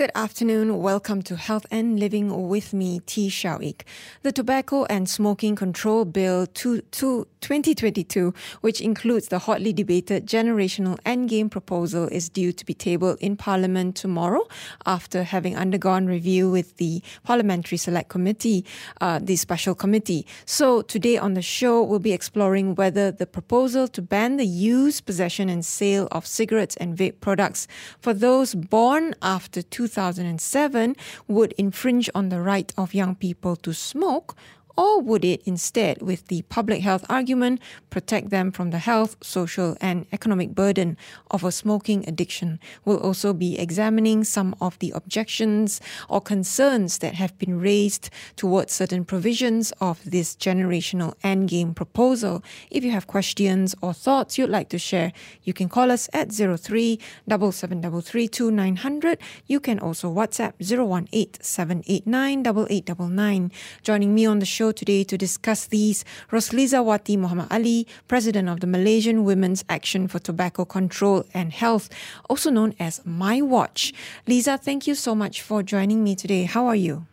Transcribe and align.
Good 0.00 0.12
afternoon. 0.14 0.78
Welcome 0.78 1.20
to 1.24 1.36
Health 1.36 1.66
and 1.70 2.00
Living 2.00 2.48
with 2.48 2.72
me, 2.72 3.00
Tee 3.00 3.28
Shiao 3.28 3.60
Eek. 3.60 3.84
The 4.22 4.32
Tobacco 4.32 4.86
and 4.86 5.06
Smoking 5.06 5.54
Control 5.54 6.06
Bill 6.06 6.46
2, 6.46 6.80
2, 6.90 7.26
2022, 7.42 8.32
which 8.62 8.80
includes 8.80 9.28
the 9.28 9.40
hotly 9.40 9.74
debated 9.74 10.26
generational 10.26 10.98
endgame 11.00 11.50
proposal, 11.50 12.08
is 12.08 12.30
due 12.30 12.50
to 12.50 12.64
be 12.64 12.72
tabled 12.72 13.18
in 13.20 13.36
Parliament 13.36 13.94
tomorrow 13.94 14.48
after 14.86 15.22
having 15.22 15.54
undergone 15.54 16.06
review 16.06 16.50
with 16.50 16.78
the 16.78 17.02
Parliamentary 17.22 17.76
Select 17.76 18.08
Committee, 18.08 18.64
uh, 19.02 19.18
the 19.22 19.36
special 19.36 19.74
committee. 19.74 20.26
So 20.46 20.80
today 20.80 21.18
on 21.18 21.34
the 21.34 21.42
show, 21.42 21.82
we'll 21.82 21.98
be 21.98 22.12
exploring 22.12 22.74
whether 22.74 23.12
the 23.12 23.26
proposal 23.26 23.86
to 23.88 24.00
ban 24.00 24.38
the 24.38 24.46
use, 24.46 25.02
possession, 25.02 25.50
and 25.50 25.62
sale 25.62 26.08
of 26.10 26.26
cigarettes 26.26 26.76
and 26.76 26.96
vape 26.96 27.20
products 27.20 27.68
for 28.00 28.14
those 28.14 28.54
born 28.54 29.14
after 29.20 29.60
2000 29.60 29.89
2007 29.90 30.96
would 31.26 31.52
infringe 31.52 32.08
on 32.14 32.28
the 32.28 32.40
right 32.40 32.72
of 32.76 32.94
young 32.94 33.14
people 33.14 33.56
to 33.56 33.72
smoke 33.74 34.36
or 34.80 34.98
would 35.02 35.26
it 35.26 35.42
instead, 35.44 36.00
with 36.00 36.28
the 36.28 36.40
public 36.48 36.80
health 36.80 37.04
argument, 37.10 37.60
protect 37.90 38.30
them 38.30 38.50
from 38.50 38.70
the 38.70 38.78
health, 38.78 39.14
social, 39.20 39.76
and 39.78 40.06
economic 40.10 40.54
burden 40.54 40.96
of 41.30 41.44
a 41.44 41.52
smoking 41.52 42.02
addiction? 42.08 42.58
We'll 42.86 42.96
also 42.96 43.34
be 43.34 43.58
examining 43.58 44.24
some 44.24 44.56
of 44.58 44.78
the 44.78 44.90
objections 44.94 45.82
or 46.08 46.22
concerns 46.22 46.96
that 46.98 47.12
have 47.12 47.36
been 47.38 47.60
raised 47.60 48.08
towards 48.36 48.72
certain 48.72 49.04
provisions 49.04 49.70
of 49.82 50.00
this 50.10 50.34
generational 50.34 51.12
endgame 51.22 51.74
proposal. 51.74 52.42
If 52.70 52.82
you 52.82 52.90
have 52.92 53.06
questions 53.06 53.74
or 53.82 53.92
thoughts 53.92 54.38
you'd 54.38 54.48
like 54.48 54.70
to 54.70 54.78
share, 54.78 55.12
you 55.42 55.52
can 55.52 55.68
call 55.68 55.90
us 55.90 56.08
at 56.14 56.32
03 56.32 56.98
900. 57.28 59.18
You 59.46 59.60
can 59.60 59.78
also 59.78 60.10
WhatsApp 60.10 60.54
018 60.58 61.42
789 61.42 62.46
8899. 62.46 63.52
Joining 63.82 64.14
me 64.14 64.24
on 64.24 64.38
the 64.38 64.46
show 64.46 64.69
today 64.72 65.04
to 65.04 65.18
discuss 65.18 65.66
these, 65.66 66.04
Rosliza 66.30 66.84
Wati 66.84 67.16
Muhammad 67.18 67.48
Ali, 67.50 67.86
President 68.08 68.48
of 68.48 68.60
the 68.60 68.66
Malaysian 68.66 69.24
Women's 69.24 69.64
Action 69.68 70.08
for 70.08 70.18
Tobacco 70.18 70.64
Control 70.64 71.24
and 71.34 71.52
Health, 71.52 71.88
also 72.28 72.50
known 72.50 72.74
as 72.78 73.00
My 73.04 73.40
Watch. 73.42 73.92
Lisa, 74.26 74.56
thank 74.56 74.86
you 74.86 74.94
so 74.94 75.14
much 75.14 75.42
for 75.42 75.62
joining 75.62 76.04
me 76.04 76.14
today. 76.14 76.44
How 76.44 76.66
are 76.66 76.76
you? 76.76 77.06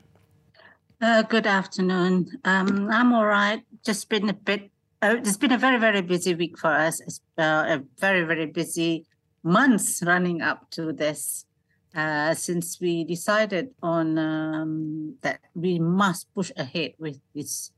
Uh, 1.02 1.22
good 1.22 1.45
afternoon. 1.45 2.39
Um, 2.44 2.89
I'm 2.89 3.14
all 3.14 3.25
right. 3.25 3.61
Just 3.86 4.09
been 4.09 4.30
a 4.30 4.33
bit. 4.33 4.71
Uh, 5.02 5.16
it's 5.17 5.38
been 5.38 5.52
a 5.52 5.58
very 5.58 5.77
very 5.80 6.02
busy 6.02 6.33
week 6.33 6.58
for 6.58 6.69
us. 6.71 6.99
It's 7.02 7.21
uh, 7.38 7.77
a 7.77 7.83
very 7.99 8.23
very 8.23 8.47
busy 8.47 9.05
months 9.44 10.02
running 10.03 10.42
up 10.42 10.69
to 10.71 10.92
this 10.92 11.45
uh, 11.98 12.36
since 12.36 12.80
we 12.80 13.03
decided 13.03 13.73
on 13.81 14.20
um, 14.20 15.16
that 15.22 15.40
we 15.56 15.80
must 15.80 16.31
push 16.36 16.52
ahead 16.56 16.94
with 17.00 17.20
this 17.34 17.72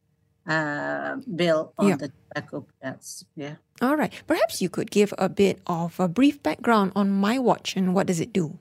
uh, 0.45 1.15
bill 1.35 1.73
on 1.77 1.87
yeah. 1.87 1.95
the 1.95 2.11
tobacco 2.11 2.67
products. 2.67 3.23
Yeah. 3.35 3.55
All 3.81 3.95
right. 3.95 4.11
Perhaps 4.27 4.61
you 4.61 4.69
could 4.69 4.91
give 4.91 5.13
a 5.17 5.29
bit 5.29 5.61
of 5.67 5.97
a 5.99 6.09
brief 6.09 6.43
background 6.43 6.91
on 6.95 7.09
My 7.09 7.39
Watch 7.39 7.77
and 7.77 7.95
what 7.95 8.07
does 8.07 8.19
it 8.19 8.33
do? 8.33 8.59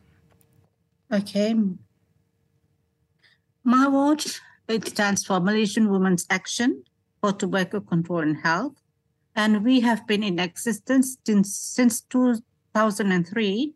Okay. 1.12 1.55
My 3.65 3.89
Watch, 3.89 4.41
it 4.69 4.87
stands 4.87 5.25
for 5.25 5.41
Malaysian 5.41 5.91
Women's 5.91 6.25
Action 6.31 6.84
for 7.20 7.33
Tobacco 7.33 7.81
Control 7.81 8.20
and 8.20 8.37
Health. 8.37 8.75
And 9.34 9.65
we 9.65 9.81
have 9.81 10.06
been 10.06 10.22
in 10.22 10.39
existence 10.39 11.17
since, 11.27 11.56
since 11.56 12.00
2003 12.03 13.75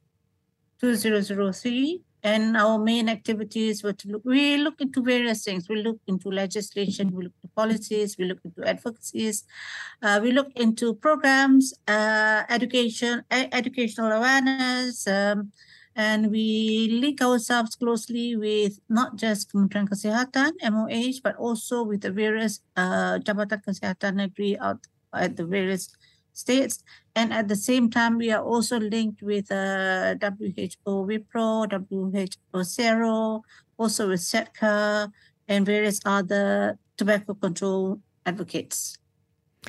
2003 0.82 2.02
and 2.24 2.56
our 2.56 2.78
main 2.78 3.08
activities 3.08 3.82
were 3.82 3.92
to 3.92 4.08
look 4.08 4.22
we 4.24 4.56
look 4.56 4.80
into 4.80 5.02
various 5.02 5.44
things 5.44 5.68
we 5.68 5.82
look 5.82 5.98
into 6.06 6.28
legislation 6.28 7.10
we 7.12 7.24
look 7.24 7.32
into 7.42 7.54
policies 7.54 8.16
we 8.18 8.24
look 8.24 8.38
into 8.44 8.64
advocacies 8.64 9.44
uh, 10.02 10.18
we 10.22 10.32
look 10.32 10.50
into 10.56 10.94
programs 10.94 11.72
uh, 11.88 12.42
education 12.48 13.22
educational 13.30 14.10
awareness 14.12 15.06
um, 15.06 15.52
and 15.94 16.30
we 16.30 16.88
link 17.00 17.20
ourselves 17.20 17.76
closely 17.76 18.34
with 18.34 18.80
not 18.88 19.16
just 19.16 19.52
Kementerian 19.52 19.88
Kesihatan 19.88 20.52
MOH 20.72 21.20
but 21.22 21.36
also 21.36 21.82
with 21.82 22.00
the 22.00 22.10
various 22.10 22.60
uh, 22.76 23.18
Jabatan 23.18 23.62
Kesihatan 23.62 24.14
Negeri 24.14 24.58
out 24.58 24.80
at 25.12 25.36
the 25.36 25.44
various 25.44 25.90
states. 26.32 26.82
And 27.14 27.32
at 27.32 27.48
the 27.48 27.56
same 27.56 27.90
time, 27.90 28.16
we 28.16 28.32
are 28.32 28.42
also 28.42 28.80
linked 28.80 29.22
with 29.22 29.52
uh, 29.52 30.14
WHO 30.16 31.06
WPRO, 31.06 31.68
WHO 31.68 32.64
SEARO, 32.64 33.42
also 33.76 34.08
with 34.08 34.20
SEATCA, 34.20 35.12
and 35.48 35.66
various 35.66 36.00
other 36.06 36.78
tobacco 36.96 37.34
control 37.34 38.00
advocates. 38.24 38.96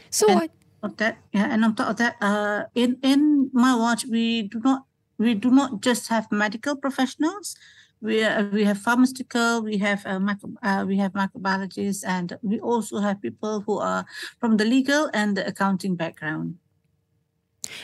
So 0.09 0.29
and 0.29 0.49
I... 0.83 0.87
that, 0.97 1.17
yeah, 1.33 1.47
and 1.51 1.65
on 1.65 1.75
top 1.75 1.89
of 1.89 1.97
that, 1.97 2.15
uh, 2.21 2.63
in 2.75 2.97
in 3.03 3.49
my 3.53 3.75
watch, 3.75 4.05
we 4.05 4.43
do 4.43 4.59
not 4.63 4.85
we 5.17 5.33
do 5.33 5.51
not 5.51 5.81
just 5.81 6.07
have 6.07 6.31
medical 6.31 6.75
professionals. 6.75 7.55
We 8.01 8.23
uh, 8.23 8.47
we 8.51 8.63
have 8.63 8.79
pharmaceutical, 8.79 9.63
we 9.63 9.77
have 9.77 10.05
uh, 10.05 10.19
micro, 10.19 10.51
uh, 10.63 10.83
we 10.87 10.97
have 10.97 11.13
microbiologists, 11.13 12.03
and 12.07 12.37
we 12.41 12.59
also 12.59 12.99
have 12.99 13.21
people 13.21 13.61
who 13.67 13.79
are 13.79 14.05
from 14.39 14.57
the 14.57 14.65
legal 14.65 15.09
and 15.13 15.35
the 15.35 15.47
accounting 15.47 15.95
background. 15.95 16.59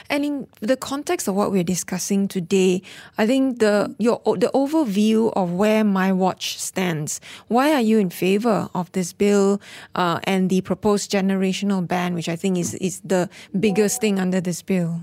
And 0.10 0.26
in 0.26 0.48
the 0.60 0.78
context 0.78 1.28
of 1.28 1.36
what 1.36 1.52
we're 1.52 1.64
discussing 1.64 2.28
today, 2.28 2.82
I 3.18 3.26
think 3.26 3.60
the 3.60 3.96
your 3.98 4.22
the 4.26 4.52
overview 4.54 5.32
of 5.36 5.54
where 5.54 5.84
my 5.84 6.12
watch 6.12 6.60
stands. 6.60 7.22
Why 7.48 7.74
are 7.74 7.82
you 7.82 7.98
in 8.00 8.10
favor 8.10 8.70
of 8.74 8.92
this 8.92 9.14
bill 9.14 9.62
uh, 9.96 10.20
and 10.24 10.50
the 10.50 10.62
proposed 10.62 11.12
generational 11.12 11.88
ban, 11.88 12.14
which 12.14 12.30
I 12.30 12.36
think 12.36 12.58
is 12.58 12.76
is 12.76 13.02
the 13.02 13.30
biggest 13.60 14.02
thing 14.02 14.20
under 14.20 14.42
this 14.42 14.62
bill? 14.62 15.02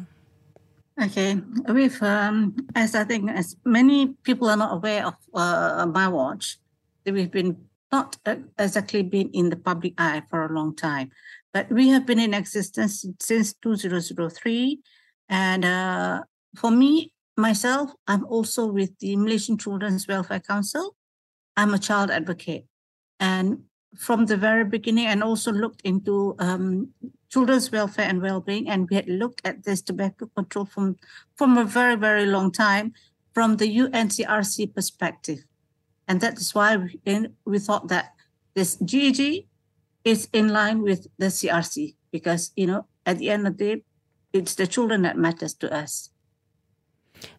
Okay, 1.03 1.37
with 1.69 2.03
um, 2.03 2.57
as 2.75 2.95
I 2.95 3.05
think 3.05 3.31
as 3.31 3.57
many 3.65 4.17
people 4.25 4.49
are 4.49 4.57
not 4.57 4.73
aware 4.73 5.07
of 5.07 5.15
uh, 5.35 5.85
my 5.87 6.09
watch, 6.09 6.57
we've 7.05 7.31
been 7.31 7.57
not 7.93 8.17
exactly 8.59 9.03
been 9.03 9.31
in 9.31 9.51
the 9.51 9.57
public 9.57 9.95
eye 9.99 10.23
for 10.31 10.47
a 10.47 10.53
long 10.53 10.75
time. 10.75 11.11
But 11.53 11.71
we 11.71 11.89
have 11.89 12.07
been 12.07 12.19
in 12.19 12.35
existence 12.35 13.05
since 13.21 13.55
2003. 13.55 14.81
And 15.29 15.65
uh, 15.65 16.23
for 16.57 16.71
me, 16.71 17.13
myself, 17.37 17.91
I'm 18.07 18.25
also 18.27 18.67
with 18.67 18.99
the 18.99 19.17
Malaysian 19.17 19.59
Children's 19.59 20.07
Welfare 20.07 20.41
Council. 20.41 20.95
I'm 21.57 21.73
a 21.73 21.79
child 21.79 22.11
advocate. 22.11 22.67
And 23.19 23.65
from 23.97 24.27
the 24.27 24.37
very 24.37 24.65
beginning, 24.65 25.07
and 25.07 25.23
also 25.23 25.53
looked 25.53 25.81
into 25.83 26.35
um, 26.39 26.91
children's 27.31 27.73
welfare 27.73 28.09
and 28.09 28.23
well-being, 28.23 28.69
and 28.69 28.89
we 28.91 28.97
had 28.97 29.09
looked 29.09 29.41
at 29.45 29.65
this 29.65 29.83
tobacco 29.83 30.27
control 30.37 30.67
from 30.67 30.97
from 31.37 31.57
a 31.59 31.65
very 31.65 31.97
very 31.97 32.27
long 32.27 32.53
time, 32.53 32.93
from 33.33 33.57
the 33.57 33.79
UNCRC 33.79 34.75
perspective, 34.75 35.45
and 36.07 36.21
that 36.21 36.39
is 36.39 36.55
why 36.55 36.77
we, 36.77 37.01
we 37.45 37.59
thought 37.59 37.89
that 37.89 38.13
this 38.55 38.77
GEG 38.77 39.47
is 40.07 40.29
in 40.33 40.49
line 40.49 40.83
with 40.83 41.09
the 41.19 41.27
CRC 41.27 41.97
because, 42.13 42.53
you 42.55 42.67
know, 42.67 42.87
at 43.05 43.19
the 43.19 43.29
end 43.29 43.47
of 43.47 43.59
the 43.59 43.77
day, 43.77 43.83
it's 44.33 44.55
the 44.55 44.67
children 44.67 45.03
that 45.03 45.19
matters 45.19 45.53
to 45.55 45.73
us. 45.75 46.11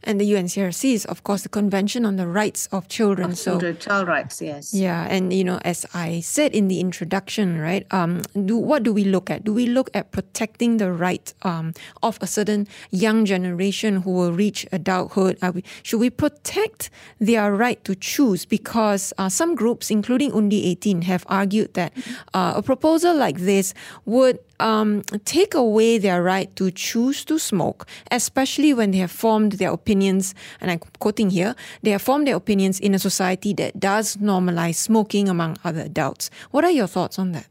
And 0.03 0.21
the 0.21 0.31
UNCRC 0.31 0.93
is, 0.93 1.05
of 1.05 1.23
course, 1.23 1.43
the 1.43 1.49
Convention 1.49 2.05
on 2.05 2.15
the 2.15 2.27
Rights 2.27 2.67
of 2.71 2.87
Children. 2.87 3.31
Of 3.31 3.37
so, 3.37 3.73
child 3.73 4.07
rights, 4.07 4.41
yes. 4.41 4.73
Yeah, 4.73 5.05
and 5.09 5.33
you 5.33 5.43
know, 5.43 5.59
as 5.63 5.85
I 5.93 6.21
said 6.21 6.53
in 6.53 6.67
the 6.67 6.79
introduction, 6.79 7.59
right? 7.59 7.85
Um, 7.91 8.21
do 8.45 8.57
what 8.57 8.83
do 8.83 8.93
we 8.93 9.03
look 9.03 9.29
at? 9.29 9.43
Do 9.43 9.53
we 9.53 9.65
look 9.65 9.89
at 9.93 10.11
protecting 10.11 10.77
the 10.77 10.91
right 10.91 11.33
um, 11.43 11.73
of 12.01 12.17
a 12.21 12.27
certain 12.27 12.67
young 12.91 13.25
generation 13.25 14.01
who 14.01 14.11
will 14.11 14.31
reach 14.31 14.65
adulthood? 14.71 15.37
We, 15.53 15.63
should 15.83 15.99
we 15.99 16.09
protect 16.09 16.89
their 17.19 17.53
right 17.53 17.83
to 17.83 17.95
choose? 17.95 18.45
Because 18.45 19.13
uh, 19.17 19.29
some 19.29 19.55
groups, 19.55 19.91
including 19.91 20.31
Undi 20.33 20.65
18, 20.65 21.01
have 21.03 21.25
argued 21.27 21.73
that 21.73 21.93
uh, 22.33 22.53
a 22.55 22.61
proposal 22.61 23.15
like 23.15 23.39
this 23.39 23.73
would 24.05 24.39
um, 24.59 25.01
take 25.25 25.53
away 25.53 25.97
their 25.97 26.23
right 26.23 26.53
to 26.55 26.71
choose 26.71 27.23
to 27.25 27.39
smoke, 27.39 27.87
especially 28.11 28.73
when 28.73 28.91
they 28.91 28.97
have 28.97 29.11
formed 29.11 29.53
their 29.53 29.71
opinions, 29.71 30.33
and 30.61 30.71
I'm 30.71 30.79
quoting 30.99 31.29
here, 31.29 31.55
they 31.83 31.91
have 31.91 32.01
formed 32.01 32.27
their 32.27 32.35
opinions 32.35 32.79
in 32.79 32.93
a 32.93 32.99
society 32.99 33.53
that 33.53 33.79
does 33.79 34.17
normalize 34.17 34.75
smoking 34.75 35.29
among 35.29 35.57
other 35.63 35.81
adults. 35.81 36.29
What 36.51 36.63
are 36.63 36.71
your 36.71 36.87
thoughts 36.87 37.19
on 37.19 37.31
that? 37.33 37.47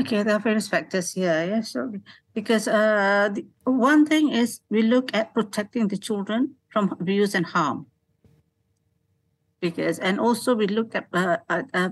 Okay, 0.00 0.22
there 0.22 0.36
are 0.36 0.40
various 0.40 0.68
factors 0.68 1.12
here. 1.12 1.44
Yeah, 1.44 1.86
because 2.32 2.68
uh, 2.68 3.28
the, 3.32 3.44
one 3.64 4.06
thing 4.06 4.30
is 4.30 4.60
we 4.70 4.82
look 4.82 5.10
at 5.14 5.34
protecting 5.34 5.88
the 5.88 5.98
children 5.98 6.54
from 6.68 6.96
abuse 7.00 7.34
and 7.34 7.44
harm. 7.44 7.86
Because 9.60 9.98
and 9.98 10.18
also 10.18 10.54
we 10.54 10.66
look 10.66 10.94
at 10.94 11.08
uh, 11.12 11.38
uh, 11.50 11.90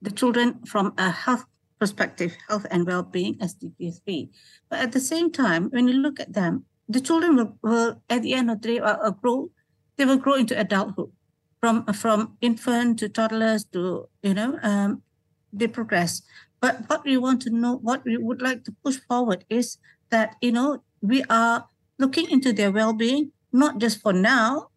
the 0.00 0.10
children 0.12 0.60
from 0.64 0.92
a 0.96 1.10
health 1.10 1.46
perspective, 1.78 2.36
health 2.48 2.66
and 2.70 2.86
well-being, 2.86 3.34
SDG 3.38 4.02
3. 4.04 4.30
But 4.68 4.80
at 4.80 4.92
the 4.92 5.00
same 5.00 5.30
time, 5.30 5.70
when 5.70 5.88
you 5.88 5.94
look 5.94 6.20
at 6.20 6.32
them, 6.32 6.64
the 6.88 7.00
children 7.00 7.36
will, 7.36 7.58
will 7.62 8.02
at 8.08 8.22
the 8.22 8.34
end 8.34 8.50
of 8.50 8.60
the 8.60 8.68
day, 8.68 8.78
uh, 8.78 8.96
uh, 8.96 9.10
grow, 9.10 9.50
they 9.96 10.04
will 10.04 10.18
grow 10.18 10.34
into 10.34 10.58
adulthood. 10.58 11.10
From, 11.60 11.86
from 11.94 12.36
infant 12.42 12.98
to 12.98 13.08
toddlers 13.08 13.64
to, 13.72 14.08
you 14.22 14.34
know, 14.34 14.58
um, 14.62 15.02
they 15.50 15.66
progress. 15.66 16.20
But 16.60 16.90
what 16.90 17.04
we 17.04 17.16
want 17.16 17.40
to 17.42 17.50
know, 17.50 17.76
what 17.76 18.04
we 18.04 18.18
would 18.18 18.42
like 18.42 18.64
to 18.64 18.74
push 18.84 18.98
forward 19.08 19.46
is 19.48 19.78
that, 20.10 20.36
you 20.42 20.52
know, 20.52 20.82
we 21.00 21.24
are 21.30 21.66
looking 21.98 22.30
into 22.30 22.52
their 22.52 22.70
well-being, 22.70 23.32
not 23.50 23.78
just 23.78 24.02
for 24.02 24.12
now, 24.12 24.68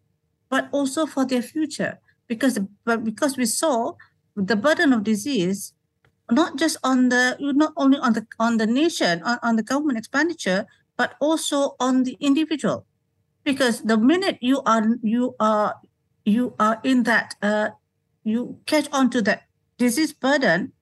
but 0.48 0.68
also 0.72 1.04
for 1.04 1.26
their 1.26 1.42
future. 1.42 1.98
Because, 2.26 2.58
but 2.86 3.04
because 3.04 3.36
we 3.36 3.44
saw 3.44 3.92
the 4.34 4.56
burden 4.56 4.92
of 4.92 5.04
disease 5.04 5.74
not 6.30 6.56
just 6.56 6.76
on 6.84 7.08
the 7.08 7.36
not 7.40 7.72
only 7.76 7.98
on 7.98 8.12
the 8.12 8.26
on 8.38 8.58
the 8.58 8.66
nation 8.66 9.22
on, 9.22 9.38
on 9.42 9.56
the 9.56 9.62
government 9.62 9.98
expenditure 9.98 10.66
but 10.96 11.14
also 11.20 11.76
on 11.80 12.02
the 12.02 12.16
individual. 12.20 12.84
Because 13.44 13.80
the 13.82 13.96
minute 13.96 14.36
you 14.40 14.60
are 14.66 14.84
you 15.02 15.34
are 15.40 15.80
you 16.24 16.52
are 16.58 16.80
in 16.84 17.04
that 17.04 17.34
uh, 17.40 17.70
you 18.24 18.58
catch 18.66 18.88
on 18.92 19.08
to 19.10 19.22
that 19.22 19.48
disease 19.78 20.12
burden 20.12 20.72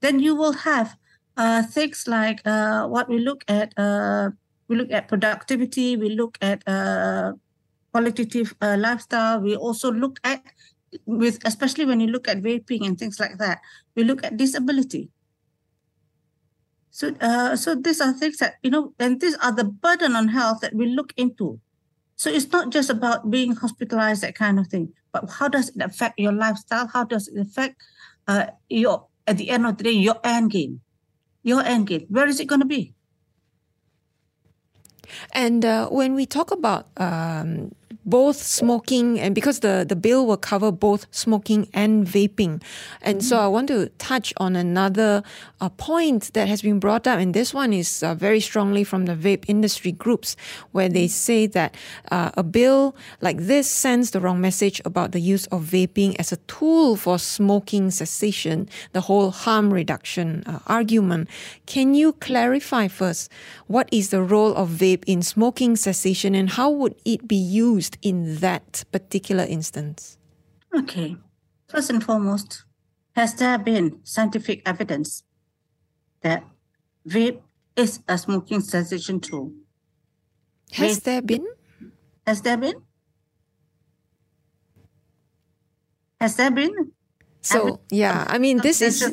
then 0.00 0.20
you 0.20 0.34
will 0.34 0.52
have 0.52 0.96
uh, 1.36 1.62
things 1.62 2.06
like 2.06 2.40
uh, 2.46 2.86
what 2.86 3.08
we 3.08 3.18
look 3.18 3.44
at 3.48 3.76
uh, 3.76 4.30
we 4.68 4.76
look 4.76 4.90
at 4.90 5.08
productivity 5.08 5.96
we 5.96 6.14
look 6.14 6.38
at 6.40 6.62
uh, 6.68 7.32
qualitative 7.92 8.54
uh, 8.62 8.76
lifestyle 8.78 9.40
we 9.40 9.56
also 9.56 9.92
look 9.92 10.18
at 10.24 10.40
with 11.06 11.38
especially 11.44 11.84
when 11.84 12.00
you 12.00 12.08
look 12.08 12.28
at 12.28 12.42
vaping 12.42 12.86
and 12.86 12.98
things 12.98 13.20
like 13.20 13.38
that, 13.38 13.60
we 13.94 14.04
look 14.04 14.24
at 14.24 14.36
disability. 14.36 15.10
So, 16.90 17.14
uh, 17.20 17.56
so 17.56 17.74
these 17.74 18.00
are 18.00 18.12
things 18.12 18.38
that 18.38 18.54
you 18.62 18.70
know, 18.70 18.94
and 18.98 19.20
these 19.20 19.36
are 19.38 19.52
the 19.52 19.64
burden 19.64 20.14
on 20.14 20.28
health 20.28 20.60
that 20.60 20.74
we 20.74 20.86
look 20.86 21.12
into. 21.16 21.60
So 22.16 22.30
it's 22.30 22.50
not 22.52 22.70
just 22.70 22.90
about 22.90 23.30
being 23.30 23.56
hospitalized, 23.56 24.22
that 24.22 24.36
kind 24.36 24.60
of 24.60 24.68
thing, 24.68 24.92
but 25.12 25.28
how 25.28 25.48
does 25.48 25.70
it 25.70 25.82
affect 25.82 26.18
your 26.18 26.32
lifestyle? 26.32 26.86
How 26.86 27.04
does 27.04 27.28
it 27.28 27.40
affect 27.40 27.82
uh, 28.28 28.46
your 28.68 29.06
at 29.26 29.38
the 29.38 29.50
end 29.50 29.66
of 29.66 29.78
the 29.78 29.84
day 29.84 29.90
your 29.90 30.16
end 30.22 30.50
game, 30.50 30.80
your 31.42 31.62
end 31.62 31.88
game? 31.88 32.06
Where 32.08 32.26
is 32.26 32.38
it 32.38 32.46
going 32.46 32.60
to 32.60 32.66
be? 32.66 32.94
And 35.32 35.64
uh, 35.64 35.88
when 35.88 36.14
we 36.14 36.26
talk 36.26 36.50
about 36.50 36.88
um, 36.96 37.72
both 38.04 38.36
smoking 38.36 39.18
and 39.18 39.34
because 39.34 39.60
the, 39.60 39.84
the 39.88 39.96
bill 39.96 40.26
will 40.26 40.36
cover 40.36 40.70
both 40.70 41.06
smoking 41.10 41.68
and 41.72 42.06
vaping. 42.06 42.62
And 43.02 43.18
mm-hmm. 43.18 43.20
so 43.20 43.38
I 43.38 43.48
want 43.48 43.68
to 43.68 43.88
touch 43.98 44.32
on 44.36 44.56
another 44.56 45.22
uh, 45.60 45.68
point 45.70 46.32
that 46.34 46.48
has 46.48 46.62
been 46.62 46.78
brought 46.78 47.06
up, 47.06 47.18
and 47.18 47.34
this 47.34 47.54
one 47.54 47.72
is 47.72 48.02
uh, 48.02 48.14
very 48.14 48.40
strongly 48.40 48.84
from 48.84 49.06
the 49.06 49.14
vape 49.14 49.44
industry 49.48 49.92
groups, 49.92 50.36
where 50.72 50.88
they 50.88 51.08
say 51.08 51.46
that 51.46 51.74
uh, 52.10 52.30
a 52.36 52.42
bill 52.42 52.94
like 53.20 53.38
this 53.38 53.70
sends 53.70 54.10
the 54.10 54.20
wrong 54.20 54.40
message 54.40 54.80
about 54.84 55.12
the 55.12 55.20
use 55.20 55.46
of 55.46 55.64
vaping 55.64 56.14
as 56.18 56.32
a 56.32 56.36
tool 56.48 56.96
for 56.96 57.18
smoking 57.18 57.90
cessation, 57.90 58.68
the 58.92 59.02
whole 59.02 59.30
harm 59.30 59.72
reduction 59.72 60.42
uh, 60.46 60.58
argument. 60.66 61.28
Can 61.66 61.94
you 61.94 62.12
clarify 62.12 62.88
first 62.88 63.30
what 63.66 63.88
is 63.90 64.10
the 64.10 64.22
role 64.22 64.54
of 64.54 64.68
vape 64.68 65.04
in 65.06 65.22
smoking 65.22 65.76
cessation 65.76 66.34
and 66.34 66.50
how 66.50 66.70
would 66.70 66.94
it 67.04 67.26
be 67.26 67.36
used? 67.36 67.93
Used 67.94 67.98
in 68.02 68.36
that 68.40 68.84
particular 68.92 69.44
instance? 69.44 70.18
Okay. 70.76 71.16
First 71.68 71.90
and 71.90 72.02
foremost, 72.02 72.64
has 73.14 73.34
there 73.34 73.58
been 73.58 74.00
scientific 74.04 74.62
evidence 74.66 75.24
that 76.22 76.44
vape 77.08 77.40
is 77.76 78.00
a 78.08 78.18
smoking 78.18 78.60
cessation 78.60 79.20
tool? 79.20 79.52
Has 80.72 81.00
vape, 81.00 81.04
there 81.04 81.22
been? 81.22 81.46
Has 82.26 82.42
there 82.42 82.56
been? 82.56 82.82
Has 86.20 86.36
there 86.36 86.50
been? 86.50 86.92
So, 87.44 87.80
yeah, 87.90 88.24
I 88.26 88.38
mean, 88.38 88.58
this 88.58 88.80
is 88.80 89.04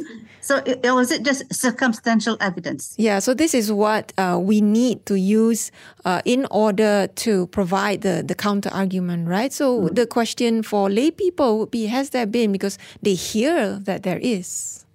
so, 0.42 0.62
was 0.84 1.12
it 1.12 1.24
just 1.24 1.54
circumstantial 1.54 2.36
evidence? 2.40 2.96
Yeah. 2.98 3.20
So 3.20 3.34
this 3.34 3.54
is 3.54 3.72
what 3.72 4.12
uh, 4.18 4.40
we 4.42 4.60
need 4.60 5.06
to 5.06 5.16
use 5.16 5.72
uh, 6.04 6.22
in 6.26 6.48
order 6.50 7.08
to 7.08 7.48
provide 7.48 8.02
the 8.02 8.24
the 8.26 8.34
counter 8.34 8.70
argument, 8.74 9.28
right? 9.28 9.54
So 9.54 9.82
mm. 9.82 9.96
the 9.96 10.08
question 10.08 10.64
for 10.64 10.90
lay 10.90 11.12
people 11.12 11.60
would 11.60 11.72
be: 11.72 11.86
Has 11.88 12.10
there 12.10 12.26
been? 12.26 12.52
Because 12.52 12.80
they 13.02 13.14
hear 13.14 13.80
that 13.84 14.04
there 14.04 14.18
is. 14.18 14.86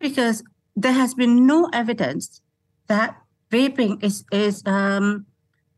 Because 0.00 0.42
there 0.74 0.92
has 0.92 1.14
been 1.14 1.46
no 1.46 1.70
evidence 1.72 2.40
that 2.88 3.16
vaping 3.50 4.02
is 4.02 4.24
is 4.32 4.62
um, 4.66 5.26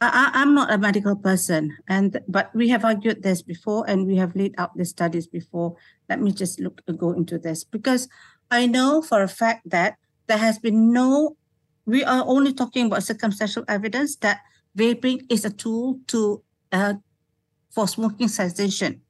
I, 0.00 0.42
am 0.42 0.54
not 0.54 0.70
a 0.70 0.76
medical 0.76 1.16
person, 1.16 1.76
and 1.88 2.20
but 2.28 2.54
we 2.54 2.68
have 2.68 2.84
argued 2.84 3.22
this 3.22 3.40
before, 3.40 3.88
and 3.88 4.06
we 4.06 4.16
have 4.16 4.36
laid 4.36 4.54
out 4.58 4.76
the 4.76 4.84
studies 4.84 5.26
before. 5.26 5.76
Let 6.08 6.20
me 6.20 6.32
just 6.32 6.60
look 6.60 6.82
go 6.98 7.12
into 7.12 7.38
this 7.38 7.64
because 7.64 8.08
I 8.50 8.66
know 8.66 9.00
for 9.00 9.22
a 9.22 9.28
fact 9.28 9.70
that 9.70 9.96
there 10.26 10.38
has 10.38 10.58
been 10.58 10.92
no, 10.92 11.36
we 11.86 12.04
are 12.04 12.24
only 12.26 12.52
talking 12.52 12.86
about 12.86 13.04
circumstantial 13.04 13.64
evidence 13.68 14.16
that 14.16 14.40
vaping 14.76 15.24
is 15.30 15.44
a 15.44 15.50
tool 15.50 15.98
to 16.08 16.42
uh, 16.72 16.94
for 17.70 17.88
smoking 17.88 18.28
cessation. 18.28 19.00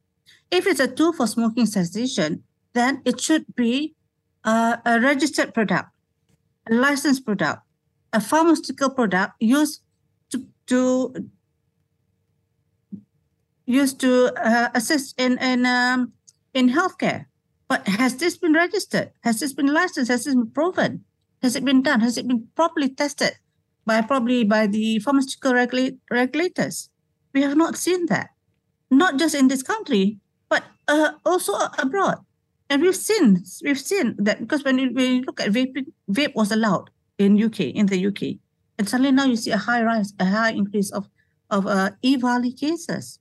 If 0.50 0.66
it's 0.66 0.80
a 0.80 0.86
tool 0.86 1.12
for 1.12 1.26
smoking 1.26 1.66
cessation, 1.66 2.44
then 2.74 3.02
it 3.04 3.20
should 3.20 3.56
be 3.56 3.96
uh, 4.44 4.76
a 4.86 5.00
registered 5.00 5.52
product, 5.52 5.90
a 6.70 6.74
licensed 6.74 7.24
product, 7.24 7.62
a 8.12 8.20
pharmaceutical 8.20 8.90
product 8.90 9.34
used 9.40 9.82
to, 10.66 11.14
used 13.66 14.00
to 14.00 14.32
uh, 14.36 14.70
assist 14.74 15.18
in 15.20 15.38
in 15.38 15.66
um, 15.66 16.12
in 16.54 16.70
healthcare. 16.70 17.26
But 17.68 17.86
has 17.88 18.16
this 18.16 18.36
been 18.36 18.52
registered? 18.52 19.10
Has 19.22 19.40
this 19.40 19.52
been 19.52 19.72
licensed? 19.72 20.10
Has 20.10 20.24
this 20.24 20.34
been 20.34 20.50
proven? 20.50 21.04
Has 21.42 21.56
it 21.56 21.64
been 21.64 21.82
done? 21.82 22.00
Has 22.00 22.16
it 22.16 22.28
been 22.28 22.46
properly 22.54 22.88
tested 22.88 23.38
by 23.84 24.00
probably 24.02 24.44
by 24.44 24.66
the 24.66 24.98
pharmaceutical 25.00 25.54
regula- 25.54 25.98
regulators? 26.10 26.90
We 27.34 27.42
have 27.42 27.56
not 27.56 27.76
seen 27.76 28.06
that, 28.06 28.30
not 28.90 29.18
just 29.18 29.34
in 29.34 29.48
this 29.48 29.62
country, 29.62 30.18
but 30.48 30.64
uh, 30.88 31.12
also 31.24 31.52
abroad. 31.78 32.18
And 32.70 32.82
we've 32.82 32.96
seen 32.96 33.44
we've 33.62 33.78
seen 33.78 34.16
that 34.18 34.40
because 34.40 34.64
when 34.64 34.78
you, 34.78 34.90
when 34.90 35.16
you 35.16 35.22
look 35.22 35.40
at 35.40 35.50
vaping, 35.50 35.86
vape 36.10 36.34
was 36.34 36.50
allowed 36.50 36.90
in 37.18 37.42
UK 37.42 37.60
in 37.60 37.86
the 37.86 38.06
UK, 38.06 38.38
and 38.78 38.88
suddenly 38.88 39.12
now 39.12 39.24
you 39.24 39.36
see 39.36 39.50
a 39.50 39.56
high 39.56 39.82
rise, 39.82 40.14
a 40.18 40.26
high 40.26 40.50
increase 40.50 40.90
of 40.90 41.08
of 41.50 41.66
uh, 41.66 41.90
EVALI 42.02 42.58
cases. 42.58 43.18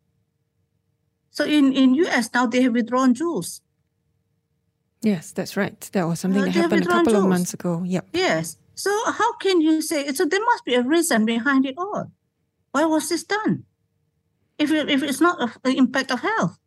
So 1.31 1.45
in 1.45 1.73
in 1.73 1.95
US 1.95 2.29
now 2.33 2.45
they 2.45 2.61
have 2.63 2.73
withdrawn 2.73 3.13
Juuls 3.13 3.61
Yes, 5.05 5.31
that's 5.31 5.55
right. 5.55 5.79
That 5.93 6.07
was 6.07 6.19
something 6.19 6.41
uh, 6.41 6.45
that 6.45 6.51
happened 6.51 6.81
a 6.81 6.89
couple 6.89 7.15
of 7.15 7.29
months 7.29 7.53
ago. 7.53 7.83
Yep. 7.85 8.09
Yes. 8.13 8.57
So 8.73 8.89
how 9.05 9.33
can 9.37 9.61
you 9.61 9.79
say 9.81 10.11
so? 10.11 10.25
There 10.25 10.41
must 10.41 10.65
be 10.65 10.73
a 10.73 10.81
reason 10.81 11.25
behind 11.25 11.65
it 11.67 11.75
all. 11.77 12.11
Why 12.71 12.85
was 12.85 13.07
this 13.09 13.23
done? 13.23 13.65
If 14.57 14.71
it, 14.71 14.89
if 14.89 15.03
it's 15.03 15.21
not 15.21 15.61
the 15.63 15.77
impact 15.77 16.09
of 16.09 16.21
health. 16.21 16.57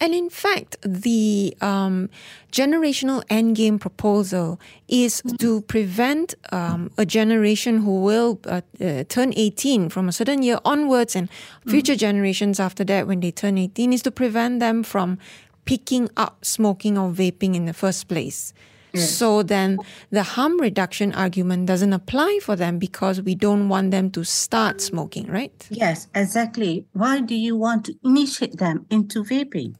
And 0.00 0.14
in 0.14 0.30
fact, 0.30 0.78
the 0.82 1.54
um, 1.60 2.08
generational 2.50 3.22
endgame 3.26 3.78
proposal 3.78 4.58
is 4.88 5.20
mm-hmm. 5.20 5.36
to 5.36 5.60
prevent 5.62 6.34
um, 6.52 6.90
a 6.96 7.04
generation 7.04 7.82
who 7.82 8.00
will 8.00 8.40
uh, 8.46 8.62
uh, 8.80 9.04
turn 9.04 9.34
18 9.36 9.90
from 9.90 10.08
a 10.08 10.12
certain 10.12 10.42
year 10.42 10.58
onwards 10.64 11.14
and 11.14 11.28
future 11.66 11.92
mm-hmm. 11.92 11.98
generations 11.98 12.58
after 12.58 12.82
that, 12.84 13.06
when 13.06 13.20
they 13.20 13.30
turn 13.30 13.58
18, 13.58 13.92
is 13.92 14.02
to 14.02 14.10
prevent 14.10 14.60
them 14.60 14.82
from 14.82 15.18
picking 15.66 16.08
up 16.16 16.44
smoking 16.44 16.96
or 16.96 17.10
vaping 17.10 17.54
in 17.54 17.66
the 17.66 17.74
first 17.74 18.08
place. 18.08 18.54
So 18.94 19.42
then 19.42 19.78
the 20.10 20.22
harm 20.22 20.60
reduction 20.60 21.12
argument 21.12 21.66
doesn't 21.66 21.92
apply 21.92 22.40
for 22.42 22.56
them 22.56 22.78
because 22.78 23.22
we 23.22 23.34
don't 23.34 23.68
want 23.68 23.90
them 23.92 24.10
to 24.12 24.24
start 24.24 24.80
smoking, 24.80 25.26
right? 25.26 25.52
Yes, 25.70 26.08
exactly. 26.14 26.86
Why 26.92 27.20
do 27.20 27.34
you 27.34 27.56
want 27.56 27.84
to 27.86 27.94
initiate 28.02 28.58
them 28.58 28.86
into 28.90 29.22
vaping? 29.22 29.76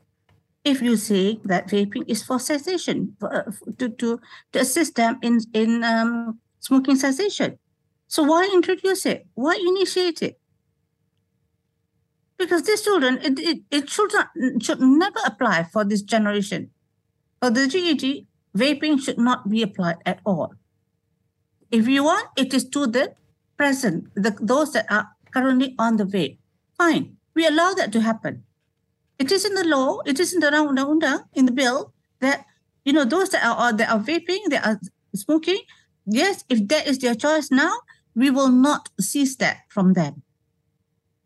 If 0.64 0.83
you 0.83 0.97
say 0.97 1.40
that 1.45 1.69
vaping 1.69 2.05
is 2.07 2.23
for 2.23 2.38
cessation, 2.38 3.17
uh, 3.23 3.43
to, 3.79 3.88
to, 3.88 4.21
to 4.52 4.59
assist 4.61 4.97
them 4.97 5.19
in, 5.23 5.40
in 5.55 5.83
um, 5.85 6.38
smoking 6.59 6.97
cessation. 6.97 7.59
So 8.09 8.25
why 8.25 8.50
introduce 8.52 9.07
it? 9.07 9.26
Why 9.35 9.57
initiate 9.57 10.21
it? 10.23 10.40
because 12.40 12.62
these 12.62 12.83
children, 12.83 13.21
it, 13.23 13.38
it, 13.38 13.59
it 13.71 13.90
should, 13.90 14.12
not, 14.14 14.31
should 14.61 14.81
never 14.81 15.21
apply 15.26 15.64
for 15.64 15.85
this 15.85 16.00
generation. 16.00 16.71
For 17.40 17.50
the 17.50 17.69
GEG, 17.69 18.26
vaping 18.57 19.00
should 19.00 19.19
not 19.19 19.49
be 19.49 19.62
applied 19.62 19.99
at 20.07 20.21
all. 20.25 20.55
If 21.71 21.87
you 21.87 22.02
want, 22.02 22.26
it 22.37 22.52
is 22.52 22.64
to 22.71 22.87
the 22.87 23.14
present, 23.57 24.09
the, 24.14 24.35
those 24.40 24.73
that 24.73 24.90
are 24.90 25.09
currently 25.31 25.76
on 25.79 25.97
the 25.97 26.05
vape. 26.05 26.38
Fine, 26.76 27.17
we 27.35 27.47
allow 27.47 27.75
that 27.75 27.93
to 27.93 28.00
happen. 28.00 28.43
It 29.20 29.30
is 29.30 29.44
in 29.44 29.54
the 29.54 29.64
law, 29.64 30.00
it 30.06 30.18
is 30.18 30.32
in 30.32 30.40
the 30.40 30.48
undang 30.48 31.20
in 31.34 31.44
the 31.44 31.52
bill 31.52 31.92
that 32.20 32.46
You 32.84 32.92
know, 32.92 33.04
those 33.04 33.28
that 33.30 33.44
are 33.44 33.72
that 33.72 33.90
are 33.90 34.00
vaping, 34.00 34.48
that 34.48 34.64
are 34.66 34.80
smoking, 35.14 35.60
yes, 36.06 36.44
if 36.48 36.66
that 36.68 36.88
is 36.88 36.98
their 36.98 37.14
choice 37.14 37.50
now, 37.50 37.72
we 38.14 38.30
will 38.30 38.48
not 38.48 38.88
seize 38.98 39.36
that 39.36 39.68
from 39.68 39.92
them. 39.92 40.22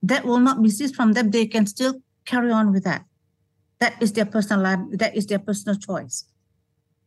That 0.03 0.25
will 0.27 0.41
not 0.41 0.63
be 0.63 0.71
seized 0.71 0.97
from 0.97 1.13
them. 1.13 1.31
They 1.31 1.47
can 1.47 1.67
still 1.67 2.03
carry 2.25 2.51
on 2.51 2.73
with 2.73 2.85
that. 2.85 3.07
That 3.79 3.95
is 4.03 4.13
their 4.13 4.27
personal 4.27 4.63
life. 4.63 4.81
That 4.93 5.17
is 5.17 5.27
their 5.27 5.39
personal 5.39 5.79
choice. 5.79 6.25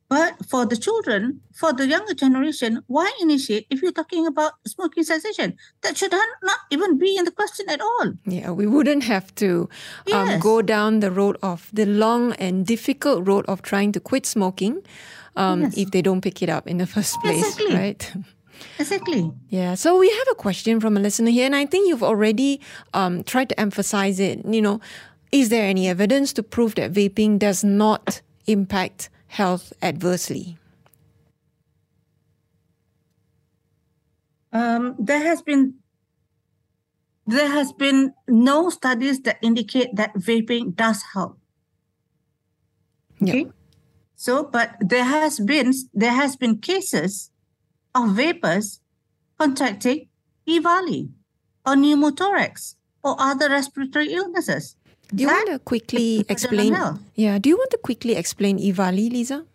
But 0.09 0.45
for 0.45 0.65
the 0.65 0.77
children, 0.77 1.41
for 1.53 1.73
the 1.73 1.85
younger 1.85 2.13
generation, 2.13 2.81
why 2.87 3.11
initiate 3.19 3.67
if 3.69 3.81
you're 3.81 3.91
talking 3.91 4.25
about 4.25 4.53
smoking 4.65 5.03
cessation? 5.03 5.57
That 5.81 5.97
should 5.97 6.11
not 6.11 6.59
even 6.71 6.97
be 6.97 7.17
in 7.17 7.25
the 7.25 7.31
question 7.31 7.69
at 7.69 7.81
all. 7.81 8.13
Yeah, 8.25 8.51
we 8.51 8.67
wouldn't 8.67 9.03
have 9.03 9.35
to 9.35 9.69
um, 10.13 10.27
yes. 10.27 10.41
go 10.41 10.61
down 10.61 11.01
the 11.01 11.11
road 11.11 11.37
of 11.43 11.69
the 11.73 11.85
long 11.85 12.33
and 12.33 12.65
difficult 12.65 13.27
road 13.27 13.45
of 13.47 13.61
trying 13.61 13.91
to 13.93 13.99
quit 13.99 14.25
smoking 14.25 14.81
um, 15.35 15.63
yes. 15.63 15.77
if 15.77 15.91
they 15.91 16.01
don't 16.01 16.21
pick 16.21 16.41
it 16.41 16.49
up 16.49 16.67
in 16.67 16.77
the 16.77 16.87
first 16.87 17.19
place, 17.21 17.45
exactly. 17.45 17.75
right? 17.75 18.13
Exactly. 18.79 19.31
Yeah. 19.49 19.75
So 19.75 19.99
we 19.99 20.09
have 20.09 20.27
a 20.31 20.35
question 20.35 20.79
from 20.79 20.97
a 20.97 20.99
listener 20.99 21.29
here, 21.29 21.45
and 21.45 21.55
I 21.55 21.67
think 21.67 21.87
you've 21.87 22.01
already 22.01 22.59
um, 22.95 23.23
tried 23.23 23.49
to 23.49 23.59
emphasize 23.59 24.19
it. 24.19 24.43
You 24.45 24.63
know, 24.63 24.81
is 25.31 25.49
there 25.49 25.63
any 25.63 25.87
evidence 25.87 26.33
to 26.33 26.41
prove 26.41 26.73
that 26.73 26.91
vaping 26.91 27.37
does 27.37 27.63
not 27.63 28.21
impact 28.47 29.11
health 29.27 29.73
adversely? 29.81 30.57
Um, 34.51 34.95
there 34.97 35.19
has 35.19 35.41
been 35.41 35.75
there 37.27 37.49
has 37.49 37.73
been 37.73 38.13
no 38.27 38.69
studies 38.69 39.19
that 39.21 39.37
indicate 39.41 39.89
that 39.95 40.15
vaping 40.15 40.75
does 40.75 41.03
help. 41.13 41.37
Okay. 43.21 43.39
Yep. 43.39 43.51
So, 44.15 44.43
but 44.43 44.75
there 44.79 45.03
has 45.03 45.39
been 45.39 45.73
there 45.93 46.13
has 46.13 46.35
been 46.35 46.57
cases 46.59 47.31
of 47.93 48.15
vapers 48.15 48.81
contracting 49.37 50.09
EVALI 50.47 51.09
or 51.65 51.75
pneumothorax 51.75 52.75
or 53.03 53.15
other 53.19 53.49
respiratory 53.49 54.13
illnesses. 54.13 54.75
Do 55.13 55.23
you 55.23 55.29
want 55.29 55.49
to 55.49 55.59
quickly 55.59 56.25
explain? 56.27 56.75
Yeah. 57.15 57.39
Do 57.39 57.49
you 57.49 57.57
want 57.57 57.71
to 57.71 57.79
quickly 57.79 58.15
explain 58.15 58.59
EVALI, 58.59 59.11
Lisa? 59.11 59.45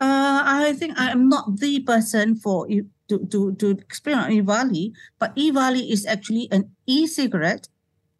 Uh, 0.00 0.40
I 0.44 0.72
think 0.76 0.98
I 0.98 1.10
am 1.10 1.28
not 1.28 1.60
the 1.60 1.80
person 1.80 2.36
for 2.36 2.66
to, 3.10 3.26
to, 3.26 3.52
to 3.54 3.70
explain 3.70 4.16
on 4.16 4.30
EVALI, 4.30 4.92
but 5.18 5.34
EVALI 5.36 5.90
is 5.90 6.06
actually 6.06 6.48
an 6.50 6.70
e-cigarette 6.86 7.68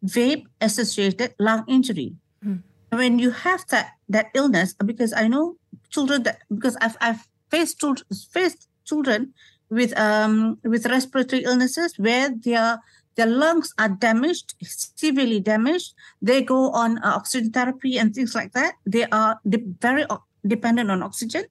vape 0.05 0.45
associated 0.59 1.33
lung 1.39 1.63
injury. 1.67 2.15
Mm. 2.45 2.61
When 2.89 3.19
you 3.19 3.31
have 3.31 3.65
that 3.69 3.95
that 4.09 4.27
illness, 4.35 4.73
because 4.73 5.13
I 5.13 5.27
know 5.27 5.55
children 5.89 6.23
that 6.23 6.39
because 6.53 6.75
I've 6.81 6.97
I've 6.99 7.23
faced 7.49 7.79
children 7.79 8.05
faced 8.33 8.67
children 8.83 9.33
with 9.69 9.97
um 9.97 10.59
with 10.63 10.85
respiratory 10.85 11.43
illnesses 11.43 11.95
where 11.97 12.29
their 12.29 12.79
their 13.15 13.27
lungs 13.27 13.73
are 13.77 13.89
damaged, 13.89 14.55
severely 14.61 15.39
damaged. 15.39 15.93
They 16.21 16.41
go 16.43 16.71
on 16.71 16.97
uh, 16.99 17.13
oxygen 17.15 17.51
therapy 17.51 17.97
and 17.97 18.13
things 18.15 18.35
like 18.35 18.53
that. 18.53 18.75
They 18.85 19.05
are 19.05 19.39
de- 19.47 19.63
very 19.79 20.05
o- 20.09 20.23
dependent 20.47 20.89
on 20.89 21.03
oxygen, 21.03 21.45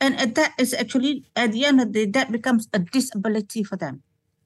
and 0.00 0.34
that 0.34 0.52
is 0.58 0.74
actually 0.74 1.24
at 1.36 1.52
the 1.52 1.64
end 1.64 1.80
of 1.80 1.92
the 1.92 2.06
day 2.06 2.10
that 2.12 2.32
becomes 2.32 2.68
a 2.72 2.78
disability 2.78 3.62
for 3.62 3.76
them. 3.76 4.02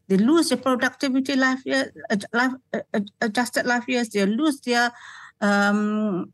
They 0.08 0.16
lose 0.16 0.48
their 0.48 0.58
productivity 0.58 1.36
life 1.36 1.64
year, 1.64 1.92
life 2.32 2.52
uh, 2.72 3.00
adjusted 3.20 3.66
life 3.66 3.88
years. 3.88 4.08
They 4.08 4.24
lose 4.24 4.60
their 4.60 4.92
um, 5.40 6.32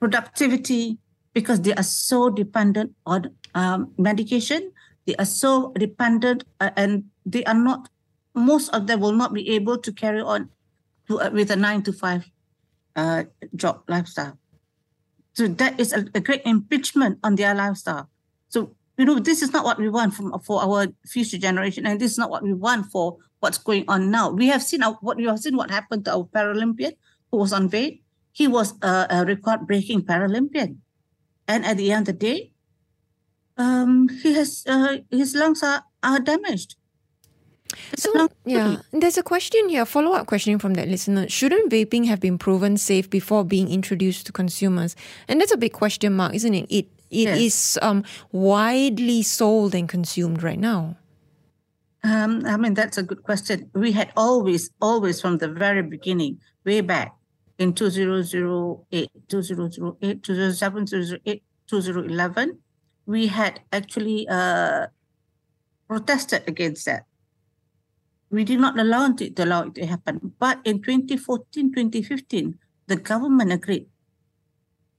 productivity 0.00 0.98
because 1.32 1.60
they 1.60 1.74
are 1.74 1.82
so 1.82 2.30
dependent 2.30 2.94
on 3.06 3.30
um, 3.54 3.92
medication. 3.98 4.72
They 5.06 5.14
are 5.16 5.24
so 5.24 5.72
dependent, 5.78 6.44
uh, 6.60 6.70
and 6.76 7.04
they 7.24 7.44
are 7.44 7.54
not 7.54 7.88
most 8.34 8.68
of 8.70 8.86
them 8.86 9.00
will 9.00 9.12
not 9.12 9.32
be 9.32 9.50
able 9.50 9.78
to 9.78 9.92
carry 9.92 10.20
on 10.20 10.48
to, 11.08 11.20
uh, 11.20 11.30
with 11.30 11.50
a 11.50 11.56
nine 11.56 11.82
to 11.82 11.92
five 11.92 12.24
uh, 12.96 13.24
job 13.56 13.82
lifestyle. 13.88 14.38
So 15.32 15.48
that 15.48 15.78
is 15.78 15.92
a, 15.92 16.06
a, 16.14 16.20
great 16.20 16.42
impeachment 16.44 17.18
on 17.22 17.36
their 17.36 17.54
lifestyle. 17.54 18.10
So 18.48 18.74
you 18.98 19.04
know 19.04 19.18
this 19.18 19.42
is 19.42 19.52
not 19.52 19.64
what 19.64 19.78
we 19.78 19.88
want 19.88 20.14
from 20.14 20.38
for 20.40 20.62
our 20.62 20.86
future 21.06 21.38
generation, 21.38 21.86
and 21.86 22.00
this 22.00 22.12
is 22.12 22.18
not 22.18 22.30
what 22.30 22.42
we 22.42 22.52
want 22.52 22.86
for 22.86 23.16
what's 23.40 23.58
going 23.58 23.84
on 23.88 24.10
now. 24.10 24.30
We 24.30 24.48
have 24.48 24.62
seen 24.62 24.82
our, 24.82 24.94
what 25.00 25.16
we 25.16 25.24
have 25.24 25.38
seen 25.38 25.56
what 25.56 25.70
happened 25.70 26.04
to 26.04 26.12
our 26.12 26.24
Paralympian 26.24 26.92
who 27.30 27.38
was 27.38 27.52
on. 27.52 27.70
He 28.32 28.46
was 28.46 28.74
a, 28.82 29.06
a 29.10 29.24
record-breaking 29.24 30.02
Paralympian, 30.02 30.78
and 31.48 31.64
at 31.64 31.76
the 31.76 31.92
end 31.92 32.08
of 32.08 32.18
the 32.18 32.26
day, 32.26 32.52
um, 33.56 34.08
he 34.08 34.34
has 34.34 34.64
uh, 34.66 34.98
his 35.10 35.34
lungs 35.34 35.62
are, 35.62 35.84
are 36.02 36.20
damaged. 36.20 36.76
So, 37.96 38.28
yeah, 38.44 38.76
there's 38.92 39.18
a 39.18 39.22
question 39.22 39.68
here, 39.68 39.84
follow 39.84 40.12
up 40.12 40.26
question 40.26 40.58
from 40.58 40.74
that 40.74 40.88
listener. 40.88 41.28
Shouldn't 41.28 41.70
vaping 41.70 42.06
have 42.06 42.20
been 42.20 42.38
proven 42.38 42.76
safe 42.76 43.08
before 43.08 43.44
being 43.44 43.70
introduced 43.70 44.26
to 44.26 44.32
consumers? 44.32 44.96
And 45.28 45.40
that's 45.40 45.52
a 45.52 45.56
big 45.56 45.72
question 45.72 46.14
mark, 46.14 46.34
isn't 46.34 46.54
it? 46.54 46.66
It 46.70 46.88
it 47.10 47.26
yes. 47.26 47.38
is 47.38 47.78
um, 47.82 48.04
widely 48.30 49.22
sold 49.22 49.74
and 49.74 49.88
consumed 49.88 50.42
right 50.42 50.58
now. 50.58 50.96
Um, 52.02 52.46
I 52.46 52.56
mean, 52.56 52.74
that's 52.74 52.96
a 52.98 53.02
good 53.02 53.22
question. 53.24 53.68
We 53.74 53.92
had 53.92 54.12
always, 54.16 54.70
always 54.80 55.20
from 55.20 55.38
the 55.38 55.48
very 55.48 55.82
beginning, 55.82 56.40
way 56.64 56.80
back 56.80 57.14
in 57.58 57.74
2008, 57.74 59.10
2008, 59.28 60.22
2007, 60.22 60.86
2008, 60.86 61.42
2011, 61.66 62.58
we 63.06 63.26
had 63.26 63.60
actually 63.72 64.26
uh, 64.28 64.86
protested 65.88 66.42
against 66.46 66.86
that 66.86 67.04
we 68.30 68.44
did 68.44 68.60
not 68.60 68.78
allow 68.78 69.06
it 69.06 69.36
to 69.36 69.44
allow 69.44 69.62
it 69.66 69.74
to 69.74 69.86
happen. 69.86 70.32
But 70.38 70.60
in 70.64 70.82
2014, 70.82 71.72
2015, 71.74 72.58
the 72.86 72.96
government 72.96 73.52
agreed. 73.52 73.86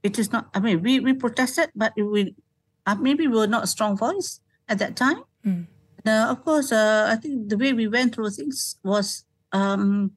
It 0.04 0.20
is 0.20 0.32
not, 0.32 0.50
I 0.54 0.60
mean, 0.60 0.82
we, 0.82 1.00
we 1.00 1.14
protested, 1.14 1.72
but 1.76 1.94
we 1.96 2.36
uh, 2.86 2.96
maybe 2.96 3.28
we 3.28 3.38
were 3.38 3.48
not 3.48 3.64
a 3.64 3.68
strong 3.68 3.96
voice 3.96 4.40
at 4.68 4.80
that 4.80 4.96
time. 4.96 5.24
Mm. 5.46 5.68
Uh, 6.06 6.28
of 6.30 6.44
course, 6.44 6.72
uh, 6.72 7.08
I 7.12 7.16
think 7.16 7.50
the 7.50 7.58
way 7.58 7.74
we 7.74 7.88
went 7.88 8.16
through 8.16 8.32
things 8.32 8.78
was 8.84 9.24
um, 9.52 10.12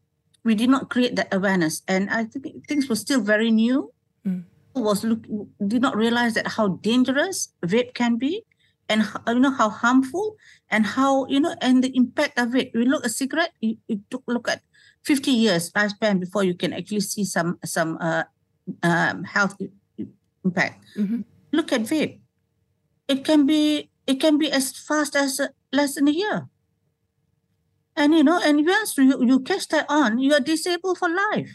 we 0.45 0.55
did 0.55 0.71
not 0.71 0.89
create 0.89 1.17
that 1.17 1.33
awareness. 1.33 1.83
And 1.87 2.09
I 2.11 2.25
think 2.25 2.67
things 2.67 2.89
were 2.89 2.97
still 2.97 3.21
very 3.21 3.51
new. 3.51 3.93
Mm. 4.27 4.45
Was 4.75 5.05
look 5.05 5.23
did 5.65 5.83
not 5.83 5.97
realize 5.97 6.35
that 6.35 6.49
how 6.49 6.83
dangerous 6.83 7.53
vape 7.63 7.95
can 7.95 8.17
be 8.17 8.43
and 8.89 9.07
you 9.29 9.39
know 9.39 9.53
how 9.53 9.71
harmful 9.71 10.37
and 10.75 10.87
how 10.99 11.25
you 11.31 11.39
know 11.39 11.55
and 11.63 11.85
the 11.85 11.95
impact 11.95 12.37
of 12.37 12.55
it 12.57 12.75
we 12.75 12.85
look 12.85 13.05
at 13.05 13.13
cigarette 13.13 13.55
you, 13.61 13.79
you 13.87 14.03
look 14.27 14.49
at 14.49 14.61
50 15.05 15.31
years 15.31 15.71
lifespan 15.71 16.19
before 16.19 16.43
you 16.43 16.55
can 16.55 16.73
actually 16.73 17.01
see 17.01 17.25
some 17.25 17.59
some 17.65 17.97
uh, 18.01 18.25
um, 18.83 19.23
health 19.23 19.55
impact. 20.45 20.83
Mm-hmm. 20.97 21.21
look 21.53 21.73
at 21.73 21.83
vape. 21.83 22.19
It 23.07 23.25
can 23.25 23.47
be 23.47 23.91
it 24.07 24.19
can 24.21 24.37
be 24.37 24.51
as 24.51 24.73
fast 24.73 25.15
as 25.15 25.39
uh, 25.39 25.49
less 25.73 25.95
than 25.95 26.09
a 26.09 26.11
year. 26.11 26.49
And 27.95 28.13
you 28.15 28.25
know 28.25 28.41
and 28.43 28.67
once 28.67 28.99
you, 28.99 29.23
you 29.23 29.41
catch 29.41 29.69
that 29.69 29.87
on 29.89 30.19
you 30.19 30.35
are 30.35 30.41
disabled 30.41 30.99
for 30.99 31.09
life 31.09 31.55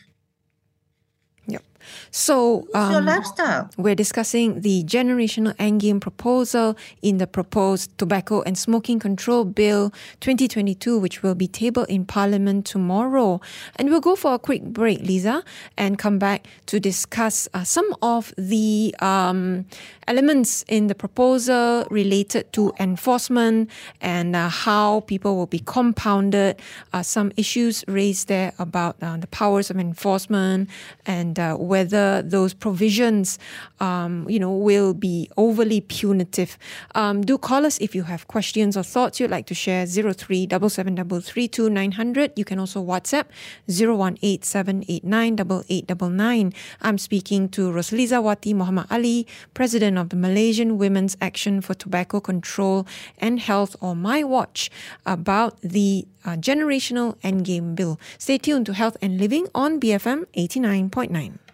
so 2.11 2.67
um, 2.73 2.91
your 2.91 3.01
lifestyle. 3.01 3.69
We're 3.77 3.95
discussing 3.95 4.61
the 4.61 4.83
generational 4.83 5.55
endgame 5.55 6.01
proposal 6.01 6.77
in 7.01 7.17
the 7.17 7.27
proposed 7.27 7.97
Tobacco 7.97 8.41
and 8.41 8.57
Smoking 8.57 8.99
Control 8.99 9.45
Bill 9.45 9.91
2022, 10.19 10.97
which 10.97 11.23
will 11.23 11.35
be 11.35 11.47
tabled 11.47 11.89
in 11.89 12.05
Parliament 12.05 12.65
tomorrow. 12.65 13.41
And 13.75 13.89
we'll 13.89 14.01
go 14.01 14.15
for 14.15 14.33
a 14.33 14.39
quick 14.39 14.63
break, 14.63 15.01
Lisa, 15.01 15.43
and 15.77 15.97
come 15.97 16.19
back 16.19 16.47
to 16.67 16.79
discuss 16.79 17.47
uh, 17.53 17.63
some 17.63 17.95
of 18.01 18.33
the 18.37 18.95
um, 18.99 19.65
elements 20.07 20.65
in 20.67 20.87
the 20.87 20.95
proposal 20.95 21.85
related 21.91 22.51
to 22.53 22.73
enforcement 22.79 23.69
and 24.01 24.35
uh, 24.35 24.49
how 24.49 25.01
people 25.01 25.35
will 25.35 25.45
be 25.45 25.59
compounded. 25.59 26.59
Uh, 26.93 27.03
some 27.03 27.31
issues 27.37 27.83
raised 27.87 28.27
there 28.27 28.51
about 28.57 28.95
uh, 29.01 29.17
the 29.17 29.27
powers 29.27 29.69
of 29.69 29.77
enforcement 29.77 30.69
and 31.05 31.39
uh, 31.39 31.55
whether 31.69 32.21
those 32.23 32.53
provisions, 32.53 33.37
um, 33.79 34.27
you 34.27 34.39
know, 34.39 34.51
will 34.51 34.93
be 34.93 35.29
overly 35.37 35.81
punitive. 35.81 36.57
Um, 36.95 37.21
do 37.21 37.37
call 37.37 37.65
us 37.65 37.77
if 37.77 37.93
you 37.93 38.03
have 38.03 38.27
questions 38.27 38.75
or 38.75 38.83
thoughts 38.83 39.19
you'd 39.19 39.31
like 39.31 39.45
to 39.45 39.53
share. 39.53 39.85
Zero 39.85 40.11
three 40.11 40.45
double 40.45 40.69
seven 40.69 40.95
double 40.95 41.21
three 41.21 41.47
two 41.47 41.69
nine 41.69 41.93
hundred. 41.93 42.33
You 42.35 42.43
can 42.43 42.59
also 42.59 42.83
WhatsApp 42.83 43.25
zero 43.69 43.95
one 43.95 44.17
eight 44.21 44.43
seven 44.43 44.83
eight 44.89 45.03
nine 45.03 45.35
double 45.35 45.63
eight 45.69 45.85
double 45.87 46.09
nine. 46.09 46.53
I'm 46.81 46.97
speaking 46.97 47.47
to 47.49 47.71
Rosliza 47.71 48.19
Wati 48.21 48.53
Muhammad 48.55 48.87
Ali, 48.89 49.27
President 49.53 49.97
of 49.97 50.09
the 50.09 50.15
Malaysian 50.15 50.77
Women's 50.77 51.15
Action 51.21 51.61
for 51.61 51.75
Tobacco 51.75 52.19
Control 52.19 52.87
and 53.19 53.39
Health, 53.39 53.75
or 53.79 53.95
My 53.95 54.23
Watch, 54.23 54.71
about 55.05 55.61
the 55.61 56.07
uh, 56.25 56.35
Generational 56.35 57.15
Endgame 57.21 57.75
Bill. 57.75 57.99
Stay 58.17 58.37
tuned 58.37 58.65
to 58.65 58.73
Health 58.73 58.97
and 59.01 59.19
Living 59.19 59.47
on 59.53 59.79
BFM 59.79 60.25
89.9. 60.35 61.48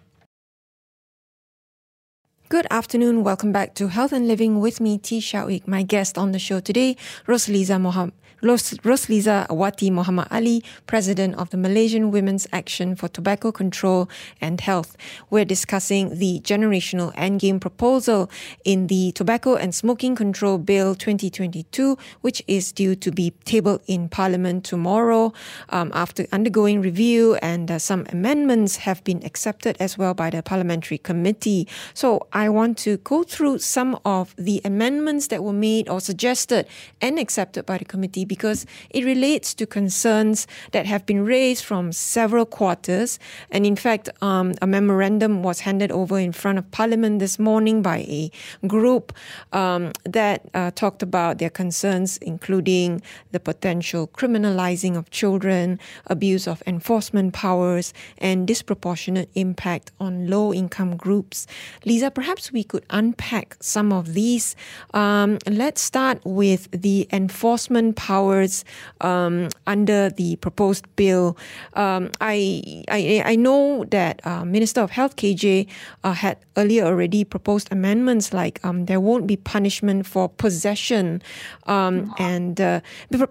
Good 2.48 2.68
afternoon. 2.70 3.24
Welcome 3.24 3.50
back 3.50 3.74
to 3.74 3.88
Health 3.88 4.12
and 4.12 4.28
Living 4.28 4.60
with 4.60 4.80
me, 4.80 4.98
Tee 4.98 5.18
Shiao 5.18 5.50
Eek. 5.50 5.66
My 5.66 5.82
guest 5.82 6.16
on 6.16 6.30
the 6.30 6.38
show 6.38 6.60
today, 6.60 6.96
Rosliza 7.26 7.80
Mohammed. 7.80 8.14
Rosliza 8.42 9.46
Awati 9.48 9.90
Muhammad 9.90 10.28
Ali, 10.30 10.62
President 10.86 11.34
of 11.36 11.48
the 11.50 11.56
Malaysian 11.56 12.10
Women's 12.10 12.46
Action 12.52 12.94
for 12.94 13.08
Tobacco 13.08 13.50
Control 13.50 14.10
and 14.42 14.60
Health. 14.60 14.94
We're 15.30 15.46
discussing 15.46 16.18
the 16.18 16.40
generational 16.44 17.14
endgame 17.14 17.58
proposal 17.60 18.30
in 18.64 18.88
the 18.88 19.12
Tobacco 19.12 19.54
and 19.54 19.74
Smoking 19.74 20.14
Control 20.14 20.58
Bill 20.58 20.94
2022, 20.94 21.96
which 22.20 22.42
is 22.46 22.72
due 22.72 22.94
to 22.96 23.10
be 23.10 23.32
tabled 23.46 23.80
in 23.86 24.10
Parliament 24.10 24.64
tomorrow 24.64 25.32
um, 25.70 25.90
after 25.94 26.26
undergoing 26.30 26.82
review, 26.82 27.36
and 27.36 27.70
uh, 27.70 27.78
some 27.78 28.04
amendments 28.10 28.76
have 28.76 29.02
been 29.02 29.24
accepted 29.24 29.78
as 29.80 29.96
well 29.96 30.12
by 30.12 30.28
the 30.28 30.42
Parliamentary 30.42 30.98
Committee. 30.98 31.66
So 31.94 32.26
I 32.34 32.50
want 32.50 32.76
to 32.78 32.98
go 32.98 33.22
through 33.22 33.58
some 33.60 33.98
of 34.04 34.34
the 34.36 34.60
amendments 34.62 35.28
that 35.28 35.42
were 35.42 35.54
made 35.54 35.88
or 35.88 36.00
suggested 36.00 36.66
and 37.00 37.18
accepted 37.18 37.64
by 37.64 37.78
the 37.78 37.86
committee 37.86 38.25
because 38.26 38.66
it 38.90 39.04
relates 39.04 39.54
to 39.54 39.66
concerns 39.66 40.46
that 40.72 40.86
have 40.86 41.06
been 41.06 41.24
raised 41.24 41.64
from 41.64 41.92
several 41.92 42.46
quarters. 42.46 43.18
And 43.50 43.66
in 43.66 43.76
fact, 43.76 44.08
um, 44.22 44.54
a 44.60 44.66
memorandum 44.66 45.42
was 45.42 45.60
handed 45.60 45.92
over 45.92 46.18
in 46.18 46.32
front 46.32 46.58
of 46.58 46.70
Parliament 46.70 47.18
this 47.18 47.38
morning 47.38 47.82
by 47.82 47.98
a 47.98 48.30
group 48.66 49.12
um, 49.52 49.92
that 50.04 50.42
uh, 50.54 50.70
talked 50.72 51.02
about 51.02 51.38
their 51.38 51.50
concerns, 51.50 52.16
including 52.18 53.02
the 53.32 53.40
potential 53.40 54.08
criminalizing 54.08 54.96
of 54.96 55.10
children, 55.10 55.78
abuse 56.06 56.46
of 56.48 56.62
enforcement 56.66 57.32
powers, 57.32 57.92
and 58.18 58.46
disproportionate 58.46 59.28
impact 59.34 59.92
on 60.00 60.28
low 60.28 60.52
income 60.52 60.96
groups. 60.96 61.46
Lisa, 61.84 62.10
perhaps 62.10 62.52
we 62.52 62.64
could 62.64 62.84
unpack 62.90 63.56
some 63.60 63.92
of 63.92 64.14
these. 64.14 64.56
Um, 64.94 65.38
let's 65.46 65.80
start 65.80 66.20
with 66.24 66.68
the 66.70 67.08
enforcement 67.12 67.96
power 67.96 68.15
powers 68.16 68.64
um, 69.00 69.48
under 69.66 70.10
the 70.10 70.36
proposed 70.36 70.84
bill. 70.96 71.36
Um, 71.74 72.10
I, 72.20 72.84
I, 72.88 73.22
I 73.32 73.36
know 73.36 73.84
that 73.90 74.24
uh, 74.24 74.44
Minister 74.44 74.80
of 74.80 74.90
Health 74.90 75.16
KJ 75.16 75.68
uh, 76.04 76.12
had 76.12 76.36
earlier 76.56 76.84
already 76.86 77.24
proposed 77.24 77.68
amendments 77.70 78.32
like 78.32 78.56
um, 78.64 78.86
there 78.86 79.00
won't 79.00 79.26
be 79.26 79.36
punishment 79.36 80.06
for 80.06 80.28
possession, 80.28 81.20
um, 81.66 82.14
and 82.18 82.60
uh, 82.60 82.80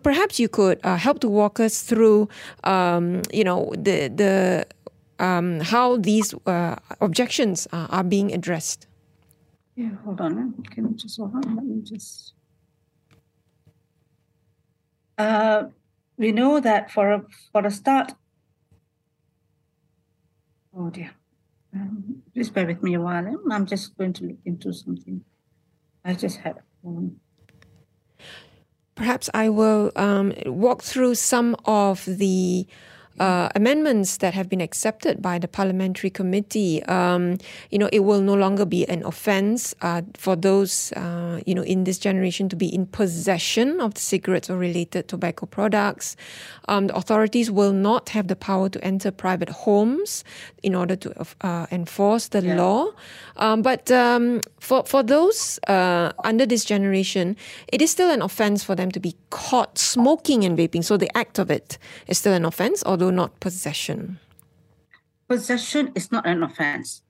perhaps 0.03 0.39
you 0.39 0.47
could 0.47 0.77
uh, 0.83 0.97
help 0.97 1.19
to 1.19 1.29
walk 1.29 1.59
us 1.59 1.81
through, 1.81 2.29
um, 2.63 3.21
you 3.33 3.43
know, 3.43 3.71
the 3.87 3.97
the 4.21 4.65
um, 5.17 5.61
how 5.61 5.97
these 5.97 6.35
uh, 6.45 6.75
objections 7.01 7.67
are 7.71 8.03
being 8.03 8.33
addressed. 8.33 8.87
Yeah, 9.75 9.91
hold 10.03 10.21
on. 10.21 10.53
Can 10.71 10.83
you 10.89 10.95
just 10.95 11.17
hold 11.17 11.33
on? 11.35 11.55
Let 11.55 11.65
me 11.65 11.81
just. 11.81 12.35
Uh, 15.17 15.65
we 16.17 16.31
know 16.31 16.59
that 16.59 16.91
for 16.91 17.11
a, 17.11 17.23
for 17.51 17.65
a 17.65 17.71
start, 17.71 18.13
oh 20.75 20.89
dear, 20.89 21.11
um, 21.73 22.21
please 22.33 22.49
bear 22.49 22.65
with 22.65 22.83
me 22.83 22.93
a 22.95 23.01
while. 23.01 23.25
Eh? 23.25 23.35
I'm 23.51 23.65
just 23.65 23.97
going 23.97 24.13
to 24.13 24.25
look 24.25 24.39
into 24.45 24.73
something. 24.73 25.23
I 26.03 26.13
just 26.13 26.37
had. 26.37 26.59
Um, 26.85 27.17
Perhaps 28.95 29.29
I 29.33 29.49
will 29.49 29.91
um, 29.97 30.33
walk 30.45 30.81
through 30.81 31.15
some 31.15 31.57
of 31.65 32.05
the 32.05 32.65
uh, 33.19 33.49
amendments 33.55 34.17
that 34.17 34.33
have 34.33 34.49
been 34.49 34.61
accepted 34.61 35.21
by 35.21 35.39
the 35.39 35.47
parliamentary 35.47 36.09
committee, 36.09 36.83
um, 36.83 37.37
you 37.71 37.77
know, 37.77 37.89
it 37.91 37.99
will 37.99 38.21
no 38.21 38.33
longer 38.33 38.65
be 38.65 38.87
an 38.89 39.03
offence 39.05 39.73
uh, 39.81 40.01
for 40.15 40.35
those, 40.35 40.91
uh, 40.93 41.39
you 41.45 41.55
know, 41.55 41.63
in 41.63 41.85
this 41.85 41.97
generation 41.97 42.49
to 42.49 42.55
be 42.55 42.73
in 42.73 42.85
possession 42.85 43.79
of 43.79 43.93
the 43.93 44.01
cigarettes 44.01 44.49
or 44.49 44.57
related 44.57 45.07
tobacco 45.07 45.45
products. 45.45 46.15
Um, 46.67 46.87
the 46.87 46.95
authorities 46.95 47.49
will 47.49 47.73
not 47.73 48.09
have 48.09 48.27
the 48.27 48.35
power 48.35 48.69
to 48.69 48.83
enter 48.83 49.11
private 49.11 49.49
homes 49.49 50.23
in 50.65 50.75
order 50.75 50.97
to 50.97 51.09
uh, 51.41 51.67
enforce 51.71 52.27
the 52.29 52.41
yeah. 52.41 52.57
law. 52.59 52.91
Um, 53.37 53.61
but 53.61 53.89
um, 53.91 54.41
for 54.59 54.83
for 54.83 55.03
those 55.03 55.59
uh, 55.67 56.11
under 56.25 56.45
this 56.45 56.65
generation, 56.65 57.37
it 57.71 57.81
is 57.81 57.91
still 57.91 58.11
an 58.11 58.21
offence 58.21 58.63
for 58.63 58.75
them 58.75 58.91
to 58.91 58.99
be 58.99 59.15
caught 59.29 59.77
smoking 59.77 60.43
and 60.43 60.57
vaping. 60.57 60.83
So 60.83 60.97
the 60.97 61.11
act 61.15 61.39
of 61.39 61.49
it 61.49 61.77
is 62.07 62.17
still 62.17 62.33
an 62.33 62.43
offence, 62.43 62.83
although 62.85 63.05
although 63.05 63.15
not 63.15 63.39
possession? 63.39 64.19
Possession 65.27 65.91
is 65.95 66.11
not 66.11 66.25
an 66.25 66.41
offense, 66.43 67.03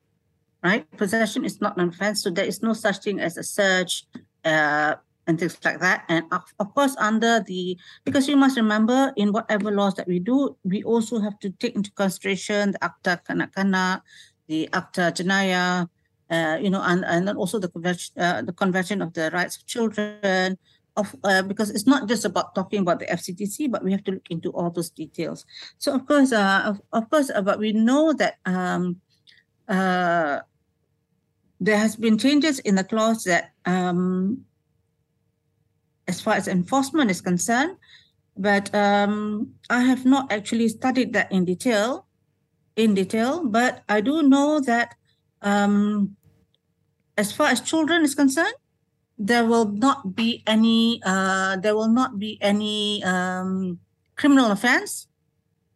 right? 0.63 0.86
Possession 0.98 1.46
is 1.46 1.62
not 1.62 1.78
an 1.78 1.89
offense. 1.89 2.24
So 2.24 2.30
there 2.30 2.46
is 2.46 2.62
no 2.62 2.74
such 2.74 3.04
thing 3.04 3.20
as 3.20 3.38
a 3.38 3.44
search 3.44 4.04
uh, 4.44 4.96
and 5.28 5.40
things 5.40 5.58
like 5.64 5.80
that. 5.80 6.06
And 6.10 6.26
of, 6.32 6.44
of 6.60 6.74
course, 6.74 6.96
under 6.98 7.40
the, 7.40 7.78
because 8.04 8.28
you 8.28 8.38
must 8.38 8.58
remember 8.58 9.14
in 9.16 9.32
whatever 9.32 9.72
laws 9.72 9.96
that 9.96 10.08
we 10.08 10.20
do, 10.20 10.56
we 10.64 10.84
also 10.84 11.20
have 11.20 11.40
to 11.40 11.50
take 11.52 11.76
into 11.76 11.92
consideration 11.92 12.72
the 12.72 12.80
Akta 12.80 13.24
Kanak-Kanak, 13.26 14.02
the 14.48 14.70
Akta 14.72 15.12
Jenayah, 15.12 15.90
uh, 16.30 16.58
you 16.62 16.70
know, 16.70 16.82
and, 16.82 17.06
and 17.06 17.28
then 17.28 17.38
also 17.38 17.60
the 17.60 17.70
convention, 17.70 18.14
uh, 18.20 18.42
the 18.42 18.54
Convention 18.54 19.02
of 19.02 19.14
the 19.14 19.30
Rights 19.32 19.58
of 19.58 19.66
Children, 19.66 20.58
of 20.98 21.16
uh, 21.24 21.42
because 21.42 21.70
it's 21.70 21.86
not 21.86 22.08
just 22.08 22.26
about 22.26 22.56
talking 22.56 22.80
about 22.80 23.00
the 23.00 23.06
FCTC, 23.06 23.70
but 23.70 23.84
we 23.84 23.92
have 23.92 24.04
to 24.06 24.14
look 24.14 24.28
into 24.30 24.50
all 24.52 24.70
those 24.70 24.90
details. 24.90 25.46
So 25.78 25.94
of 25.94 26.08
course, 26.08 26.32
uh, 26.32 26.64
of, 26.66 26.82
of 26.94 27.10
course, 27.10 27.30
uh, 27.30 27.42
but 27.42 27.60
we 27.60 27.74
know 27.74 28.14
that 28.14 28.36
um, 28.46 29.02
uh, 29.68 30.40
there 31.60 31.78
has 31.78 31.96
been 31.96 32.18
changes 32.18 32.60
in 32.60 32.76
the 32.76 32.84
clause 32.84 33.24
that, 33.26 33.52
um, 33.66 34.46
as 36.08 36.22
far 36.22 36.36
as 36.36 36.48
enforcement 36.48 37.12
is 37.12 37.22
concerned, 37.22 37.78
but 38.38 38.74
um, 38.76 39.54
I 39.70 39.82
have 39.82 40.06
not 40.06 40.32
actually 40.32 40.70
studied 40.70 41.13
that 41.13 41.32
in 41.32 41.46
detail, 41.46 42.06
in 42.76 42.94
detail. 42.94 43.46
But 43.46 43.84
I 43.89 44.02
do 44.02 44.24
know 44.24 44.60
that, 44.62 44.96
um, 45.41 46.15
as 47.18 47.32
far 47.32 47.48
as 47.48 47.62
children 47.62 48.04
is 48.04 48.13
concerned, 48.13 48.54
there 49.18 49.46
will 49.46 49.65
not 49.65 50.15
be 50.15 50.44
any 50.46 51.02
uh, 51.06 51.56
there 51.58 51.76
will 51.76 51.91
not 51.91 52.20
be 52.20 52.38
any 52.41 53.04
um, 53.04 53.80
criminal 54.15 54.52
offense 54.52 55.08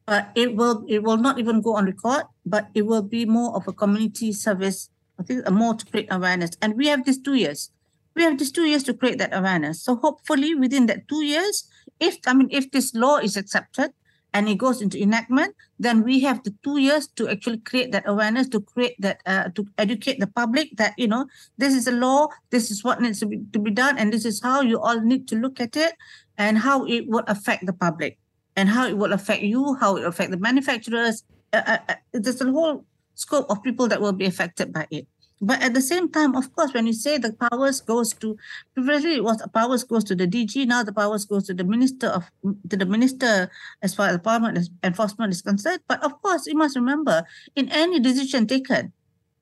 but 0.05 0.31
it 0.35 0.55
will 0.55 0.83
it 0.87 1.03
will 1.03 1.17
not 1.17 1.39
even 1.39 1.61
go 1.61 1.75
on 1.75 1.85
record 1.85 2.23
but 2.45 2.67
it 2.73 2.85
will 2.85 3.03
be 3.03 3.25
more 3.25 3.55
of 3.55 3.67
a 3.67 3.73
community 3.73 4.33
service 4.33 4.89
i 5.19 5.23
think 5.23 5.43
a 5.45 5.51
more 5.51 5.73
to 5.73 5.85
create 5.85 6.07
awareness 6.11 6.51
and 6.61 6.75
we 6.75 6.87
have 6.87 7.05
these 7.05 7.21
two 7.21 7.35
years 7.35 7.71
we 8.19 8.25
have 8.25 8.37
these 8.37 8.51
two 8.51 8.65
years 8.65 8.83
to 8.83 8.93
create 8.93 9.17
that 9.17 9.33
awareness 9.33 9.81
so 9.81 9.95
hopefully 9.95 10.53
within 10.53 10.85
that 10.85 11.07
two 11.07 11.23
years 11.23 11.67
if 11.99 12.17
i 12.27 12.33
mean 12.33 12.49
if 12.51 12.69
this 12.71 12.93
law 12.93 13.17
is 13.17 13.35
accepted 13.35 13.91
and 14.33 14.47
it 14.47 14.55
goes 14.55 14.81
into 14.81 15.01
enactment, 15.01 15.55
then 15.79 16.03
we 16.03 16.19
have 16.21 16.43
the 16.43 16.53
two 16.63 16.77
years 16.77 17.07
to 17.07 17.27
actually 17.27 17.57
create 17.59 17.91
that 17.91 18.03
awareness, 18.05 18.47
to 18.49 18.61
create 18.61 18.95
that, 18.99 19.21
uh, 19.25 19.49
to 19.55 19.65
educate 19.77 20.19
the 20.19 20.27
public 20.27 20.69
that 20.77 20.93
you 20.97 21.07
know 21.07 21.25
this 21.57 21.73
is 21.73 21.87
a 21.87 21.91
law, 21.91 22.27
this 22.49 22.69
is 22.69 22.83
what 22.83 23.01
needs 23.01 23.19
to 23.19 23.25
be 23.25 23.41
to 23.53 23.59
be 23.59 23.71
done, 23.71 23.97
and 23.97 24.13
this 24.13 24.25
is 24.25 24.41
how 24.41 24.61
you 24.61 24.79
all 24.79 25.01
need 25.01 25.27
to 25.27 25.35
look 25.35 25.59
at 25.59 25.75
it, 25.75 25.93
and 26.37 26.57
how 26.57 26.85
it 26.85 27.07
would 27.07 27.27
affect 27.27 27.65
the 27.65 27.73
public, 27.73 28.17
and 28.55 28.69
how 28.69 28.85
it 28.85 28.97
will 28.97 29.13
affect 29.13 29.41
you, 29.41 29.75
how 29.75 29.97
it 29.97 30.01
will 30.01 30.09
affect 30.13 30.31
the 30.31 30.37
manufacturers. 30.37 31.23
Uh, 31.51 31.61
uh, 31.65 31.77
uh 31.89 31.95
there's 32.13 32.41
a 32.41 32.51
whole 32.51 32.85
scope 33.15 33.49
of 33.49 33.63
people 33.63 33.87
that 33.87 34.01
will 34.01 34.13
be 34.13 34.25
affected 34.25 34.71
by 34.71 34.85
it. 34.91 35.07
But 35.41 35.61
at 35.61 35.73
the 35.73 35.81
same 35.81 36.11
time, 36.11 36.35
of 36.35 36.53
course, 36.53 36.73
when 36.73 36.85
you 36.85 36.93
say 36.93 37.17
the 37.17 37.31
powers 37.31 37.79
goes 37.79 38.13
to 38.15 38.37
previously 38.73 39.15
it 39.15 39.23
was 39.23 39.41
powers 39.53 39.85
goes 39.85 40.03
to 40.05 40.15
the 40.15 40.27
DG, 40.27 40.67
now 40.67 40.83
the 40.83 40.91
powers 40.91 41.23
goes 41.23 41.47
to 41.47 41.53
the 41.53 41.63
minister 41.63 42.07
of 42.07 42.29
to 42.69 42.75
the 42.75 42.85
minister 42.85 43.49
as 43.81 43.95
far 43.95 44.09
as 44.09 44.19
parliament 44.19 44.67
enforcement 44.83 45.31
is 45.31 45.41
concerned. 45.41 45.79
But 45.87 46.03
of 46.03 46.21
course, 46.21 46.45
you 46.45 46.55
must 46.55 46.75
remember 46.75 47.23
in 47.55 47.69
any 47.69 47.99
decision 48.01 48.47
taken 48.47 48.91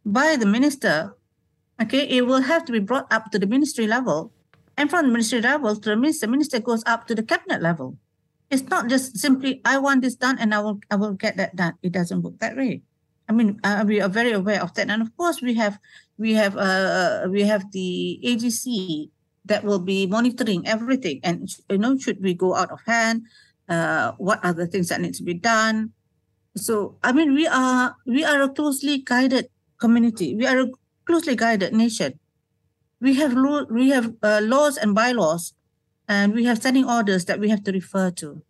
by 0.06 0.36
the 0.36 0.46
minister, 0.46 1.16
okay, 1.82 2.08
it 2.08 2.28
will 2.28 2.42
have 2.42 2.66
to 2.66 2.72
be 2.72 2.80
brought 2.80 3.12
up 3.12 3.32
to 3.32 3.40
the 3.40 3.48
ministry 3.48 3.88
level. 3.88 4.32
And 4.78 4.92
from 4.92 5.08
the 5.08 5.12
ministry 5.12 5.42
level 5.42 5.76
to 5.76 5.90
the 5.90 5.98
minister, 5.98 6.28
minister 6.28 6.60
goes 6.60 6.84
up 6.86 7.08
to 7.08 7.16
the 7.16 7.24
cabinet 7.24 7.64
level. 7.64 7.98
It's 8.52 8.70
not 8.70 8.88
just 8.88 9.18
simply 9.18 9.62
I 9.66 9.80
want 9.80 10.04
this 10.04 10.16
done 10.16 10.38
and 10.38 10.54
I 10.54 10.60
will 10.60 10.80
I 10.92 10.96
will 10.96 11.14
get 11.14 11.38
that 11.38 11.56
done. 11.56 11.74
It 11.82 11.92
doesn't 11.92 12.22
work 12.22 12.38
that 12.38 12.56
way. 12.56 12.84
I 13.30 13.34
mean, 13.34 13.60
uh, 13.64 13.84
we 13.86 14.00
are 14.02 14.10
very 14.10 14.32
aware 14.32 14.62
of 14.62 14.74
that, 14.76 14.90
and 14.90 15.02
of 15.02 15.16
course, 15.18 15.42
we 15.42 15.54
have 15.56 15.80
we 16.18 16.34
have 16.34 16.56
uh, 16.56 17.28
we 17.30 17.44
have 17.44 17.72
the 17.72 18.20
AGC 18.24 19.10
that 19.46 19.64
will 19.64 19.80
be 19.80 20.08
monitoring 20.08 20.66
everything, 20.68 21.20
and 21.24 21.50
you 21.70 21.78
know, 21.78 21.98
should 21.98 22.22
we 22.24 22.34
go 22.34 22.56
out 22.56 22.72
of 22.72 22.80
hand? 22.86 23.24
Uh, 23.68 24.14
what 24.18 24.40
are 24.46 24.54
the 24.54 24.68
things 24.68 24.88
that 24.88 25.02
need 25.02 25.14
to 25.16 25.24
be 25.24 25.34
done? 25.34 25.92
So, 26.56 26.98
I 27.04 27.12
mean, 27.12 27.34
we 27.34 27.48
are 27.48 27.96
we 28.06 28.24
are 28.24 28.42
a 28.42 28.50
closely 28.50 29.00
guided 29.00 29.50
community. 29.78 30.36
We 30.36 30.48
are 30.48 30.60
a 30.60 30.72
closely 31.06 31.36
guided 31.36 31.74
nation. 31.74 32.20
We 33.02 33.16
have 33.16 33.34
lo- 33.34 33.68
we 33.70 33.90
have 33.90 34.16
uh, 34.24 34.40
laws 34.42 34.78
and 34.78 34.96
bylaws, 34.96 35.54
and 36.08 36.34
we 36.34 36.46
have 36.46 36.58
standing 36.64 36.88
orders 36.88 37.26
that 37.26 37.40
we 37.40 37.50
have 37.50 37.64
to 37.66 37.72
refer 37.72 38.10
to. 38.24 38.42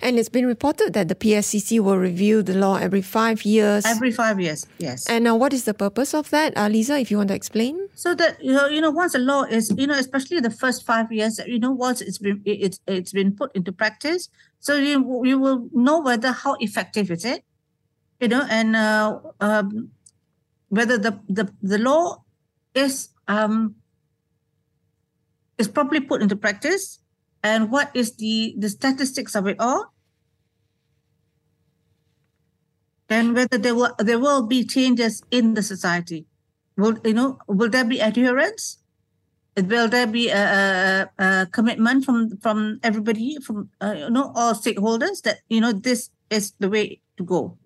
And 0.00 0.18
it's 0.18 0.28
been 0.28 0.46
reported 0.46 0.92
that 0.92 1.08
the 1.08 1.14
PSCC 1.14 1.80
will 1.80 1.98
review 1.98 2.42
the 2.42 2.54
law 2.54 2.76
every 2.76 3.02
five 3.02 3.44
years. 3.44 3.84
Every 3.84 4.12
five 4.12 4.38
years, 4.40 4.66
yes. 4.78 5.06
And 5.08 5.24
now, 5.24 5.34
what 5.34 5.52
is 5.52 5.64
the 5.64 5.74
purpose 5.74 6.14
of 6.14 6.30
that, 6.30 6.56
uh, 6.56 6.68
Lisa? 6.68 6.98
If 6.98 7.10
you 7.10 7.16
want 7.16 7.28
to 7.28 7.34
explain. 7.34 7.88
So 7.94 8.14
that 8.14 8.42
you 8.42 8.52
know, 8.52 8.66
you 8.66 8.80
know, 8.80 8.90
once 8.90 9.14
a 9.14 9.18
law 9.18 9.42
is, 9.42 9.72
you 9.76 9.86
know, 9.86 9.94
especially 9.98 10.40
the 10.40 10.50
first 10.50 10.86
five 10.86 11.10
years, 11.10 11.40
you 11.46 11.58
know, 11.58 11.72
once 11.72 12.00
it's 12.00 12.18
been 12.18 12.40
it's 12.44 12.78
it's 12.86 13.12
been 13.12 13.34
put 13.34 13.54
into 13.56 13.72
practice, 13.72 14.28
so 14.60 14.76
you 14.76 15.02
you 15.24 15.38
will 15.38 15.68
know 15.72 16.00
whether 16.00 16.30
how 16.30 16.54
effective 16.60 17.10
is 17.10 17.24
it, 17.24 17.42
you 18.20 18.28
know, 18.28 18.46
and 18.48 18.76
uh, 18.76 19.18
um, 19.40 19.90
whether 20.68 20.96
the 20.98 21.18
the 21.28 21.50
the 21.62 21.78
law 21.78 22.22
is 22.74 23.08
um 23.26 23.74
is 25.58 25.66
properly 25.66 26.00
put 26.00 26.22
into 26.22 26.36
practice 26.36 27.00
and 27.42 27.70
what 27.70 27.90
is 27.94 28.16
the 28.16 28.54
the 28.58 28.68
statistics 28.68 29.34
of 29.34 29.46
it 29.46 29.56
all? 29.58 29.92
And 33.08 33.34
whether 33.34 33.56
there 33.56 33.74
will 33.74 33.94
there 33.98 34.18
will 34.18 34.46
be 34.46 34.64
changes 34.64 35.22
in 35.30 35.54
the 35.54 35.62
society. 35.62 36.26
Will 36.76 36.98
you 37.04 37.14
know 37.14 37.38
will 37.46 37.70
there 37.70 37.84
be 37.84 38.00
adherence? 38.00 38.78
Will 39.56 39.88
there 39.88 40.06
be 40.06 40.28
a, 40.28 41.08
a, 41.18 41.24
a 41.24 41.46
commitment 41.46 42.04
from 42.04 42.38
from 42.38 42.78
everybody 42.82 43.38
from 43.42 43.70
uh, 43.80 43.94
you 43.96 44.10
know 44.10 44.32
all 44.34 44.54
stakeholders 44.54 45.22
that 45.22 45.40
you 45.48 45.60
know 45.60 45.72
this 45.72 46.10
is 46.30 46.52
the 46.58 46.68
way 46.68 47.00
to 47.16 47.24
go 47.24 47.58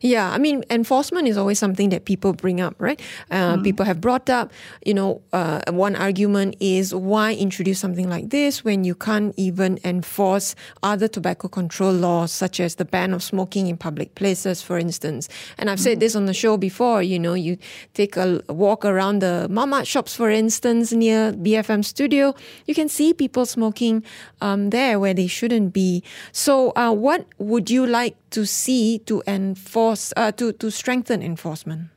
yeah, 0.00 0.30
I 0.30 0.38
mean, 0.38 0.64
enforcement 0.70 1.28
is 1.28 1.36
always 1.36 1.58
something 1.58 1.90
that 1.90 2.04
people 2.04 2.32
bring 2.32 2.60
up, 2.60 2.74
right? 2.78 3.00
Uh, 3.30 3.56
mm. 3.56 3.64
People 3.64 3.84
have 3.84 4.00
brought 4.00 4.30
up, 4.30 4.52
you 4.84 4.94
know, 4.94 5.20
uh, 5.32 5.60
one 5.68 5.94
argument 5.96 6.56
is 6.60 6.94
why 6.94 7.34
introduce 7.34 7.78
something 7.78 8.08
like 8.08 8.30
this 8.30 8.64
when 8.64 8.84
you 8.84 8.94
can't 8.94 9.34
even 9.36 9.78
enforce 9.84 10.54
other 10.82 11.08
tobacco 11.08 11.48
control 11.48 11.92
laws, 11.92 12.32
such 12.32 12.58
as 12.58 12.76
the 12.76 12.84
ban 12.84 13.12
of 13.12 13.22
smoking 13.22 13.66
in 13.66 13.76
public 13.76 14.14
places, 14.14 14.62
for 14.62 14.78
instance. 14.78 15.28
And 15.58 15.68
I've 15.68 15.78
mm. 15.78 15.82
said 15.82 16.00
this 16.00 16.16
on 16.16 16.26
the 16.26 16.34
show 16.34 16.56
before, 16.56 17.02
you 17.02 17.18
know, 17.18 17.34
you 17.34 17.58
take 17.92 18.16
a 18.16 18.42
walk 18.48 18.84
around 18.84 19.20
the 19.20 19.46
mamak 19.50 19.86
shops, 19.86 20.14
for 20.14 20.30
instance, 20.30 20.92
near 20.92 21.32
BFM 21.32 21.84
studio, 21.84 22.34
you 22.66 22.74
can 22.74 22.88
see 22.88 23.12
people 23.12 23.44
smoking 23.44 24.02
um, 24.40 24.70
there 24.70 24.98
where 24.98 25.14
they 25.14 25.26
shouldn't 25.26 25.72
be. 25.72 26.02
So, 26.32 26.72
uh, 26.76 26.92
what 26.92 27.26
would 27.38 27.70
you 27.70 27.86
like 27.86 28.16
to 28.30 28.46
see 28.46 28.98
to 29.00 29.22
enforce 29.26 29.65
uh, 29.74 30.32
to 30.32 30.52
to 30.52 30.70
strengthen 30.70 31.22
enforcement? 31.22 31.90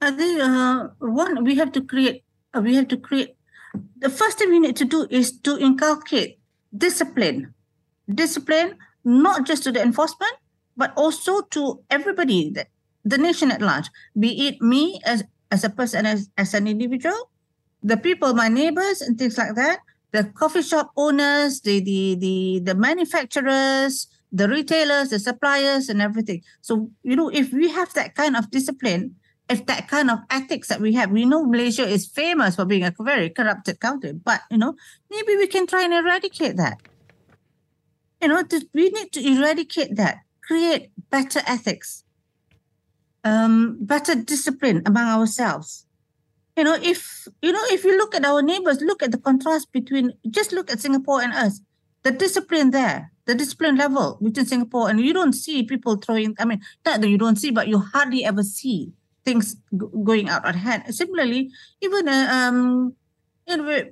I 0.00 0.10
think 0.10 0.40
uh, 0.42 0.88
one 0.98 1.44
we 1.44 1.54
have 1.56 1.72
to 1.72 1.80
create 1.80 2.24
uh, 2.52 2.60
we 2.60 2.74
have 2.74 2.88
to 2.88 2.96
create 2.96 3.36
the 3.98 4.10
first 4.10 4.38
thing 4.38 4.50
we 4.50 4.60
need 4.60 4.76
to 4.76 4.84
do 4.84 5.06
is 5.10 5.32
to 5.40 5.58
inculcate 5.58 6.38
discipline, 6.76 7.54
discipline 8.06 8.78
not 9.04 9.46
just 9.46 9.62
to 9.64 9.72
the 9.72 9.82
enforcement 9.82 10.32
but 10.76 10.92
also 10.96 11.40
to 11.54 11.80
everybody 11.90 12.50
that 12.50 12.68
the 13.04 13.18
nation 13.18 13.50
at 13.50 13.60
large, 13.60 13.88
be 14.18 14.48
it 14.48 14.60
me 14.60 15.00
as 15.04 15.22
as 15.50 15.62
a 15.62 15.70
person 15.70 16.06
as, 16.06 16.28
as 16.36 16.54
an 16.54 16.66
individual, 16.66 17.30
the 17.82 17.96
people, 17.96 18.34
my 18.34 18.48
neighbors 18.48 19.00
and 19.00 19.18
things 19.18 19.38
like 19.38 19.54
that, 19.54 19.78
the 20.10 20.24
coffee 20.34 20.62
shop 20.62 20.90
owners, 20.96 21.60
the 21.60 21.80
the 21.80 22.16
the 22.18 22.60
the 22.64 22.74
manufacturers, 22.74 24.08
the 24.34 24.48
retailers, 24.48 25.10
the 25.10 25.20
suppliers, 25.20 25.88
and 25.88 26.02
everything. 26.02 26.42
So, 26.60 26.90
you 27.04 27.14
know, 27.14 27.30
if 27.30 27.52
we 27.52 27.70
have 27.70 27.94
that 27.94 28.16
kind 28.16 28.36
of 28.36 28.50
discipline, 28.50 29.14
if 29.48 29.64
that 29.66 29.86
kind 29.86 30.10
of 30.10 30.18
ethics 30.28 30.68
that 30.68 30.80
we 30.80 30.92
have, 30.94 31.12
we 31.12 31.24
know 31.24 31.44
Malaysia 31.44 31.86
is 31.86 32.04
famous 32.04 32.56
for 32.56 32.64
being 32.64 32.82
a 32.82 32.92
very 32.98 33.30
corrupted 33.30 33.78
country, 33.78 34.12
but, 34.12 34.40
you 34.50 34.58
know, 34.58 34.74
maybe 35.08 35.36
we 35.36 35.46
can 35.46 35.68
try 35.68 35.84
and 35.84 35.94
eradicate 35.94 36.56
that. 36.56 36.82
You 38.20 38.28
know, 38.28 38.42
we 38.72 38.90
need 38.90 39.12
to 39.12 39.24
eradicate 39.24 39.94
that, 39.96 40.18
create 40.42 40.90
better 41.10 41.40
ethics, 41.46 42.02
um, 43.22 43.78
better 43.80 44.16
discipline 44.16 44.82
among 44.84 45.06
ourselves. 45.06 45.86
You 46.56 46.64
know, 46.64 46.78
if 46.80 47.28
you 47.42 47.52
know, 47.52 47.62
if 47.66 47.84
you 47.84 47.98
look 47.98 48.14
at 48.14 48.24
our 48.24 48.40
neighbors, 48.40 48.80
look 48.80 49.02
at 49.02 49.10
the 49.10 49.18
contrast 49.18 49.72
between 49.72 50.12
just 50.30 50.52
look 50.52 50.70
at 50.70 50.80
Singapore 50.80 51.20
and 51.20 51.32
us. 51.32 51.60
The 52.04 52.12
discipline 52.12 52.70
there, 52.70 53.10
the 53.26 53.34
discipline 53.34 53.76
level 53.76 54.18
between 54.22 54.46
Singapore 54.46 54.90
and 54.90 55.00
you 55.00 55.12
don't 55.12 55.32
see 55.32 55.62
people 55.62 55.96
throwing. 55.96 56.36
I 56.38 56.44
mean, 56.44 56.60
not 56.84 57.00
that 57.00 57.08
you 57.08 57.18
don't 57.18 57.36
see, 57.36 57.50
but 57.50 57.68
you 57.68 57.78
hardly 57.78 58.24
ever 58.24 58.42
see 58.42 58.92
things 59.24 59.56
g- 59.72 59.92
going 60.04 60.28
out 60.28 60.46
of 60.46 60.54
hand. 60.54 60.84
Similarly, 60.94 61.50
even 61.80 62.08
uh, 62.08 62.28
um, 62.30 62.94
you 63.48 63.56
know, 63.56 63.84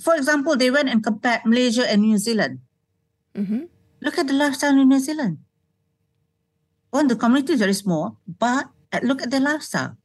for 0.00 0.14
example, 0.16 0.56
they 0.56 0.70
went 0.70 0.88
and 0.88 1.02
compared 1.02 1.46
Malaysia 1.46 1.88
and 1.88 2.02
New 2.02 2.18
Zealand. 2.18 2.58
Mm-hmm. 3.34 3.70
Look 4.02 4.18
at 4.18 4.26
the 4.26 4.34
lifestyle 4.34 4.78
in 4.78 4.88
New 4.88 4.98
Zealand. 4.98 5.38
One, 6.90 7.08
the 7.08 7.16
community 7.16 7.54
is 7.54 7.60
very 7.60 7.74
small, 7.74 8.18
but 8.26 8.70
look 9.02 9.22
at 9.22 9.30
their 9.30 9.40
lifestyle. 9.42 9.96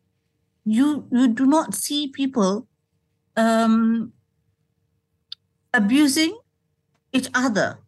You 0.65 1.05
you 1.11 1.27
do 1.27 1.45
not 1.45 1.73
see 1.73 2.09
people 2.09 2.67
um, 3.37 4.13
abusing 5.73 6.37
each 7.13 7.29
other 7.33 7.81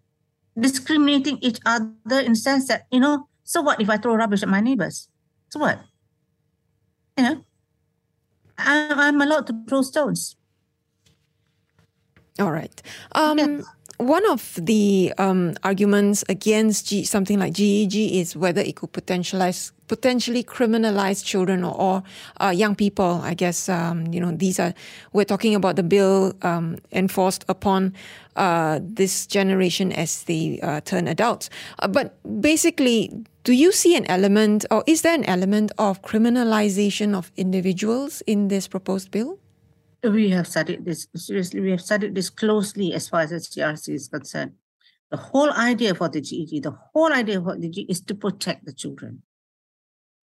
discriminating 0.60 1.38
each 1.42 1.60
other 1.66 2.20
in 2.20 2.34
the 2.34 2.36
sense 2.36 2.68
that, 2.68 2.88
you 2.92 3.00
know, 3.00 3.28
so 3.44 3.62
what 3.62 3.82
if 3.82 3.90
I 3.90 3.98
throw 3.98 4.16
rubbish 4.16 4.44
at 4.44 4.50
my 4.50 4.62
neighbors? 4.62 5.10
So 5.50 5.60
what? 5.60 5.80
You 7.18 7.24
know, 7.24 7.46
I'm 8.58 9.22
allowed 9.22 9.48
to 9.48 9.64
throw 9.68 9.82
stones. 9.82 10.36
All 12.40 12.52
right. 12.52 12.82
Um, 13.12 13.38
yes. 13.38 13.66
One 14.02 14.28
of 14.32 14.58
the 14.60 15.14
um, 15.20 15.54
arguments 15.62 16.24
against 16.28 16.88
G, 16.88 17.04
something 17.04 17.38
like 17.38 17.54
GEG 17.54 17.94
is 17.94 18.36
whether 18.36 18.60
it 18.60 18.76
could 18.76 18.92
potentialize 18.94 19.72
potentially 19.88 20.44
criminalize 20.44 21.24
children 21.24 21.64
or, 21.64 21.80
or 21.80 22.04
uh, 22.40 22.50
young 22.50 22.74
people. 22.74 23.22
I 23.24 23.36
guess 23.36 23.70
um, 23.70 24.12
you 24.12 24.20
know 24.20 24.32
these 24.32 24.60
are 24.60 24.74
we're 25.14 25.26
talking 25.26 25.54
about 25.54 25.76
the 25.76 25.84
bill 25.84 26.34
um, 26.42 26.80
enforced 26.92 27.46
upon 27.48 27.94
uh, 28.38 28.80
this 28.82 29.28
generation 29.28 29.92
as 29.92 30.24
they 30.24 30.60
uh, 30.64 30.82
turn 30.82 31.08
adults. 31.08 31.52
Uh, 31.78 31.88
but 31.88 32.18
basically, 32.42 33.14
do 33.44 33.54
you 33.54 33.72
see 33.72 33.96
an 33.96 34.10
element, 34.10 34.66
or 34.72 34.84
is 34.88 35.04
there 35.04 35.14
an 35.14 35.26
element 35.26 35.74
of 35.78 36.02
criminalization 36.02 37.14
of 37.14 37.32
individuals 37.38 38.22
in 38.22 38.48
this 38.48 38.68
proposed 38.68 39.12
bill? 39.12 39.38
We 40.04 40.30
have 40.30 40.48
studied 40.48 40.84
this 40.84 41.08
seriously. 41.16 41.60
We 41.60 41.72
have 41.72 41.82
studied 41.82 42.16
this 42.16 42.30
closely 42.30 42.94
as 42.94 43.08
far 43.08 43.22
as 43.22 43.30
the 43.30 43.38
CRC 43.38 43.94
is 43.94 44.08
concerned. 44.08 44.54
The 45.12 45.18
whole 45.18 45.52
idea 45.52 45.94
for 45.94 46.10
the 46.10 46.22
GEG, 46.22 46.64
the 46.64 46.76
whole 46.94 47.14
idea 47.14 47.42
for 47.42 47.56
the 47.56 47.70
GEG 47.70 47.90
is 47.90 48.02
to 48.02 48.16
protect 48.16 48.66
the 48.66 48.74
children 48.74 49.22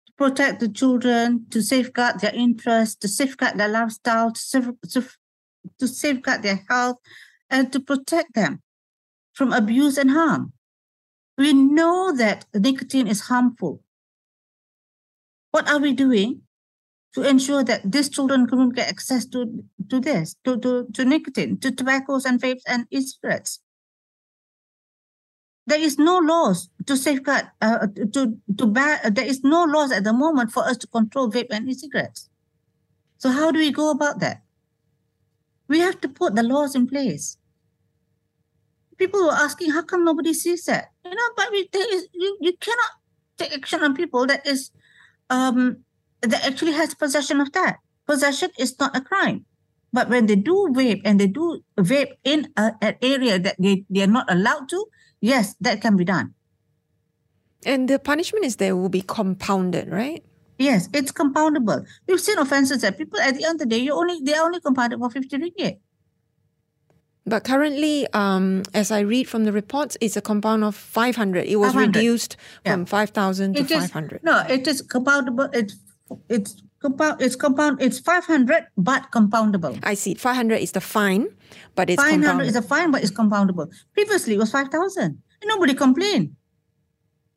To 0.08 0.14
protect 0.18 0.60
the 0.60 0.68
children, 0.68 1.46
to 1.52 1.62
safeguard 1.62 2.20
their 2.20 2.34
interests, 2.34 2.96
to 2.96 3.08
safeguard 3.08 3.58
their 3.58 3.70
lifestyle, 3.70 4.32
to, 4.32 4.76
to, 4.90 5.08
to 5.80 5.88
safeguard 5.88 6.44
their 6.44 6.66
health, 6.68 6.98
and 7.50 7.72
to 7.72 7.80
protect 7.80 8.34
them 8.34 8.62
from 9.34 9.54
abuse 9.54 9.98
and 9.98 10.12
harm. 10.12 10.52
We 11.38 11.54
know 11.54 12.12
that 12.18 12.46
nicotine 12.54 13.08
is 13.08 13.22
harmful. 13.22 13.82
What 15.52 15.70
are 15.70 15.80
we 15.80 15.94
doing 15.94 16.42
to 17.13 17.24
ensure 17.24 17.63
that 17.63 17.91
these 17.91 18.10
children 18.10 18.47
can 18.47 18.69
get 18.69 18.88
access 18.88 19.26
to, 19.26 19.63
to 19.89 20.00
this, 20.00 20.36
to, 20.45 20.58
to, 20.60 20.88
to 20.93 21.06
nicotine, 21.06 21.58
to 21.60 21.71
tobaccos 21.71 22.26
and 22.26 22.41
vapes 22.41 22.62
and 22.67 22.88
e-cigarettes? 22.91 23.60
there 25.67 25.80
is 25.80 25.97
no 25.97 26.17
laws 26.17 26.69
to 26.86 26.97
safeguard 26.97 27.47
uh, 27.62 27.88
to 28.13 28.38
to 28.58 28.65
ban. 28.65 29.13
There 29.13 29.26
is 29.26 29.43
no 29.43 29.63
laws 29.63 29.91
at 29.91 30.04
the 30.04 30.13
moment 30.13 30.52
for 30.52 30.67
us 30.67 30.78
to 30.78 30.88
control 30.88 31.32
vape 31.32 31.47
and 31.52 31.69
e-cigarettes. 31.69 32.30
So 33.17 33.30
how 33.30 33.52
do 33.52 33.60
we 33.60 33.71
go 33.71 33.91
about 33.91 34.19
that? 34.19 34.41
We 35.67 35.80
have 35.80 36.02
to 36.02 36.10
put 36.10 36.36
the 36.36 36.43
laws 36.43 36.76
in 36.76 36.88
place. 36.88 37.38
People 38.97 39.24
were 39.24 39.32
asking, 39.34 39.71
how 39.71 39.84
come 39.84 40.04
nobody 40.04 40.34
sees 40.34 40.65
that? 40.65 40.91
You 41.06 41.15
know, 41.15 41.30
but 41.38 41.52
we, 41.52 41.69
there 41.71 41.95
is, 41.95 42.08
you, 42.13 42.38
you 42.41 42.54
cannot 42.60 42.91
take 43.38 43.54
action 43.54 43.82
on 43.82 43.95
people 43.95 44.28
that 44.28 44.45
is 44.45 44.71
um, 45.30 45.78
that 46.22 46.46
actually 46.46 46.74
has 46.74 46.94
possession 46.94 47.42
of 47.42 47.52
that. 47.54 47.78
Possession 48.08 48.50
is 48.58 48.78
not 48.80 48.96
a 48.96 49.02
crime. 49.02 49.46
But 49.94 50.10
when 50.10 50.26
they 50.26 50.36
do 50.36 50.70
vape 50.72 51.02
and 51.04 51.20
they 51.20 51.28
do 51.28 51.64
vape 51.78 52.14
in 52.24 52.48
a, 52.56 52.74
an 52.82 52.96
area 53.02 53.38
that 53.40 53.56
they, 53.60 53.84
they 53.90 54.04
are 54.04 54.08
not 54.08 54.32
allowed 54.32 54.70
to, 54.70 54.86
Yes, 55.22 55.56
that 55.62 55.82
can 55.82 55.96
be 55.96 56.04
done. 56.04 56.34
And 57.64 57.88
the 57.88 58.00
punishment 58.00 58.44
is 58.44 58.56
there 58.56 58.76
will 58.76 58.90
be 58.90 59.04
compounded, 59.04 59.90
right? 59.90 60.26
Yes, 60.58 60.90
it's 60.94 61.12
compoundable. 61.12 61.86
We've 62.08 62.20
seen 62.20 62.40
offences 62.40 62.82
that 62.82 62.98
people 62.98 63.20
at 63.20 63.36
the 63.36 63.46
end 63.46 63.62
of 63.62 63.70
the 63.70 63.78
day, 63.78 63.78
you 63.78 63.94
only 63.94 64.20
they 64.22 64.34
are 64.34 64.46
only 64.46 64.60
compounded 64.60 65.00
for 65.00 65.10
50 65.10 65.38
ringgit. 65.38 65.78
But 67.24 67.44
currently, 67.44 68.08
um, 68.14 68.64
as 68.74 68.90
I 68.90 69.02
read 69.02 69.30
from 69.30 69.44
the 69.44 69.52
reports, 69.52 69.96
it's 70.02 70.18
a 70.18 70.22
compound 70.22 70.64
of 70.64 70.76
500. 70.76 71.46
It 71.46 71.58
was 71.58 71.74
500. 71.74 71.96
reduced 71.96 72.36
yeah. 72.66 72.74
from 72.74 72.88
5,000 72.88 73.56
to 73.56 73.64
500. 73.64 74.24
No, 74.24 74.44
it 74.50 74.68
is 74.68 74.82
compoundable. 74.82 75.48
It's, 75.54 75.76
it's 76.30 76.62
compound. 76.82 77.21
It's 77.21 77.36
compound. 77.36 77.82
It's 77.82 78.00
five 78.00 78.26
hundred, 78.26 78.67
but 78.78 79.12
compoundable. 79.12 79.78
I 79.84 79.93
see. 79.95 80.13
Five 80.15 80.36
hundred 80.36 80.60
is 80.62 80.71
the 80.71 80.82
fine, 80.82 81.28
but 81.76 81.89
it's 81.89 82.02
Five 82.02 82.24
hundred 82.24 82.47
is 82.47 82.56
a 82.56 82.62
fine, 82.62 82.91
but 82.91 83.02
it's 83.04 83.12
compoundable. 83.12 83.67
Previously, 83.93 84.36
it 84.36 84.39
was 84.39 84.52
five 84.52 84.69
thousand. 84.69 85.21
Nobody 85.45 85.74
complained. 85.74 86.36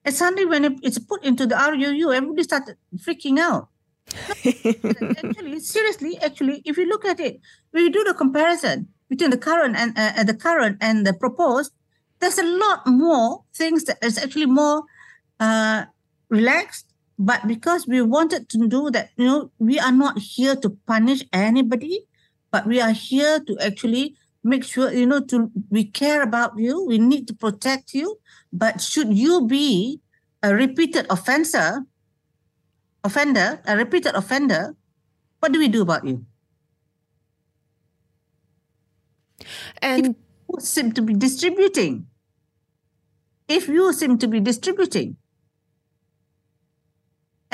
And 0.05 0.15
suddenly, 0.15 0.45
when 0.45 0.65
it- 0.65 0.81
it's 0.83 0.99
put 0.99 1.25
into 1.25 1.47
the 1.47 1.55
RUU, 1.55 2.15
everybody 2.15 2.43
started 2.43 2.77
freaking 2.97 3.39
out. 3.39 3.69
actually, 4.45 5.61
seriously, 5.61 6.19
actually, 6.21 6.63
if 6.65 6.77
you 6.77 6.87
look 6.87 7.05
at 7.05 7.21
it, 7.21 7.41
when 7.71 7.85
you 7.85 7.91
do 7.91 8.05
the 8.05 8.15
comparison 8.15 8.89
between 9.09 9.31
the 9.31 9.39
current 9.39 9.77
and 9.77 9.97
uh, 9.99 10.13
uh, 10.19 10.25
the 10.25 10.35
current 10.35 10.77
and 10.81 11.07
the 11.07 11.13
proposed, 11.15 11.73
there's 12.21 12.39
a 12.39 12.45
lot 12.45 12.87
more 12.87 13.45
things 13.55 13.85
that 13.85 13.99
is 14.03 14.19
actually 14.19 14.47
more 14.47 14.83
uh, 15.41 15.85
relaxed. 16.29 16.87
But 17.19 17.47
because 17.47 17.87
we 17.87 18.03
wanted 18.03 18.49
to 18.51 18.67
do 18.67 18.91
that, 18.91 19.11
you 19.17 19.25
know, 19.25 19.51
we 19.59 19.79
are 19.79 19.93
not 19.93 20.19
here 20.19 20.57
to 20.57 20.71
punish 20.87 21.23
anybody, 21.33 22.07
but 22.51 22.67
we 22.67 22.81
are 22.81 22.93
here 22.93 23.39
to 23.41 23.59
actually 23.61 24.17
make 24.43 24.65
sure, 24.65 24.93
you 24.93 25.07
know, 25.07 25.21
to 25.31 25.51
we 25.71 25.85
care 25.85 26.23
about 26.23 26.59
you. 26.59 26.85
We 26.85 26.99
need 26.99 27.29
to 27.29 27.35
protect 27.35 27.95
you. 27.95 28.19
But 28.53 28.81
should 28.81 29.15
you 29.15 29.47
be 29.47 30.01
a 30.43 30.55
repeated 30.55 31.07
offender, 31.09 31.87
offender, 33.03 33.63
a 33.67 33.77
repeated 33.77 34.15
offender, 34.15 34.75
what 35.41 35.53
do 35.53 35.59
we 35.59 35.69
do 35.69 35.83
about 35.83 36.05
you? 36.05 36.27
and 39.83 40.17
You 40.49 40.61
seem 40.61 40.93
to 40.93 41.03
be 41.03 41.15
distributing. 41.15 42.07
If 43.49 43.69
you 43.69 43.93
seem 43.93 44.19
to 44.19 44.29
be 44.29 44.41
distributing 44.41 45.17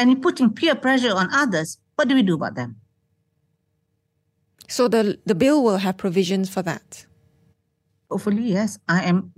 and 0.00 0.22
putting 0.22 0.50
peer 0.50 0.74
pressure 0.74 1.14
on 1.14 1.28
others, 1.32 1.78
what 1.96 2.08
do 2.08 2.14
we 2.14 2.22
do 2.22 2.34
about 2.34 2.54
them? 2.54 2.80
so 4.70 4.86
the 4.86 5.18
the 5.26 5.34
bill 5.34 5.62
will 5.62 5.78
have 5.78 5.98
provisions 5.98 6.48
for 6.48 6.62
that. 6.62 7.04
Hopefully, 8.08 8.42
yes. 8.42 8.78
I 8.88 9.02
am 9.02 9.34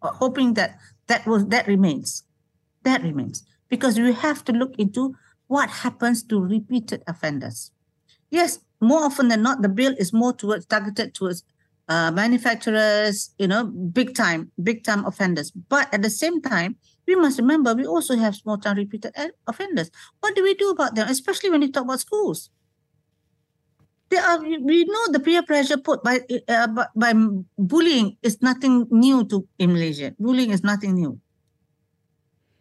hoping 0.00 0.54
that 0.54 0.78
that 1.08 1.26
will 1.26 1.44
that 1.46 1.66
remains. 1.66 2.22
That 2.84 3.02
remains 3.02 3.42
because 3.68 3.98
we 3.98 4.12
have 4.12 4.44
to 4.44 4.52
look 4.52 4.76
into 4.78 5.16
what 5.48 5.70
happens 5.70 6.22
to 6.24 6.38
repeated 6.38 7.02
offenders. 7.08 7.72
Yes, 8.30 8.60
more 8.80 9.04
often 9.04 9.28
than 9.28 9.42
not, 9.42 9.62
the 9.62 9.68
bill 9.68 9.94
is 9.98 10.12
more 10.12 10.34
towards 10.34 10.66
targeted 10.66 11.14
towards 11.14 11.44
uh, 11.88 12.10
manufacturers, 12.10 13.30
you 13.38 13.48
know, 13.48 13.64
big 13.64 14.14
time, 14.14 14.50
big 14.62 14.84
time 14.84 15.04
offenders. 15.06 15.50
But 15.50 15.92
at 15.94 16.02
the 16.02 16.10
same 16.10 16.42
time, 16.42 16.76
we 17.06 17.14
must 17.14 17.38
remember 17.38 17.74
we 17.74 17.86
also 17.86 18.16
have 18.16 18.34
small 18.34 18.58
time 18.58 18.76
repeated 18.76 19.12
offenders. 19.46 19.90
What 20.20 20.34
do 20.34 20.42
we 20.42 20.54
do 20.54 20.70
about 20.70 20.94
them, 20.94 21.08
especially 21.08 21.50
when 21.50 21.62
you 21.62 21.72
talk 21.72 21.84
about 21.84 22.00
schools? 22.00 22.50
They 24.10 24.18
are, 24.18 24.38
we 24.40 24.84
know 24.84 25.12
the 25.12 25.20
peer 25.20 25.42
pressure 25.42 25.78
put 25.78 26.04
by 26.04 26.20
uh, 26.48 26.68
by, 26.68 26.86
by 26.94 27.12
bullying 27.58 28.16
is 28.22 28.42
nothing 28.42 28.86
new 28.90 29.24
to 29.26 29.48
in 29.58 29.72
Malaysia. 29.72 30.14
Bullying 30.18 30.50
is 30.50 30.62
nothing 30.62 30.94
new. 30.94 31.18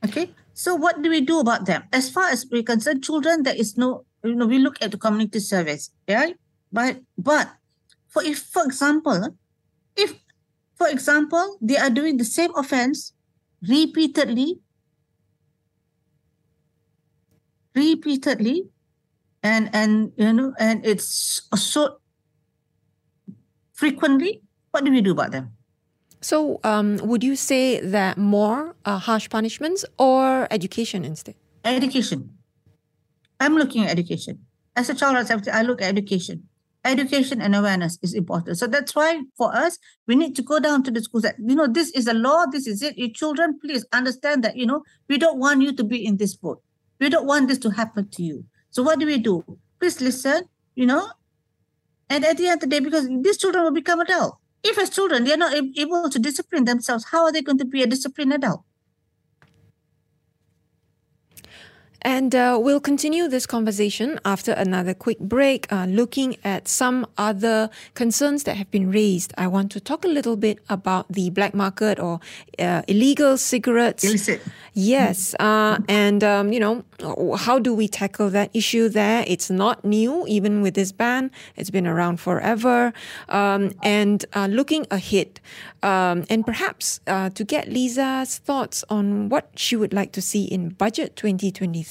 Okay, 0.03 0.31
so 0.53 0.75
what 0.75 1.01
do 1.01 1.09
we 1.09 1.21
do 1.21 1.39
about 1.39 1.65
them? 1.65 1.83
As 1.93 2.09
far 2.09 2.29
as 2.29 2.45
we're 2.49 2.63
concerned, 2.63 3.03
children, 3.03 3.43
there 3.43 3.55
is 3.55 3.77
no, 3.77 4.03
you 4.23 4.35
know, 4.35 4.47
we 4.47 4.59
look 4.59 4.81
at 4.81 4.91
the 4.91 4.97
community 4.97 5.39
service, 5.39 5.91
right? 6.09 6.35
But 6.71 6.99
but 7.17 7.53
for 8.07 8.23
if, 8.23 8.39
for 8.39 8.65
example, 8.65 9.37
if 9.95 10.17
for 10.75 10.87
example 10.87 11.57
they 11.61 11.77
are 11.77 11.89
doing 11.89 12.17
the 12.17 12.25
same 12.25 12.51
offense 12.55 13.13
repeatedly, 13.67 14.59
repeatedly, 17.75 18.69
and 19.41 19.69
and 19.73 20.11
you 20.17 20.33
know, 20.33 20.53
and 20.59 20.85
it's 20.85 21.41
so 21.55 21.97
frequently, 23.73 24.41
what 24.71 24.83
do 24.83 24.91
we 24.91 25.01
do 25.01 25.11
about 25.11 25.31
them? 25.31 25.51
So, 26.21 26.59
um, 26.63 26.97
would 27.03 27.23
you 27.23 27.35
say 27.35 27.81
that 27.81 28.17
more 28.17 28.75
uh, 28.85 28.97
harsh 28.97 29.27
punishments 29.29 29.83
or 29.97 30.47
education 30.51 31.03
instead? 31.03 31.35
Education. 31.65 32.37
I'm 33.39 33.55
looking 33.55 33.83
at 33.83 33.91
education. 33.91 34.45
As 34.75 34.89
a 34.89 34.95
child 34.95 35.15
rights 35.15 35.47
I 35.47 35.61
look 35.63 35.81
at 35.81 35.89
education. 35.89 36.47
Education 36.85 37.41
and 37.41 37.55
awareness 37.55 37.97
is 38.01 38.13
important. 38.13 38.57
So 38.57 38.67
that's 38.67 38.93
why 38.93 39.21
for 39.37 39.55
us, 39.55 39.77
we 40.05 40.15
need 40.15 40.35
to 40.35 40.41
go 40.41 40.59
down 40.59 40.83
to 40.83 40.91
the 40.91 41.01
schools 41.01 41.23
that, 41.23 41.35
you 41.39 41.55
know, 41.55 41.67
this 41.67 41.89
is 41.91 42.07
a 42.07 42.13
law, 42.13 42.45
this 42.51 42.67
is 42.67 42.81
it. 42.81 42.97
You 42.97 43.11
children, 43.11 43.57
please 43.59 43.85
understand 43.93 44.43
that, 44.43 44.57
you 44.57 44.65
know, 44.65 44.83
we 45.07 45.17
don't 45.17 45.39
want 45.39 45.61
you 45.61 45.73
to 45.73 45.83
be 45.83 46.05
in 46.05 46.17
this 46.17 46.35
boat. 46.35 46.61
We 46.99 47.09
don't 47.09 47.25
want 47.25 47.47
this 47.47 47.57
to 47.59 47.69
happen 47.69 48.09
to 48.09 48.23
you. 48.23 48.45
So 48.69 48.83
what 48.83 48.99
do 48.99 49.05
we 49.05 49.17
do? 49.17 49.43
Please 49.79 50.01
listen, 50.01 50.43
you 50.75 50.85
know, 50.85 51.09
and 52.09 52.25
at 52.25 52.37
the 52.37 52.47
end 52.47 52.61
of 52.61 52.69
the 52.69 52.75
day, 52.75 52.79
because 52.79 53.07
these 53.07 53.37
children 53.37 53.63
will 53.63 53.71
become 53.71 53.99
adult. 54.01 54.37
If 54.63 54.77
as 54.77 54.89
children, 54.89 55.23
they're 55.23 55.37
not 55.37 55.53
able 55.53 56.09
to 56.09 56.19
discipline 56.19 56.65
themselves, 56.65 57.05
how 57.11 57.23
are 57.23 57.31
they 57.31 57.41
going 57.41 57.57
to 57.57 57.65
be 57.65 57.81
a 57.81 57.87
disciplined 57.87 58.33
adult? 58.33 58.63
And 62.03 62.35
uh, 62.35 62.59
we'll 62.61 62.81
continue 62.81 63.27
this 63.29 63.45
conversation 63.45 64.19
after 64.25 64.51
another 64.51 64.93
quick 64.93 65.19
break, 65.19 65.71
uh, 65.71 65.85
looking 65.85 66.35
at 66.43 66.67
some 66.67 67.05
other 67.17 67.69
concerns 67.93 68.43
that 68.43 68.57
have 68.57 68.69
been 68.71 68.91
raised. 68.91 69.33
I 69.37 69.47
want 69.47 69.71
to 69.71 69.79
talk 69.79 70.03
a 70.03 70.09
little 70.09 70.35
bit 70.35 70.59
about 70.69 71.11
the 71.11 71.29
black 71.29 71.53
market 71.53 71.99
or 71.99 72.19
uh, 72.59 72.81
illegal 72.87 73.37
cigarettes. 73.37 74.03
Illicit. 74.03 74.41
Yes, 74.73 75.35
uh, 75.39 75.77
and 75.87 76.23
um, 76.23 76.51
you 76.51 76.59
know, 76.59 76.83
how 77.37 77.59
do 77.59 77.73
we 77.73 77.87
tackle 77.87 78.29
that 78.31 78.49
issue 78.53 78.89
there? 78.89 79.23
It's 79.27 79.49
not 79.51 79.85
new, 79.85 80.25
even 80.27 80.61
with 80.61 80.73
this 80.73 80.91
ban. 80.91 81.29
It's 81.55 81.69
been 81.69 81.85
around 81.85 82.19
forever. 82.19 82.91
Um, 83.29 83.71
and 83.83 84.25
uh, 84.33 84.47
looking 84.47 84.87
ahead, 84.89 85.39
um, 85.83 86.25
and 86.29 86.45
perhaps 86.45 86.99
uh, 87.05 87.29
to 87.29 87.43
get 87.43 87.69
Lisa's 87.69 88.39
thoughts 88.39 88.83
on 88.89 89.29
what 89.29 89.51
she 89.55 89.75
would 89.75 89.93
like 89.93 90.11
to 90.13 90.21
see 90.21 90.45
in 90.45 90.69
Budget 90.69 91.15
2023 91.15 91.83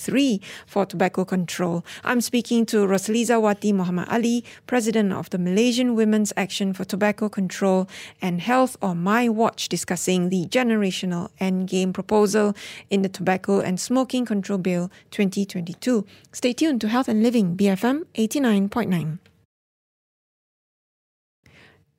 for 0.67 0.87
tobacco 0.87 1.25
control. 1.25 1.85
I'm 2.05 2.21
speaking 2.21 2.67
to 2.67 2.79
Rosaliza 2.87 3.41
Wati 3.41 3.73
Muhammad 3.73 4.09
Ali, 4.11 4.45
President 4.67 5.13
of 5.13 5.31
the 5.31 5.39
Malaysian 5.39 5.95
Women's 5.95 6.33
Action 6.37 6.73
for 6.73 6.85
Tobacco 6.85 7.29
Control 7.29 7.89
and 8.21 8.41
Health, 8.41 8.77
or 8.81 8.95
My 8.95 9.29
Watch, 9.29 9.69
discussing 9.69 10.29
the 10.29 10.47
generational 10.47 11.31
endgame 11.41 11.93
proposal 11.93 12.55
in 12.91 13.03
the 13.03 13.09
Tobacco 13.09 13.61
and 13.61 13.79
Smoking 13.79 14.25
Control 14.27 14.59
Bill 14.59 14.91
2022. 15.11 16.05
Stay 16.33 16.53
tuned 16.53 16.81
to 16.81 16.89
Health 16.89 17.09
and 17.09 17.23
Living, 17.23 17.57
BFM 17.57 18.05
89.9. 18.15 19.32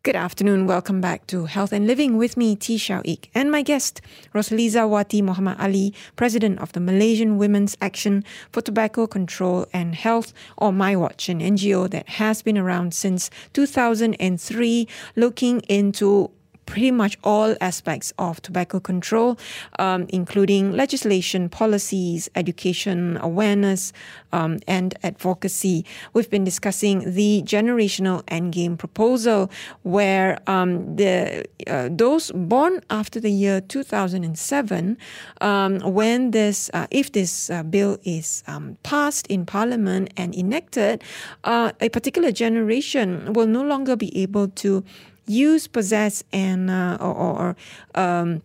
Good 0.04 0.18
afternoon. 0.18 0.68
Welcome 0.68 1.00
back 1.00 1.28
to 1.28 1.46
Health 1.46 1.72
and 1.72 1.88
Living 1.88 2.18
with 2.18 2.36
me, 2.36 2.58
Tee 2.58 2.78
Shiao 2.78 3.02
Eek, 3.06 3.32
and 3.34 3.50
my 3.50 3.62
guest, 3.62 4.02
Rosaliza 4.36 4.86
Wati 4.86 5.24
Muhammad 5.24 5.56
Ali, 5.62 5.94
President 6.18 6.60
of 6.60 6.74
the 6.74 6.82
Malaysian 6.82 7.38
Women's 7.38 7.78
Action 7.80 8.26
for 8.52 8.60
Tobacco 8.60 9.08
Control 9.08 9.66
and 9.72 9.96
Health, 9.96 10.34
or 10.58 10.72
MyWatch, 10.72 11.30
an 11.30 11.40
NGO 11.40 11.90
that 11.90 12.10
has 12.10 12.42
been 12.42 12.58
around 12.58 12.94
since 12.94 13.30
2003, 13.54 14.90
looking 15.16 15.62
into 15.70 16.32
pretty 16.66 16.92
much 16.92 17.18
all 17.24 17.56
aspects 17.62 18.14
of 18.18 18.42
tobacco 18.42 18.80
control, 18.80 19.38
um, 19.80 20.06
including 20.10 20.72
legislation, 20.72 21.50
policies, 21.50 22.30
education, 22.36 23.18
awareness, 23.22 23.94
um, 24.32 24.60
and 24.68 24.96
advocacy. 25.04 25.86
We've 26.14 26.30
been 26.30 26.44
discussing 26.44 27.14
the 27.14 27.44
generational 27.46 28.24
endgame 28.24 28.78
proposal, 28.78 29.50
where 29.84 30.40
um, 30.48 30.96
the 30.96 31.46
uh, 31.68 31.90
those 31.92 32.32
born 32.32 32.82
after 32.90 33.20
the 33.20 33.32
year 33.32 33.62
2007, 33.62 34.98
um, 35.42 35.80
when 35.80 36.32
this, 36.32 36.70
uh, 36.74 36.88
if 36.92 37.12
this 37.12 37.50
uh, 37.50 37.64
bill 37.64 37.98
is 38.04 38.44
um, 38.48 38.78
passed 38.84 39.28
in 39.28 39.46
Parliament 39.46 40.12
and 40.18 40.36
enacted, 40.36 41.04
uh, 41.44 41.72
a 41.80 41.90
particular 41.90 42.32
generation 42.32 43.34
will 43.34 43.48
no 43.48 43.64
longer 43.64 43.96
be 43.96 44.16
able 44.18 44.48
to 44.50 44.84
use, 45.26 45.68
possess, 45.68 46.24
and 46.32 46.70
uh, 46.70 46.98
or, 47.00 47.14
or 47.16 47.56
um, 47.96 48.42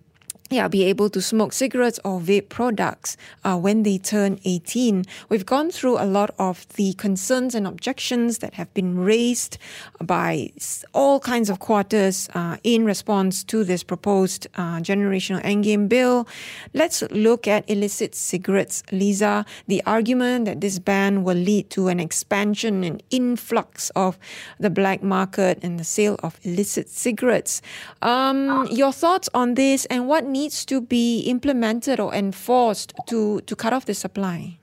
yeah, 0.51 0.67
be 0.67 0.85
able 0.85 1.11
to 1.11 1.21
smoke 1.21 1.53
cigarettes 1.53 2.01
or 2.05 2.21
vape 2.21 2.49
products 2.49 3.17
uh, 3.45 3.57
when 3.57 3.83
they 3.83 3.99
turn 3.99 4.41
18. 4.45 5.05
We've 5.29 5.45
gone 5.45 5.71
through 5.71 5.99
a 5.99 6.07
lot 6.07 6.35
of 6.39 6.67
the 6.71 6.95
concerns 6.95 7.55
and 7.55 7.67
objections 7.67 8.39
that 8.39 8.55
have 8.55 8.73
been 8.73 8.99
raised 8.99 9.59
by 10.03 10.51
all 10.95 11.21
kinds 11.21 11.51
of 11.51 11.59
quarters 11.59 12.31
uh, 12.35 12.57
in 12.65 12.87
response 12.87 13.45
to 13.45 13.63
this 13.63 13.83
proposed 13.83 14.47
uh, 14.57 14.79
generational 14.79 15.43
endgame 15.43 15.87
bill. 15.89 16.27
Let's 16.73 17.03
look 17.11 17.47
at 17.47 17.69
illicit 17.69 18.15
cigarettes, 18.15 18.83
Lisa. 18.91 19.45
The 19.67 19.83
argument 19.85 20.47
that 20.47 20.63
this 20.63 20.79
ban 20.79 21.25
will 21.25 21.37
lead 21.37 21.69
to 21.71 21.89
an 21.89 22.01
expansion 22.01 22.85
and 22.85 23.03
influx 23.11 23.91
of 23.91 24.19
the 24.59 24.71
black 24.71 25.03
market 25.03 25.59
and 25.63 25.79
the 25.79 25.85
sale 25.85 26.17
of 26.23 26.41
illicit 26.43 26.89
cigarettes. 26.89 27.61
Um, 28.01 28.67
your 28.71 28.93
thoughts 28.93 29.29
on 29.35 29.55
this 29.55 29.85
and 29.87 30.09
what 30.09 30.25
needs 30.25 30.38
to 30.47 30.81
be 30.81 31.27
implemented 31.27 31.99
or 31.99 32.15
enforced 32.15 32.95
to, 33.09 33.41
to 33.43 33.57
cut 33.57 33.73
off 33.73 33.85
the 33.87 33.95
supply? 33.95 34.59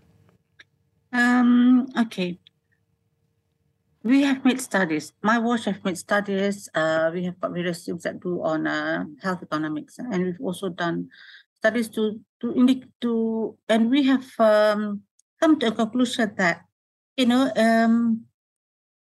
Um, 1.11 1.87
okay. 1.97 2.39
We 4.03 4.23
have 4.23 4.45
made 4.45 4.61
studies. 4.61 5.11
My 5.23 5.39
watch 5.39 5.65
have 5.65 5.83
made 5.83 5.97
studies. 5.97 6.69
Uh, 6.75 7.09
we 7.11 7.25
have 7.25 7.39
got 7.41 7.51
various 7.51 7.83
things 7.83 8.03
that 8.03 8.21
do 8.21 8.43
on 8.43 8.67
uh, 8.67 9.03
health 9.23 9.41
economics, 9.41 9.97
and 9.97 10.23
we've 10.23 10.39
also 10.39 10.69
done 10.69 11.09
studies 11.57 11.89
to 11.97 12.21
to 12.41 12.53
indicate 12.53 12.93
to, 13.01 13.57
and 13.67 13.89
we 13.89 14.05
have 14.05 14.29
um, 14.37 15.01
come 15.41 15.57
to 15.57 15.67
a 15.67 15.71
conclusion 15.73 16.37
that 16.37 16.61
you 17.17 17.25
know 17.25 17.49
um, 17.57 18.29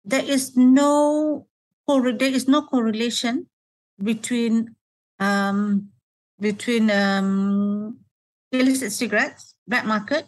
there 0.08 0.24
is 0.24 0.56
no 0.56 1.44
there 1.86 2.32
is 2.32 2.48
no 2.48 2.62
correlation 2.64 3.44
between 4.00 4.72
um, 5.20 5.92
between 6.40 6.90
um, 6.90 7.98
illicit 8.52 8.92
cigarettes, 8.92 9.54
black 9.66 9.84
market, 9.84 10.26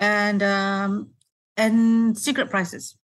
and 0.00 0.42
um, 0.42 1.10
and 1.56 2.16
cigarette 2.18 2.50
prices. 2.50 2.96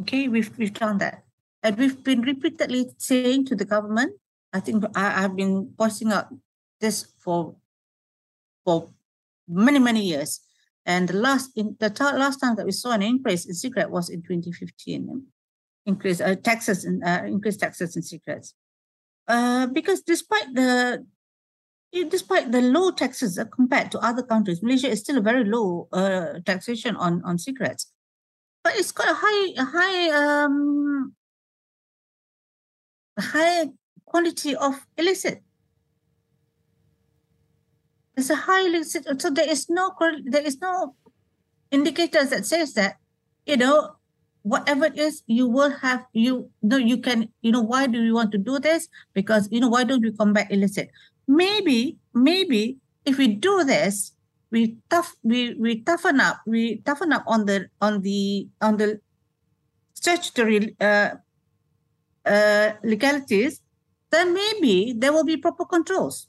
Okay, 0.00 0.28
we've 0.28 0.56
we've 0.58 0.74
done 0.74 0.98
that, 0.98 1.24
and 1.62 1.76
we've 1.76 2.02
been 2.02 2.22
repeatedly 2.22 2.86
saying 2.98 3.46
to 3.46 3.56
the 3.56 3.64
government. 3.64 4.12
I 4.52 4.60
think 4.60 4.84
I, 4.94 5.24
I've 5.24 5.36
been 5.36 5.72
voicing 5.76 6.12
out 6.12 6.28
this 6.80 7.06
for 7.18 7.56
for 8.64 8.90
many 9.48 9.78
many 9.78 10.02
years. 10.02 10.40
And 10.86 11.08
the 11.08 11.14
last 11.14 11.50
in 11.56 11.76
the 11.80 11.90
last 12.16 12.38
time 12.38 12.54
that 12.56 12.64
we 12.64 12.72
saw 12.72 12.92
an 12.92 13.02
increase 13.02 13.44
in 13.44 13.54
cigarette 13.54 13.90
was 13.90 14.08
in 14.08 14.22
2015. 14.22 15.26
Increase 15.84 16.20
uh, 16.20 16.36
taxes 16.36 16.84
and 16.84 17.02
uh, 17.02 17.50
taxes 17.58 17.96
in 17.96 18.02
cigarettes. 18.02 18.54
Uh, 19.28 19.66
because 19.66 20.02
despite 20.02 20.54
the 20.54 21.04
despite 22.10 22.52
the 22.52 22.60
low 22.60 22.90
taxes 22.90 23.38
compared 23.54 23.90
to 23.90 23.98
other 24.00 24.22
countries, 24.22 24.62
Malaysia 24.62 24.88
is 24.88 25.00
still 25.00 25.18
a 25.18 25.20
very 25.20 25.44
low 25.44 25.88
uh, 25.92 26.38
taxation 26.44 26.94
on 26.96 27.22
on 27.24 27.38
cigarettes 27.38 27.92
but 28.66 28.74
it's 28.74 28.90
got 28.90 29.06
a 29.06 29.14
high 29.14 29.54
high 29.62 30.10
um 30.10 31.14
high 33.16 33.70
quality 34.04 34.56
of 34.56 34.74
illicit. 34.98 35.40
It's 38.16 38.28
a 38.28 38.34
high 38.34 38.66
illicit, 38.66 39.06
so 39.22 39.30
there 39.30 39.48
is 39.48 39.70
no 39.70 39.94
there 40.24 40.42
is 40.42 40.58
no 40.60 40.96
indicators 41.70 42.30
that 42.30 42.44
says 42.44 42.74
that 42.74 42.96
you 43.46 43.56
know 43.56 44.02
whatever 44.46 44.86
it 44.86 44.94
is 44.94 45.26
you 45.26 45.50
will 45.50 45.74
have 45.82 46.06
you 46.14 46.46
know 46.62 46.78
you 46.78 46.96
can 47.02 47.26
you 47.42 47.50
know 47.50 47.60
why 47.60 47.86
do 47.90 47.98
you 47.98 48.14
want 48.14 48.30
to 48.30 48.38
do 48.38 48.58
this 48.62 48.86
because 49.10 49.50
you 49.50 49.58
know 49.58 49.68
why 49.68 49.82
don't 49.82 50.06
we 50.06 50.12
combat 50.14 50.46
illicit 50.54 50.86
maybe 51.26 51.98
maybe 52.14 52.78
if 53.02 53.18
we 53.18 53.26
do 53.26 53.64
this 53.66 54.14
we 54.54 54.78
tough 54.86 55.18
we 55.26 55.58
we 55.58 55.82
toughen 55.82 56.22
up 56.22 56.38
we 56.46 56.78
toughen 56.86 57.10
up 57.10 57.26
on 57.26 57.50
the 57.50 57.66
on 57.82 58.06
the 58.06 58.46
on 58.62 58.78
the 58.78 59.02
statutory 60.06 60.76
uh, 60.80 61.18
uh, 62.24 62.72
legalities, 62.84 63.60
then 64.10 64.34
maybe 64.34 64.94
there 64.96 65.12
will 65.12 65.24
be 65.24 65.36
proper 65.36 65.64
controls. 65.64 66.28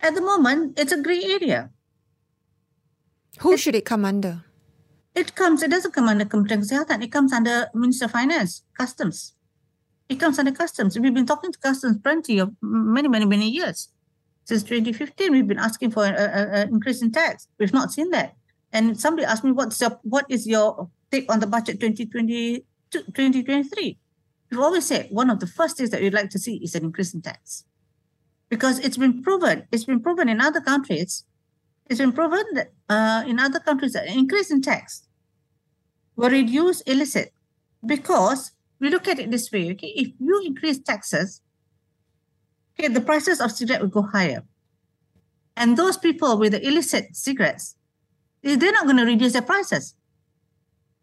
At 0.00 0.14
the 0.14 0.20
moment, 0.20 0.78
it's 0.78 0.92
a 0.92 1.00
gray 1.00 1.22
area. 1.22 1.70
Who 3.40 3.52
it, 3.52 3.60
should 3.60 3.74
it 3.74 3.84
come 3.84 4.04
under? 4.04 4.42
It 5.14 5.34
comes. 5.34 5.62
It 5.62 5.70
doesn't 5.70 5.92
come 5.92 6.08
under 6.08 6.24
Kementerian 6.24 6.62
Kesihatan. 6.62 7.02
It 7.02 7.12
comes 7.12 7.32
under 7.32 7.68
Minister 7.74 8.06
of 8.06 8.12
Finance, 8.12 8.64
Customs. 8.78 9.34
It 10.08 10.18
comes 10.18 10.38
under 10.38 10.52
Customs. 10.52 10.98
We've 10.98 11.14
been 11.14 11.26
talking 11.26 11.52
to 11.52 11.58
Customs 11.58 11.98
plenty 11.98 12.38
of 12.38 12.52
many, 12.62 13.08
many, 13.08 13.26
many 13.26 13.48
years. 13.48 13.88
Since 14.44 14.64
2015, 14.64 15.32
we've 15.32 15.46
been 15.46 15.58
asking 15.58 15.90
for 15.92 16.04
an 16.04 16.68
increase 16.68 17.02
in 17.02 17.12
tax. 17.12 17.46
We've 17.58 17.72
not 17.72 17.92
seen 17.92 18.10
that. 18.10 18.34
And 18.72 18.98
somebody 18.98 19.26
asked 19.26 19.44
me, 19.44 19.52
what's 19.52 19.80
your, 19.80 20.00
what 20.02 20.24
is 20.28 20.46
your 20.46 20.90
take 21.10 21.30
on 21.30 21.40
the 21.40 21.46
budget 21.46 21.78
2020, 21.78 22.64
2023? 22.90 23.98
We've 24.50 24.60
always 24.60 24.86
said 24.86 25.08
one 25.10 25.30
of 25.30 25.40
the 25.40 25.46
first 25.46 25.76
things 25.76 25.90
that 25.90 26.00
we'd 26.00 26.14
like 26.14 26.30
to 26.30 26.38
see 26.38 26.56
is 26.56 26.74
an 26.74 26.84
increase 26.84 27.14
in 27.14 27.22
tax. 27.22 27.64
Because 28.48 28.78
it's 28.80 28.96
been 28.96 29.22
proven, 29.22 29.66
it's 29.70 29.84
been 29.84 30.00
proven 30.00 30.28
in 30.28 30.40
other 30.40 30.60
countries, 30.60 31.24
it's 31.92 32.00
been 32.00 32.12
proven 32.12 32.44
that 32.54 32.72
uh, 32.88 33.22
in 33.26 33.38
other 33.38 33.60
countries 33.60 33.92
that 33.92 34.06
increase 34.06 34.50
in 34.50 34.62
tax 34.62 35.06
will 36.16 36.30
reduce 36.30 36.80
illicit. 36.82 37.32
Because 37.84 38.52
we 38.80 38.88
look 38.88 39.08
at 39.08 39.18
it 39.18 39.30
this 39.30 39.50
way, 39.52 39.70
okay, 39.72 39.88
if 39.88 40.08
you 40.18 40.42
increase 40.44 40.78
taxes, 40.78 41.42
okay, 42.72 42.88
the 42.88 43.00
prices 43.00 43.40
of 43.40 43.52
cigarette 43.52 43.82
will 43.82 43.88
go 43.88 44.02
higher. 44.02 44.42
And 45.56 45.76
those 45.76 45.98
people 45.98 46.38
with 46.38 46.52
the 46.52 46.66
illicit 46.66 47.14
cigarettes, 47.14 47.76
they're 48.42 48.72
not 48.72 48.84
going 48.84 48.96
to 48.96 49.04
reduce 49.04 49.34
their 49.34 49.42
prices. 49.42 49.94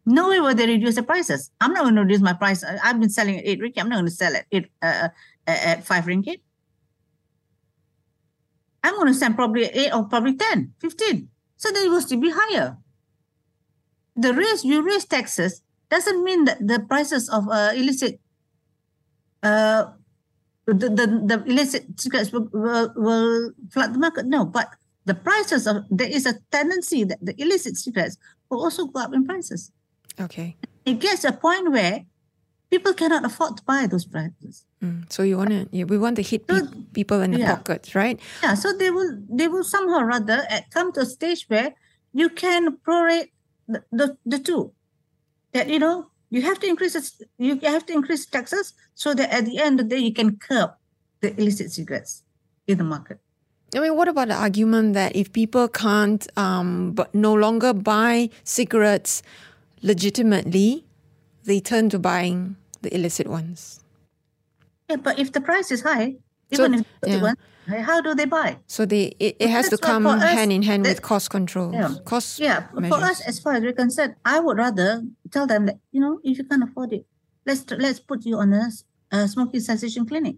No 0.05 0.29
way 0.29 0.39
will 0.39 0.55
they 0.55 0.65
reduce 0.65 0.95
the 0.95 1.03
prices. 1.03 1.51
I'm 1.61 1.73
not 1.73 1.83
going 1.83 1.95
to 1.95 2.01
reduce 2.01 2.21
my 2.21 2.33
price. 2.33 2.63
I've 2.63 2.99
been 2.99 3.09
selling 3.11 3.37
at 3.37 3.45
8 3.45 3.59
ringgit. 3.61 3.77
I'm 3.77 3.89
not 3.89 3.97
going 3.97 4.05
to 4.05 4.11
sell 4.11 4.33
it 4.51 4.69
at, 4.81 5.05
uh, 5.05 5.09
at 5.45 5.85
5 5.85 6.05
ringgit. 6.05 6.39
I'm 8.83 8.95
going 8.95 9.07
to 9.07 9.13
send 9.13 9.35
probably 9.35 9.65
8 9.65 9.93
or 9.93 10.05
probably 10.05 10.35
10, 10.35 10.73
15. 10.79 11.29
So 11.57 11.71
they 11.71 11.89
will 11.89 12.01
still 12.01 12.19
be 12.19 12.31
higher. 12.33 12.77
The 14.15 14.33
raise, 14.33 14.63
you 14.63 14.81
raise 14.81 15.05
taxes 15.05 15.61
doesn't 15.89 16.23
mean 16.23 16.45
that 16.45 16.65
the 16.65 16.79
prices 16.79 17.29
of 17.29 17.47
uh, 17.49 17.71
illicit 17.75 18.19
uh, 19.43 19.85
the, 20.65 20.89
the, 20.89 21.07
the 21.25 21.43
illicit 21.47 21.99
cigarettes 21.99 22.31
will, 22.31 22.47
will, 22.53 22.93
will 22.95 23.51
flood 23.71 23.93
the 23.93 23.99
market. 23.99 24.25
No, 24.25 24.45
but 24.45 24.69
the 25.05 25.15
prices 25.15 25.65
of 25.65 25.85
there 25.89 26.09
is 26.09 26.25
a 26.25 26.35
tendency 26.51 27.03
that 27.03 27.17
the 27.21 27.33
illicit 27.41 27.77
cigarettes 27.77 28.17
will 28.49 28.61
also 28.63 28.85
go 28.85 29.01
up 29.01 29.13
in 29.13 29.25
prices. 29.25 29.71
Okay. 30.19 30.55
It 30.85 30.99
gets 30.99 31.23
a 31.23 31.31
point 31.31 31.71
where 31.71 32.05
people 32.69 32.93
cannot 32.93 33.25
afford 33.25 33.57
to 33.57 33.63
buy 33.63 33.87
those 33.87 34.05
prices. 34.05 34.65
Mm, 34.83 35.11
so 35.11 35.23
you 35.23 35.37
want 35.37 35.49
to, 35.49 35.67
yeah, 35.71 35.85
we 35.85 35.97
want 35.97 36.15
to 36.17 36.21
hit 36.21 36.45
so, 36.49 36.65
pe- 36.65 36.73
people 36.93 37.21
in 37.21 37.31
the 37.31 37.39
yeah. 37.39 37.55
pockets, 37.55 37.95
right? 37.95 38.19
Yeah. 38.43 38.53
So 38.53 38.73
they 38.73 38.91
will, 38.91 39.17
they 39.29 39.47
will 39.47 39.63
somehow 39.63 40.01
rather 40.03 40.43
come 40.71 40.91
to 40.93 41.01
a 41.01 41.05
stage 41.05 41.45
where 41.47 41.73
you 42.13 42.29
can 42.29 42.77
prorate 42.77 43.31
the, 43.67 43.83
the, 43.91 44.17
the 44.25 44.39
two. 44.39 44.73
That 45.51 45.67
you 45.67 45.79
know 45.79 46.11
you 46.29 46.43
have 46.43 46.59
to 46.59 46.67
increase 46.67 46.95
you 47.39 47.59
have 47.61 47.83
to 47.87 47.93
increase 47.93 48.25
taxes 48.27 48.73
so 48.93 49.15
that 49.15 49.33
at 49.33 49.45
the 49.45 49.59
end 49.59 49.79
of 49.79 49.89
the 49.89 49.95
day 49.95 50.01
you 50.01 50.13
can 50.13 50.37
curb 50.37 50.71
the 51.21 51.33
illicit 51.41 51.71
cigarettes 51.71 52.21
in 52.67 52.77
the 52.77 52.83
market. 52.83 53.19
I 53.75 53.79
mean, 53.79 53.95
what 53.95 54.07
about 54.07 54.27
the 54.27 54.35
argument 54.35 54.93
that 54.93 55.15
if 55.15 55.33
people 55.33 55.67
can't, 55.67 56.25
um, 56.37 56.91
but 56.91 57.13
no 57.13 57.33
longer 57.33 57.73
buy 57.73 58.29
cigarettes 58.43 59.21
legitimately, 59.81 60.85
they 61.45 61.59
turn 61.59 61.89
to 61.89 61.99
buying 61.99 62.57
the 62.81 62.93
illicit 62.93 63.27
ones? 63.27 63.83
Yeah, 64.89 64.97
but 64.97 65.19
if 65.19 65.31
the 65.31 65.41
price 65.41 65.71
is 65.71 65.81
high, 65.81 66.15
even 66.51 66.73
so, 66.73 66.79
if 66.79 66.85
the 67.01 67.09
yeah. 67.09 67.21
one, 67.21 67.35
how 67.67 68.01
do 68.01 68.15
they 68.15 68.25
buy? 68.25 68.57
So 68.65 68.85
they 68.85 69.13
it, 69.19 69.37
it 69.39 69.49
has 69.49 69.69
to 69.69 69.77
come 69.77 70.05
hand 70.05 70.51
in 70.51 70.63
hand 70.63 70.83
with 70.83 71.01
cost 71.01 71.29
control. 71.29 71.73
Yeah, 71.73 71.93
cost 72.05 72.39
yeah. 72.39 72.67
Measures. 72.73 72.97
For 72.97 73.05
us, 73.05 73.21
as 73.21 73.39
far 73.39 73.53
as 73.53 73.61
we're 73.61 73.73
concerned, 73.73 74.15
I 74.25 74.39
would 74.39 74.57
rather 74.57 75.03
tell 75.31 75.45
them 75.45 75.67
that 75.67 75.77
you 75.91 76.01
know 76.01 76.19
if 76.23 76.37
you 76.37 76.43
can't 76.43 76.63
afford 76.63 76.93
it, 76.93 77.05
let's 77.45 77.69
let's 77.71 77.99
put 77.99 78.25
you 78.25 78.37
on 78.37 78.53
a, 78.53 78.69
a 79.11 79.27
smoking 79.27 79.59
cessation 79.59 80.05
clinic. 80.05 80.37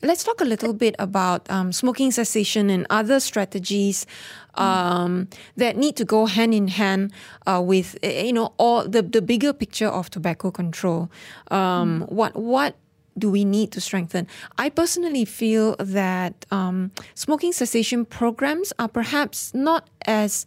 Let's 0.00 0.22
talk 0.22 0.40
a 0.40 0.44
little 0.44 0.72
bit 0.72 0.94
about 0.98 1.50
um, 1.50 1.72
smoking 1.72 2.12
cessation 2.12 2.70
and 2.70 2.86
other 2.88 3.18
strategies 3.18 4.06
um, 4.54 5.28
that 5.56 5.76
need 5.76 5.96
to 5.96 6.04
go 6.04 6.26
hand 6.26 6.54
in 6.54 6.68
hand 6.68 7.12
uh, 7.46 7.60
with 7.64 7.96
you 8.02 8.32
know 8.32 8.52
all 8.58 8.86
the, 8.88 9.02
the 9.02 9.22
bigger 9.22 9.52
picture 9.52 9.88
of 9.88 10.10
tobacco 10.10 10.50
control. 10.50 11.10
Um, 11.50 12.02
mm. 12.02 12.12
What 12.12 12.36
what 12.36 12.76
do 13.18 13.30
we 13.30 13.44
need 13.44 13.72
to 13.72 13.80
strengthen? 13.80 14.28
I 14.56 14.70
personally 14.70 15.24
feel 15.24 15.74
that 15.78 16.46
um, 16.52 16.92
smoking 17.14 17.52
cessation 17.52 18.04
programs 18.04 18.72
are 18.78 18.88
perhaps 18.88 19.52
not 19.52 19.88
as 20.06 20.46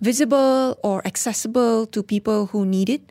visible 0.00 0.78
or 0.82 1.04
accessible 1.06 1.86
to 1.86 2.02
people 2.02 2.46
who 2.46 2.66
need 2.66 2.88
it. 2.88 3.02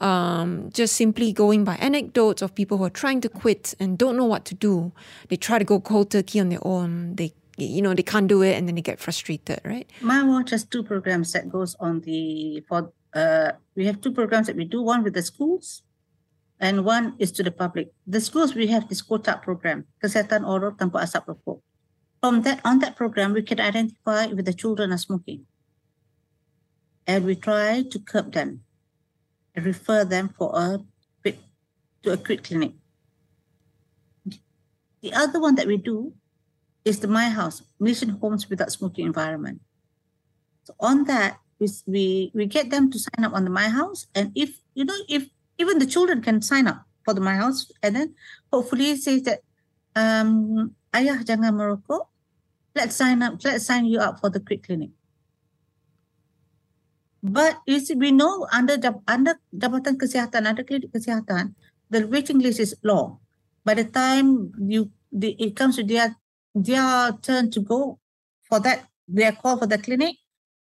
Um, 0.00 0.70
just 0.72 0.94
simply 0.94 1.32
going 1.32 1.64
by 1.64 1.74
anecdotes 1.76 2.40
of 2.40 2.54
people 2.54 2.78
who 2.78 2.84
are 2.84 2.90
trying 2.90 3.20
to 3.22 3.28
quit 3.28 3.74
and 3.80 3.98
don't 3.98 4.16
know 4.16 4.26
what 4.26 4.44
to 4.44 4.54
do. 4.54 4.92
They 5.28 5.34
try 5.36 5.58
to 5.58 5.64
go 5.64 5.80
cold 5.80 6.12
turkey 6.12 6.38
on 6.38 6.50
their 6.50 6.62
own. 6.62 7.16
They 7.16 7.34
you 7.56 7.82
know 7.82 7.92
they 7.92 8.04
can't 8.04 8.28
do 8.28 8.42
it 8.42 8.54
and 8.54 8.68
then 8.68 8.76
they 8.76 8.80
get 8.80 9.00
frustrated 9.00 9.58
right 9.64 9.90
MyWatch 10.00 10.50
has 10.50 10.64
two 10.64 10.84
programs 10.84 11.32
that 11.32 11.50
goes 11.50 11.74
on 11.80 12.02
the 12.02 12.62
for 12.68 12.92
uh 13.14 13.50
we 13.74 13.84
have 13.84 14.00
two 14.00 14.12
programs 14.12 14.46
that 14.46 14.54
we 14.54 14.64
do 14.64 14.80
one 14.80 15.02
with 15.02 15.14
the 15.14 15.22
schools 15.22 15.82
and 16.60 16.84
one 16.84 17.14
is 17.18 17.32
to 17.32 17.42
the 17.42 17.50
public. 17.50 17.92
The 18.06 18.20
schools 18.20 18.54
we 18.54 18.66
have 18.68 18.88
this 18.88 19.02
KOTAK 19.02 19.42
program, 19.42 19.86
kesihatan 20.02 20.46
oral 20.46 20.72
tanpa 20.72 21.02
asap 21.02 21.26
rokok. 21.26 21.62
From 22.20 22.42
that 22.42 22.60
on 22.64 22.80
that 22.80 22.96
program, 22.96 23.32
we 23.32 23.42
can 23.42 23.60
identify 23.60 24.26
if 24.26 24.44
the 24.44 24.52
children 24.52 24.92
are 24.92 24.98
smoking, 24.98 25.46
and 27.06 27.24
we 27.24 27.36
try 27.36 27.82
to 27.86 27.98
curb 27.98 28.32
them, 28.34 28.66
refer 29.64 30.04
them 30.04 30.30
for 30.36 30.52
a 30.54 30.80
to 32.02 32.12
a 32.12 32.16
quit 32.16 32.44
clinic. 32.44 32.72
The 35.02 35.12
other 35.12 35.40
one 35.40 35.54
that 35.56 35.66
we 35.66 35.76
do 35.76 36.14
is 36.84 37.00
the 37.00 37.08
My 37.08 37.28
House 37.28 37.62
Malaysian 37.78 38.10
Homes 38.20 38.48
Without 38.48 38.72
Smoking 38.72 39.06
Environment. 39.06 39.60
So 40.64 40.74
on 40.80 41.04
that, 41.04 41.38
we, 41.58 41.68
we 41.86 42.30
we 42.34 42.46
get 42.46 42.70
them 42.70 42.90
to 42.90 42.98
sign 42.98 43.24
up 43.24 43.34
on 43.34 43.44
the 43.44 43.50
My 43.50 43.68
House, 43.68 44.06
and 44.14 44.30
if 44.34 44.58
you 44.74 44.84
know 44.84 44.96
if 45.08 45.26
even 45.58 45.78
the 45.78 45.86
children 45.86 46.22
can 46.22 46.42
sign 46.42 46.66
up 46.66 46.86
for 47.04 47.14
the 47.14 47.20
My 47.20 47.34
House, 47.34 47.70
and 47.82 47.96
then 47.96 48.14
hopefully 48.52 48.94
say 48.96 49.18
that 49.26 49.42
um, 49.96 50.74
ayah 50.94 51.18
jangan 51.26 51.58
merokok, 51.58 52.06
let's 52.74 52.94
sign 52.94 53.22
up, 53.22 53.42
let's 53.42 53.66
sign 53.66 53.86
you 53.86 53.98
up 53.98 54.20
for 54.20 54.30
the 54.30 54.38
quit 54.38 54.62
clinic. 54.62 54.90
But 57.22 57.58
you 57.66 57.80
see, 57.80 57.94
we 57.94 58.12
know 58.12 58.46
under 58.52 58.78
under 59.06 59.34
Jabatan 59.54 59.98
Kesihatan, 59.98 60.46
under 60.46 60.62
klinik 60.62 60.92
kesihatan, 60.92 61.54
the 61.90 62.06
waiting 62.06 62.38
list 62.38 62.60
is 62.60 62.76
long. 62.82 63.18
By 63.64 63.74
the 63.74 63.84
time 63.84 64.52
you 64.58 64.90
the, 65.10 65.34
it 65.38 65.56
comes 65.56 65.76
to 65.76 65.84
their 65.84 66.16
their 66.54 67.12
turn 67.22 67.50
to 67.50 67.60
go 67.60 67.98
for 68.48 68.60
that, 68.60 68.86
their 69.08 69.32
call 69.32 69.58
for 69.58 69.66
the 69.66 69.78
clinic, 69.78 70.16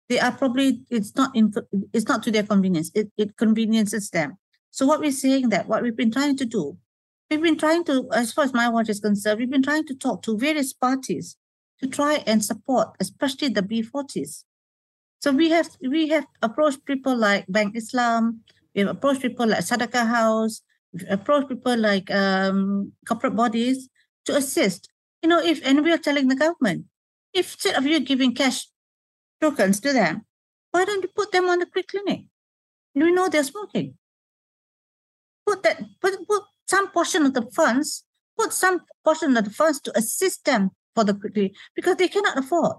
they 0.08 0.18
are 0.18 0.32
probably 0.32 0.82
it's 0.90 1.14
not 1.14 1.36
in 1.36 1.52
it's 1.92 2.08
not 2.08 2.22
to 2.24 2.30
their 2.30 2.44
convenience. 2.44 2.90
It 2.94 3.12
it 3.18 3.36
conveniences 3.36 4.08
them. 4.10 4.38
So 4.70 4.86
what 4.86 5.00
we're 5.00 5.12
saying 5.12 5.50
that 5.50 5.68
what 5.68 5.82
we've 5.82 5.96
been 5.96 6.12
trying 6.12 6.36
to 6.38 6.46
do, 6.46 6.78
we've 7.30 7.42
been 7.42 7.58
trying 7.58 7.84
to, 7.84 8.08
as 8.14 8.32
far 8.32 8.44
as 8.44 8.52
MyWatch 8.52 8.88
is 8.88 9.00
concerned, 9.00 9.40
we've 9.40 9.50
been 9.50 9.62
trying 9.62 9.84
to 9.86 9.94
talk 9.94 10.22
to 10.22 10.38
various 10.38 10.72
parties 10.72 11.36
to 11.80 11.88
try 11.88 12.22
and 12.26 12.44
support, 12.44 12.94
especially 13.00 13.48
the 13.48 13.62
B40s. 13.62 14.44
So 15.20 15.32
we 15.32 15.50
have 15.50 15.68
we 15.84 16.08
have 16.08 16.26
approached 16.40 16.84
people 16.86 17.14
like 17.14 17.44
Bank 17.48 17.76
Islam, 17.76 18.40
we've 18.74 18.88
approached 18.88 19.20
people 19.20 19.46
like 19.46 19.60
Sadaqah 19.60 20.08
House, 20.08 20.62
we've 20.92 21.04
approached 21.10 21.48
people 21.48 21.76
like 21.76 22.10
um, 22.10 22.92
corporate 23.06 23.36
bodies 23.36 23.88
to 24.24 24.36
assist. 24.36 24.88
You 25.22 25.28
know, 25.28 25.38
if 25.38 25.60
and 25.64 25.84
we 25.84 25.92
are 25.92 26.00
telling 26.00 26.28
the 26.28 26.36
government, 26.36 26.86
if 27.34 27.52
instead 27.52 27.76
of 27.76 27.84
you 27.84 28.00
giving 28.00 28.34
cash 28.34 28.66
tokens 29.42 29.78
to 29.80 29.92
them, 29.92 30.24
why 30.72 30.86
don't 30.86 31.02
you 31.02 31.10
put 31.14 31.32
them 31.32 31.50
on 31.50 31.58
the 31.58 31.66
quit 31.66 31.88
clinic? 31.88 32.24
We 32.94 33.12
know 33.12 33.28
they're 33.28 33.44
smoking. 33.44 34.00
Put 35.46 35.62
that 35.64 35.84
put, 36.00 36.16
put 36.26 36.44
some 36.66 36.88
portion 36.88 37.26
of 37.26 37.34
the 37.34 37.44
funds, 37.52 38.04
put 38.38 38.54
some 38.54 38.80
portion 39.04 39.36
of 39.36 39.44
the 39.44 39.50
funds 39.50 39.80
to 39.82 39.98
assist 39.98 40.46
them 40.46 40.70
for 40.94 41.04
the 41.04 41.12
quickly 41.12 41.52
because 41.76 41.96
they 41.96 42.08
cannot 42.08 42.38
afford. 42.38 42.76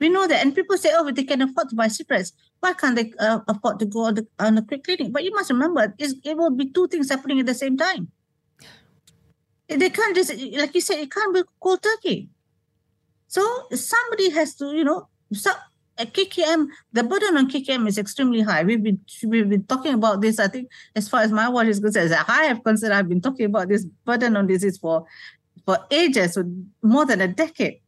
We 0.00 0.08
know 0.08 0.26
that, 0.26 0.42
and 0.42 0.54
people 0.54 0.76
say, 0.78 0.90
"Oh, 0.94 1.10
they 1.10 1.24
can 1.24 1.42
afford 1.42 1.68
to 1.70 1.76
buy 1.76 1.88
cigarettes. 1.88 2.32
Why 2.60 2.72
can't 2.72 2.96
they 2.96 3.12
uh, 3.18 3.40
afford 3.46 3.78
to 3.80 3.86
go 3.86 4.06
on 4.06 4.14
the 4.14 4.26
on 4.38 4.54
the 4.54 4.62
quit 4.62 4.84
clinic?" 4.84 5.12
But 5.12 5.24
you 5.24 5.32
must 5.34 5.50
remember, 5.50 5.94
it 5.98 6.36
will 6.36 6.50
be 6.50 6.70
two 6.70 6.88
things 6.88 7.10
happening 7.10 7.40
at 7.40 7.46
the 7.46 7.54
same 7.54 7.76
time. 7.76 8.10
They 9.68 9.90
can't 9.90 10.16
just, 10.16 10.34
like 10.34 10.74
you 10.74 10.80
said, 10.80 10.98
it 10.98 11.12
can't 11.12 11.32
be 11.32 11.42
cold 11.60 11.82
turkey. 11.82 12.28
So 13.28 13.42
somebody 13.72 14.30
has 14.30 14.56
to, 14.56 14.74
you 14.74 14.82
know, 14.82 15.06
so 15.32 15.52
KKM, 15.98 16.66
the 16.92 17.04
burden 17.04 17.36
on 17.36 17.48
KKM 17.48 17.86
is 17.86 17.98
extremely 17.98 18.40
high. 18.40 18.64
We've 18.64 18.82
been 18.82 19.00
we've 19.24 19.48
been 19.48 19.64
talking 19.64 19.94
about 19.94 20.20
this. 20.20 20.38
I 20.38 20.48
think 20.48 20.70
as 20.96 21.08
far 21.08 21.20
as 21.22 21.30
MyWatch 21.30 21.68
is 21.68 21.80
concerned, 21.80 22.12
I 22.26 22.44
have 22.44 22.64
considered 22.64 22.94
I've 22.94 23.08
been 23.08 23.20
talking 23.20 23.46
about 23.46 23.68
this 23.68 23.84
burden 24.04 24.36
on 24.36 24.46
disease 24.46 24.78
for 24.78 25.04
for 25.64 25.78
ages, 25.90 26.34
for 26.34 26.44
more 26.82 27.04
than 27.04 27.20
a 27.20 27.28
decade. 27.28 27.80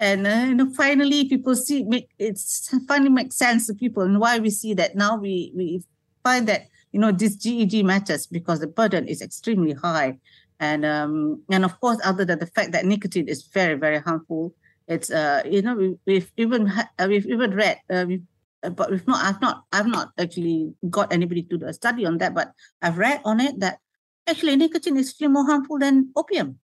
And 0.00 0.26
uh, 0.26 0.44
you 0.48 0.54
know, 0.54 0.72
finally, 0.74 1.28
people 1.28 1.54
see 1.54 1.84
make 1.84 2.08
it's 2.18 2.74
finally 2.88 3.10
makes 3.10 3.36
sense 3.36 3.66
to 3.66 3.74
people, 3.74 4.02
and 4.02 4.18
why 4.18 4.38
we 4.38 4.48
see 4.48 4.72
that 4.74 4.96
now 4.96 5.16
we 5.16 5.52
we 5.54 5.84
find 6.24 6.48
that 6.48 6.68
you 6.90 6.98
know 6.98 7.12
this 7.12 7.36
GEG 7.36 7.84
matters 7.84 8.26
because 8.26 8.60
the 8.60 8.66
burden 8.66 9.06
is 9.06 9.20
extremely 9.20 9.74
high, 9.74 10.18
and 10.58 10.86
um 10.86 11.42
and 11.50 11.66
of 11.66 11.78
course, 11.80 11.98
other 12.02 12.24
than 12.24 12.38
the 12.38 12.46
fact 12.46 12.72
that 12.72 12.86
nicotine 12.86 13.28
is 13.28 13.44
very 13.44 13.74
very 13.74 14.00
harmful, 14.00 14.54
it's 14.88 15.10
uh 15.10 15.42
you 15.44 15.60
know 15.60 15.74
we, 15.74 15.94
we've 16.06 16.32
even 16.38 16.66
uh, 16.68 17.06
we've 17.06 17.26
even 17.26 17.52
read 17.52 17.78
uh, 17.90 18.06
we've 18.08 18.24
uh, 18.62 18.70
but 18.70 18.90
we've 18.90 19.06
not 19.06 19.22
I've 19.22 19.40
not 19.42 19.64
I've 19.70 19.86
not 19.86 20.12
actually 20.18 20.72
got 20.88 21.12
anybody 21.12 21.42
to 21.42 21.58
do 21.58 21.66
a 21.66 21.74
study 21.74 22.06
on 22.06 22.16
that, 22.18 22.34
but 22.34 22.52
I've 22.80 22.96
read 22.96 23.20
on 23.26 23.38
it 23.38 23.60
that 23.60 23.78
actually 24.26 24.56
nicotine 24.56 24.96
is 24.96 25.10
actually 25.10 25.28
more 25.28 25.44
harmful 25.44 25.78
than 25.78 26.10
opium. 26.16 26.58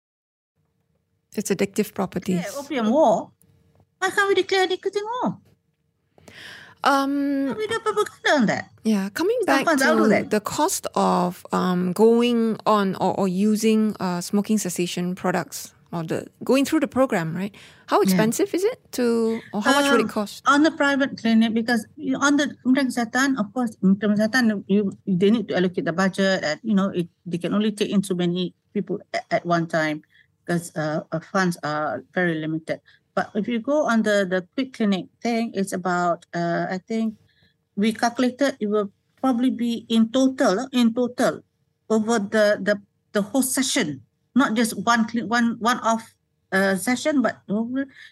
Its 1.38 1.52
addictive 1.52 1.94
properties. 1.94 2.44
Yeah, 2.44 2.60
opium 2.60 2.90
war. 2.90 3.32
Why 4.00 4.10
can't 4.10 4.30
we 4.30 4.36
declare 4.36 4.68
nicotine 4.68 5.04
war? 5.22 5.38
Um, 6.86 7.56
we 7.58 7.66
do 7.66 7.80
propaganda 7.80 8.32
on 8.36 8.46
that. 8.46 8.70
Yeah, 8.84 9.10
coming 9.10 9.40
back 9.46 9.66
to 9.66 10.28
the 10.30 10.40
cost 10.40 10.86
of 10.94 11.46
um, 11.52 11.94
going 11.94 12.58
on 12.66 12.96
or, 12.98 13.20
or 13.20 13.28
using 13.28 13.96
uh, 14.00 14.22
smoking 14.22 14.60
cessation 14.60 15.16
products 15.16 15.74
or 15.92 16.04
the 16.04 16.28
going 16.44 16.64
through 16.64 16.82
the 16.82 16.88
program, 16.88 17.36
right? 17.36 17.56
How 17.88 18.02
expensive 18.02 18.54
yeah. 18.54 18.58
is 18.58 18.64
it 18.66 18.80
to, 18.94 19.42
or 19.54 19.62
how 19.62 19.74
um, 19.74 19.82
much 19.82 19.92
would 19.92 20.00
it 20.02 20.04
um, 20.04 20.10
cost? 20.10 20.44
On 20.46 20.62
the 20.62 20.72
private 20.72 21.18
clinic, 21.18 21.56
because 21.56 21.88
on 22.22 22.38
the 22.38 22.56
Kementerian 22.64 22.94
Kesihatan, 22.94 23.40
of 23.40 23.52
course, 23.54 23.76
Kementerian 23.78 24.18
Kesihatan, 24.18 24.64
you, 24.68 24.92
they 25.08 25.32
need 25.32 25.48
to 25.48 25.58
allocate 25.58 25.86
the 25.86 25.94
budget 25.94 26.44
and, 26.44 26.60
you 26.62 26.76
know, 26.76 26.90
it, 26.90 27.08
they 27.26 27.40
can 27.40 27.54
only 27.54 27.72
take 27.72 27.90
in 27.90 28.04
so 28.04 28.14
many 28.14 28.54
people 28.74 29.00
at, 29.14 29.26
at 29.32 29.46
one 29.46 29.66
time 29.66 30.04
because 30.46 30.72
uh, 30.78 31.02
funds 31.32 31.58
are 31.64 32.06
very 32.14 32.36
limited. 32.36 32.80
But 33.16 33.32
if 33.34 33.48
you 33.48 33.60
go 33.60 33.88
under 33.88 34.26
the, 34.26 34.42
the 34.42 34.48
quit 34.56 34.74
clinic 34.74 35.06
thing, 35.22 35.52
it's 35.54 35.74
about, 35.74 36.26
uh, 36.34 36.68
I 36.70 36.80
think 36.88 37.16
we 37.76 37.92
calculated 37.92 38.56
it 38.60 38.68
will 38.68 38.92
probably 39.20 39.50
be 39.50 39.86
in 39.90 40.12
total, 40.12 40.68
in 40.72 40.94
total, 40.94 41.42
over 41.90 42.20
the, 42.20 42.60
the, 42.62 42.82
the 43.14 43.22
whole 43.22 43.42
session, 43.42 44.02
not 44.36 44.54
just 44.56 44.78
one 44.86 45.06
one 45.28 45.58
one 45.60 45.80
off 45.80 46.15
uh, 46.56 46.76
session, 46.78 47.22
but 47.22 47.42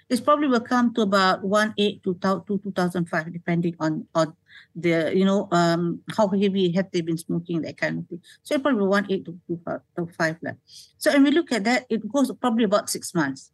it's 0.10 0.20
probably 0.20 0.48
will 0.50 0.60
come 0.60 0.94
to 0.94 1.02
about 1.02 1.44
one 1.44 1.74
eight 1.78 2.04
to, 2.04 2.14
to 2.22 2.44
2005, 2.48 3.32
depending 3.32 3.76
on, 3.80 4.06
on 4.14 4.36
the, 4.76 5.14
you 5.16 5.24
know, 5.24 5.48
um, 5.52 6.02
how 6.16 6.28
heavy 6.28 6.72
have 6.74 6.91
they 6.91 7.00
been 7.00 7.18
smoking, 7.18 7.62
that 7.62 7.78
kind 7.78 8.00
of 8.00 8.08
thing. 8.08 8.22
So 8.44 8.56
it 8.56 8.62
probably 8.62 8.86
one 8.86 9.08
eight 9.10 9.24
to, 9.26 9.39
to, 9.48 9.82
to 9.96 10.06
five. 10.18 10.38
Like. 10.41 10.58
So 10.98 11.14
when 11.14 11.24
we 11.24 11.32
look 11.32 11.54
at 11.54 11.64
that, 11.64 11.86
it 11.89 12.04
goes 12.12 12.32
probably 12.41 12.66
about 12.66 12.89
six 12.89 13.16
months. 13.16 13.52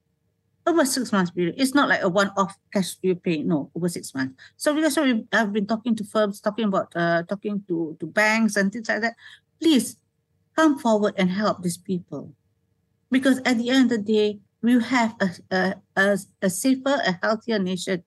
Over 0.65 0.85
six 0.85 1.11
months 1.11 1.31
period. 1.31 1.55
It's 1.57 1.73
not 1.73 1.87
like 1.87 2.01
a 2.01 2.09
one-off 2.09 2.57
cash 2.73 2.95
you 3.01 3.15
pay. 3.15 3.43
No, 3.43 3.71
over 3.75 3.89
six 3.89 4.13
months. 4.13 4.41
So 4.57 4.73
why 4.73 5.03
we, 5.03 5.25
I've 5.31 5.53
been 5.53 5.67
talking 5.67 5.95
to 5.95 6.03
firms, 6.03 6.41
talking 6.41 6.65
about 6.65 6.91
uh, 6.95 7.23
talking 7.23 7.63
to, 7.67 7.95
to 7.99 8.05
banks 8.05 8.55
and 8.55 8.71
things 8.71 8.89
like 8.89 9.01
that. 9.01 9.15
Please 9.61 9.97
come 10.55 10.77
forward 10.77 11.13
and 11.17 11.29
help 11.29 11.61
these 11.61 11.77
people. 11.77 12.33
Because 13.09 13.39
at 13.45 13.57
the 13.57 13.69
end 13.69 13.91
of 13.91 14.05
the 14.05 14.13
day, 14.13 14.39
we 14.61 14.81
have 14.81 15.15
a, 15.19 15.29
a, 15.51 15.75
a, 15.95 16.17
a 16.41 16.49
safer, 16.49 17.01
a 17.05 17.19
healthier 17.21 17.59
nation 17.59 18.03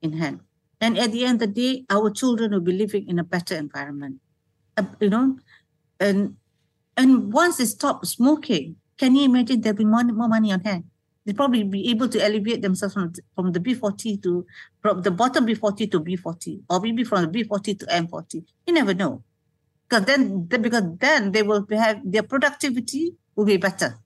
in 0.00 0.14
hand. 0.14 0.40
And 0.80 0.98
at 0.98 1.12
the 1.12 1.24
end 1.24 1.40
of 1.42 1.54
the 1.54 1.60
day, 1.60 1.84
our 1.90 2.10
children 2.10 2.50
will 2.50 2.60
be 2.60 2.72
living 2.72 3.08
in 3.08 3.18
a 3.18 3.24
better 3.24 3.54
environment. 3.54 4.20
Uh, 4.76 4.84
you 5.00 5.10
know, 5.10 5.38
and 6.00 6.36
and 6.96 7.32
once 7.32 7.58
they 7.58 7.64
stop 7.64 8.04
smoking, 8.04 8.76
can 8.98 9.14
you 9.14 9.24
imagine 9.24 9.60
there'll 9.60 9.76
be 9.76 9.84
more, 9.84 10.04
more 10.04 10.28
money 10.28 10.52
on 10.52 10.60
hand? 10.60 10.84
They'll 11.24 11.36
probably 11.36 11.62
be 11.62 11.88
able 11.90 12.08
to 12.08 12.22
elevate 12.22 12.62
themselves 12.62 12.94
from, 12.94 13.12
from 13.34 13.52
the 13.52 13.60
B40 13.60 14.22
to 14.24 14.44
from 14.80 15.02
the 15.02 15.10
bottom 15.12 15.46
B40 15.46 15.90
to 15.92 16.00
B40, 16.00 16.62
or 16.68 16.80
maybe 16.80 17.04
from 17.04 17.30
the 17.30 17.44
B40 17.44 17.78
to 17.78 17.86
M40. 17.86 18.44
You 18.66 18.74
never 18.74 18.92
know. 18.92 19.22
Because 19.88 20.04
then 20.06 20.44
because 20.46 20.82
then 20.98 21.32
they 21.32 21.42
will 21.42 21.64
have 21.70 22.00
their 22.04 22.24
productivity 22.24 23.14
will 23.36 23.44
be 23.44 23.56
better. 23.56 23.98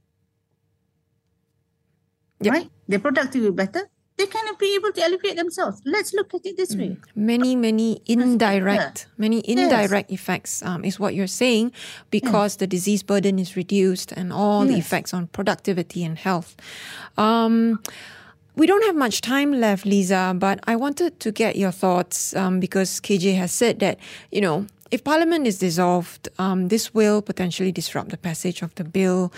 Yep. 2.41 2.53
Right? 2.53 2.71
Their 2.89 2.99
productivity 2.99 3.41
will 3.41 3.53
be 3.53 3.65
better 3.65 3.89
they 4.17 4.27
cannot 4.27 4.59
be 4.59 4.75
able 4.75 4.93
to 4.93 5.03
elevate 5.03 5.37
themselves. 5.37 5.83
Let's 5.85 6.15
look 6.15 6.33
at 6.35 6.45
it 6.45 6.57
this 6.57 6.75
mm. 6.75 6.79
way. 6.79 6.97
Many, 7.15 7.55
many 7.55 8.01
indirect, 8.07 9.07
many 9.19 9.49
indirect 9.49 10.11
yes. 10.11 10.21
effects 10.21 10.63
um, 10.63 10.85
is 10.85 10.99
what 10.99 11.15
you're 11.15 11.27
saying, 11.27 11.73
because 12.11 12.53
yes. 12.53 12.57
the 12.57 12.67
disease 12.67 13.03
burden 13.03 13.39
is 13.39 13.57
reduced 13.57 14.13
and 14.13 14.33
all 14.33 14.65
yes. 14.65 14.73
the 14.73 14.79
effects 14.79 15.15
on 15.15 15.27
productivity 15.29 16.03
and 16.03 16.19
health. 16.19 16.57
Um, 17.19 17.83
we 18.55 18.67
don't 18.67 18.85
have 18.87 18.97
much 18.97 19.21
time 19.21 19.53
left, 19.53 19.85
Lisa, 19.85 20.35
but 20.35 20.61
I 20.67 20.77
wanted 20.77 21.21
to 21.21 21.31
get 21.31 21.57
your 21.57 21.73
thoughts 21.73 22.35
um, 22.35 22.59
because 22.59 23.01
KJ 23.01 23.37
has 23.37 23.53
said 23.53 23.81
that 23.81 23.99
you 24.33 24.41
know 24.41 24.67
if 24.91 25.05
Parliament 25.05 25.47
is 25.47 25.59
dissolved, 25.59 26.29
um, 26.39 26.69
this 26.69 26.95
will 26.95 27.21
potentially 27.21 27.73
disrupt 27.73 28.11
the 28.11 28.17
passage 28.17 28.63
of 28.63 28.75
the 28.77 28.85
bill 28.85 29.33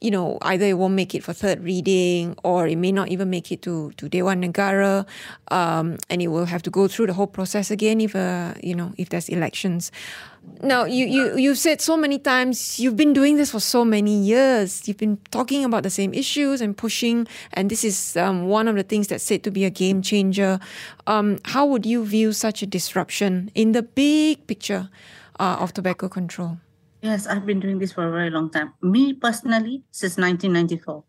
you 0.00 0.10
know, 0.10 0.38
either 0.42 0.66
it 0.66 0.74
won't 0.74 0.94
make 0.94 1.14
it 1.14 1.24
for 1.24 1.32
third 1.32 1.62
reading 1.64 2.36
or 2.44 2.66
it 2.66 2.76
may 2.76 2.92
not 2.92 3.08
even 3.08 3.30
make 3.30 3.50
it 3.50 3.62
to, 3.62 3.92
to 3.96 4.08
Dewan 4.08 4.42
Negara. 4.42 5.06
Um, 5.50 5.98
and 6.10 6.20
it 6.20 6.28
will 6.28 6.44
have 6.44 6.62
to 6.62 6.70
go 6.70 6.88
through 6.88 7.06
the 7.06 7.14
whole 7.14 7.26
process 7.26 7.70
again 7.70 8.00
if, 8.00 8.14
uh, 8.14 8.54
you 8.62 8.74
know, 8.74 8.92
if 8.98 9.08
there's 9.08 9.28
elections. 9.28 9.90
Now, 10.62 10.84
you, 10.84 11.06
you, 11.06 11.36
you've 11.36 11.58
said 11.58 11.80
so 11.80 11.96
many 11.96 12.18
times, 12.18 12.78
you've 12.78 12.96
been 12.96 13.12
doing 13.12 13.36
this 13.36 13.50
for 13.50 13.58
so 13.58 13.84
many 13.84 14.16
years. 14.16 14.86
You've 14.86 14.96
been 14.96 15.18
talking 15.30 15.64
about 15.64 15.82
the 15.82 15.90
same 15.90 16.14
issues 16.14 16.60
and 16.60 16.76
pushing, 16.76 17.26
and 17.52 17.68
this 17.68 17.82
is 17.82 18.16
um, 18.16 18.46
one 18.46 18.68
of 18.68 18.76
the 18.76 18.84
things 18.84 19.08
that's 19.08 19.24
said 19.24 19.42
to 19.42 19.50
be 19.50 19.64
a 19.64 19.70
game 19.70 20.02
changer. 20.02 20.60
Um, 21.08 21.38
how 21.46 21.66
would 21.66 21.84
you 21.84 22.04
view 22.04 22.32
such 22.32 22.62
a 22.62 22.66
disruption 22.66 23.50
in 23.54 23.72
the 23.72 23.82
big 23.82 24.46
picture 24.46 24.88
uh, 25.40 25.56
of 25.58 25.72
tobacco 25.72 26.08
control? 26.08 26.58
Yes, 27.02 27.26
I've 27.26 27.46
been 27.46 27.60
doing 27.60 27.78
this 27.78 27.92
for 27.92 28.06
a 28.06 28.10
very 28.10 28.30
long 28.30 28.50
time. 28.50 28.72
Me 28.82 29.12
personally, 29.12 29.82
since 29.90 30.16
1994. 30.16 31.04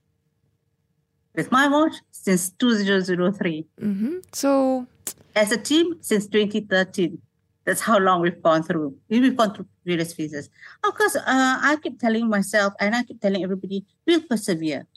With 1.36 1.50
MyWatch 1.50 1.96
since 2.12 2.50
2003. 2.52 3.68
Mm-hmm. 3.82 4.18
So, 4.34 4.88
as 5.36 5.52
a 5.52 5.58
team 5.58 5.98
since 6.02 6.28
2013. 6.28 7.22
That's 7.66 7.82
how 7.82 8.00
long 8.00 8.22
we've 8.22 8.42
gone 8.42 8.64
through. 8.64 8.96
We've 9.10 9.36
gone 9.36 9.54
through 9.54 9.68
various 9.86 10.14
phases. 10.14 10.50
Of 10.86 10.96
course, 10.96 11.18
uh, 11.18 11.22
I 11.26 11.78
keep 11.84 12.00
telling 12.00 12.30
myself 12.30 12.74
and 12.80 12.96
I 12.96 13.04
keep 13.04 13.20
telling 13.20 13.44
everybody, 13.44 13.86
we'll 14.06 14.22
persevere. 14.22 14.88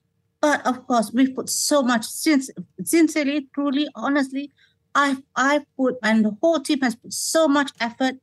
But 0.41 0.65
of 0.65 0.87
course, 0.87 1.11
we've 1.13 1.35
put 1.35 1.51
so 1.51 1.83
much 1.83 2.07
since 2.07 2.49
sincerely, 2.85 3.49
truly, 3.55 3.89
honestly, 3.97 4.53
I've 4.95 5.21
I've 5.35 5.65
put 5.77 5.97
and 6.05 6.25
the 6.25 6.37
whole 6.41 6.61
team 6.61 6.81
has 6.83 6.95
put 6.95 7.13
so 7.13 7.49
much 7.49 7.73
effort, 7.81 8.15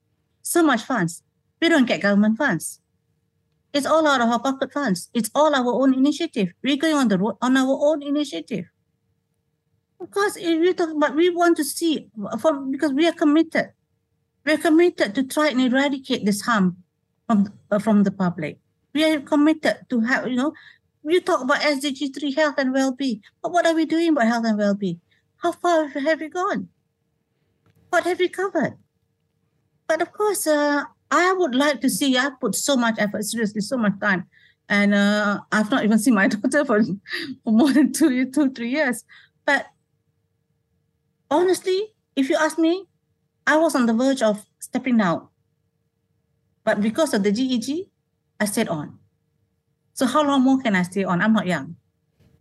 so 0.44 0.64
much 0.64 0.82
funds. 0.82 1.24
We 1.62 1.70
don't 1.70 1.88
get 1.88 2.02
government 2.02 2.38
funds. 2.38 2.80
It's 3.74 3.86
all 3.86 4.08
out 4.08 4.22
of 4.22 4.30
our 4.30 4.40
pocket 4.40 4.72
funds. 4.72 5.10
It's 5.14 5.30
all 5.36 5.54
our 5.54 5.74
own 5.82 5.94
initiative. 5.94 6.50
We're 6.64 6.78
going 6.78 6.96
on 6.96 7.08
the 7.10 7.18
road 7.18 7.38
on 7.42 7.58
our 7.58 7.78
own 7.78 8.02
initiative. 8.02 8.66
Of 10.00 10.12
course, 10.12 10.38
if 10.38 10.60
we 10.60 10.74
talk 10.74 10.90
about 10.90 11.16
we 11.16 11.30
want 11.30 11.58
to 11.58 11.64
see 11.64 12.10
because 12.72 12.94
we 12.94 13.08
are 13.08 13.14
committed. 13.14 13.74
We're 14.46 14.58
committed 14.58 15.14
to 15.16 15.24
try 15.24 15.50
and 15.50 15.62
eradicate 15.62 16.26
this 16.26 16.42
harm 16.42 16.78
from 17.28 17.52
uh, 17.70 17.80
from 17.80 18.04
the 18.04 18.12
public. 18.12 18.60
We 18.94 19.04
are 19.04 19.20
committed 19.20 19.86
to 19.90 20.02
have 20.02 20.28
you 20.28 20.38
know. 20.38 20.54
You 21.04 21.22
talk 21.22 21.42
about 21.42 21.62
SDG 21.62 22.14
three 22.14 22.34
health 22.34 22.56
and 22.58 22.74
well-being, 22.74 23.22
but 23.42 23.54
what 23.54 23.66
are 23.66 23.74
we 23.74 23.86
doing 23.86 24.10
about 24.10 24.28
health 24.28 24.46
and 24.46 24.58
well-being? 24.58 25.00
How 25.38 25.54
far 25.54 25.88
have 25.88 26.20
we 26.20 26.28
gone? 26.28 26.68
What 27.90 28.04
have 28.04 28.20
we 28.20 28.28
covered? 28.28 28.76
But 29.88 30.02
of 30.02 30.12
course, 30.12 30.46
uh, 30.48 30.84
I 31.10 31.34
would 31.34 31.56
like 31.56 31.82
to 31.82 31.90
see. 31.90 32.18
I 32.18 32.30
put 32.40 32.56
so 32.56 32.76
much 32.76 32.96
effort, 32.98 33.24
seriously, 33.24 33.62
so 33.62 33.78
much 33.78 33.94
time, 34.02 34.28
and 34.70 34.94
uh, 34.94 35.40
I've 35.52 35.72
not 35.72 35.84
even 35.84 36.00
seen 36.04 36.16
my 36.16 36.28
daughter 36.34 36.66
for, 36.66 36.84
for 37.44 37.52
more 37.54 37.72
than 37.72 37.94
two, 37.94 38.30
two, 38.32 38.52
three 38.52 38.70
years. 38.70 39.04
But 39.46 39.68
honestly, 41.32 41.94
if 42.16 42.30
you 42.30 42.36
ask 42.36 42.58
me, 42.58 42.86
I 43.46 43.58
was 43.58 43.76
on 43.76 43.86
the 43.86 43.94
verge 43.94 44.22
of 44.22 44.44
stepping 44.60 45.00
out, 45.00 45.30
But 46.68 46.82
because 46.84 47.14
of 47.16 47.24
the 47.24 47.32
GEG, 47.32 47.88
I 48.42 48.46
stayed 48.46 48.68
on. 48.68 49.00
So 49.94 50.06
how 50.06 50.22
long 50.22 50.44
more 50.44 50.60
can 50.60 50.76
I 50.76 50.84
stay 50.84 51.06
on? 51.06 51.22
I'm 51.22 51.32
not 51.32 51.48
young, 51.48 51.78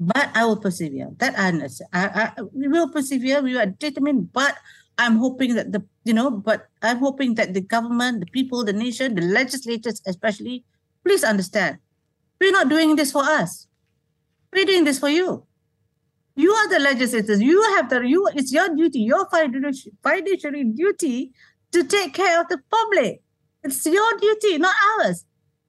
but 0.01 0.35
I 0.35 0.45
will 0.45 0.59
persevere. 0.59 1.15
That 1.19 1.39
I. 1.39 1.55
I, 1.95 2.33
I, 2.37 2.43
we 2.53 2.67
will 2.67 2.91
persevere. 2.91 3.41
We 3.41 3.57
are 3.57 3.67
determined, 3.71 4.33
but 4.33 4.59
I'm 4.99 5.17
hoping 5.17 5.55
that 5.55 5.73
the 5.73 5.85
you 6.05 6.15
know, 6.15 6.31
but 6.31 6.69
I'm 6.83 6.99
hoping 6.99 7.35
that 7.35 7.53
the 7.55 7.61
government, 7.61 8.21
the 8.21 8.27
people, 8.27 8.65
the 8.65 8.73
nation, 8.73 9.15
the 9.15 9.23
legislators 9.23 10.01
especially, 10.07 10.65
please 11.05 11.25
understand. 11.25 11.79
We're 12.41 12.53
not 12.53 12.69
doing 12.69 12.97
this 12.97 13.13
for 13.13 13.23
us. 13.23 13.67
We're 14.53 14.65
doing 14.65 14.85
this 14.85 14.99
for 14.99 15.09
you. 15.09 15.45
You 16.35 16.53
are 16.53 16.69
the 16.69 16.79
legislators. 16.79 17.41
You 17.41 17.63
have 17.77 17.89
the 17.89 18.01
you. 18.03 18.29
It's 18.35 18.53
your 18.53 18.69
duty, 18.75 19.01
your 19.01 19.27
fiduciary 19.29 20.65
duty, 20.65 21.33
to 21.73 21.85
take 21.85 22.15
care 22.15 22.41
of 22.41 22.49
the 22.49 22.59
public. 22.71 23.23
It's 23.65 23.85
your 23.85 24.19
duty, 24.19 24.59
not 24.59 24.75
ours. 24.99 25.25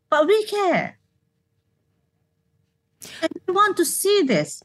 But 0.10 0.28
we 0.28 0.46
care, 0.46 1.00
and 3.22 3.32
we 3.46 3.54
want 3.54 3.76
to 3.78 3.86
see 3.86 4.22
this. 4.22 4.64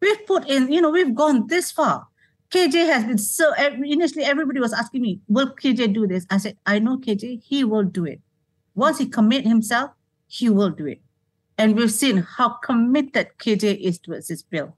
We've 0.00 0.26
put 0.26 0.48
in, 0.48 0.72
you 0.72 0.80
know, 0.80 0.90
we've 0.90 1.14
gone 1.14 1.46
this 1.48 1.70
far. 1.70 2.06
KJ 2.54 2.86
has 2.86 3.04
been 3.04 3.18
so 3.18 3.52
initially 3.54 4.22
everybody 4.22 4.60
was 4.60 4.72
asking 4.72 5.02
me, 5.02 5.20
will 5.26 5.52
KJ 5.56 5.92
do 5.92 6.06
this? 6.06 6.24
I 6.30 6.38
said, 6.38 6.56
I 6.64 6.78
know 6.78 6.98
KJ, 6.98 7.42
he 7.42 7.64
will 7.64 7.82
do 7.82 8.04
it. 8.04 8.20
Once 8.76 8.98
he 8.98 9.06
commit 9.06 9.44
himself, 9.44 9.90
he 10.28 10.48
will 10.48 10.70
do 10.70 10.86
it. 10.86 11.00
And 11.58 11.76
we've 11.76 11.90
seen 11.90 12.18
how 12.18 12.50
committed 12.50 13.30
KJ 13.38 13.80
is 13.80 13.98
towards 13.98 14.28
this 14.28 14.42
bill 14.42 14.76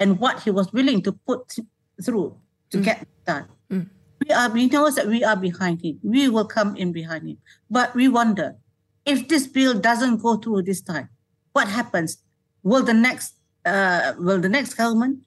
and 0.00 0.18
what 0.18 0.42
he 0.42 0.50
was 0.50 0.72
willing 0.72 1.02
to 1.02 1.12
put 1.12 1.54
through 2.02 2.38
to 2.70 2.78
mm. 2.78 2.84
get 2.84 3.06
done. 3.26 3.46
Mm. 3.70 3.90
We 4.24 4.34
are 4.34 4.48
we 4.48 4.66
know 4.68 4.90
that 4.90 5.06
we 5.06 5.22
are 5.22 5.36
behind 5.36 5.82
him. 5.82 5.98
We 6.02 6.28
will 6.30 6.46
come 6.46 6.76
in 6.76 6.92
behind 6.92 7.28
him. 7.28 7.38
But 7.70 7.94
we 7.94 8.08
wonder 8.08 8.56
if 9.04 9.28
this 9.28 9.46
bill 9.46 9.78
doesn't 9.78 10.22
go 10.22 10.36
through 10.36 10.62
this 10.62 10.80
time, 10.80 11.10
what 11.52 11.68
happens? 11.68 12.18
Will 12.62 12.82
the 12.82 12.94
next 12.94 13.34
uh, 13.66 14.14
will 14.18 14.40
the 14.40 14.48
next 14.48 14.74
government 14.74 15.18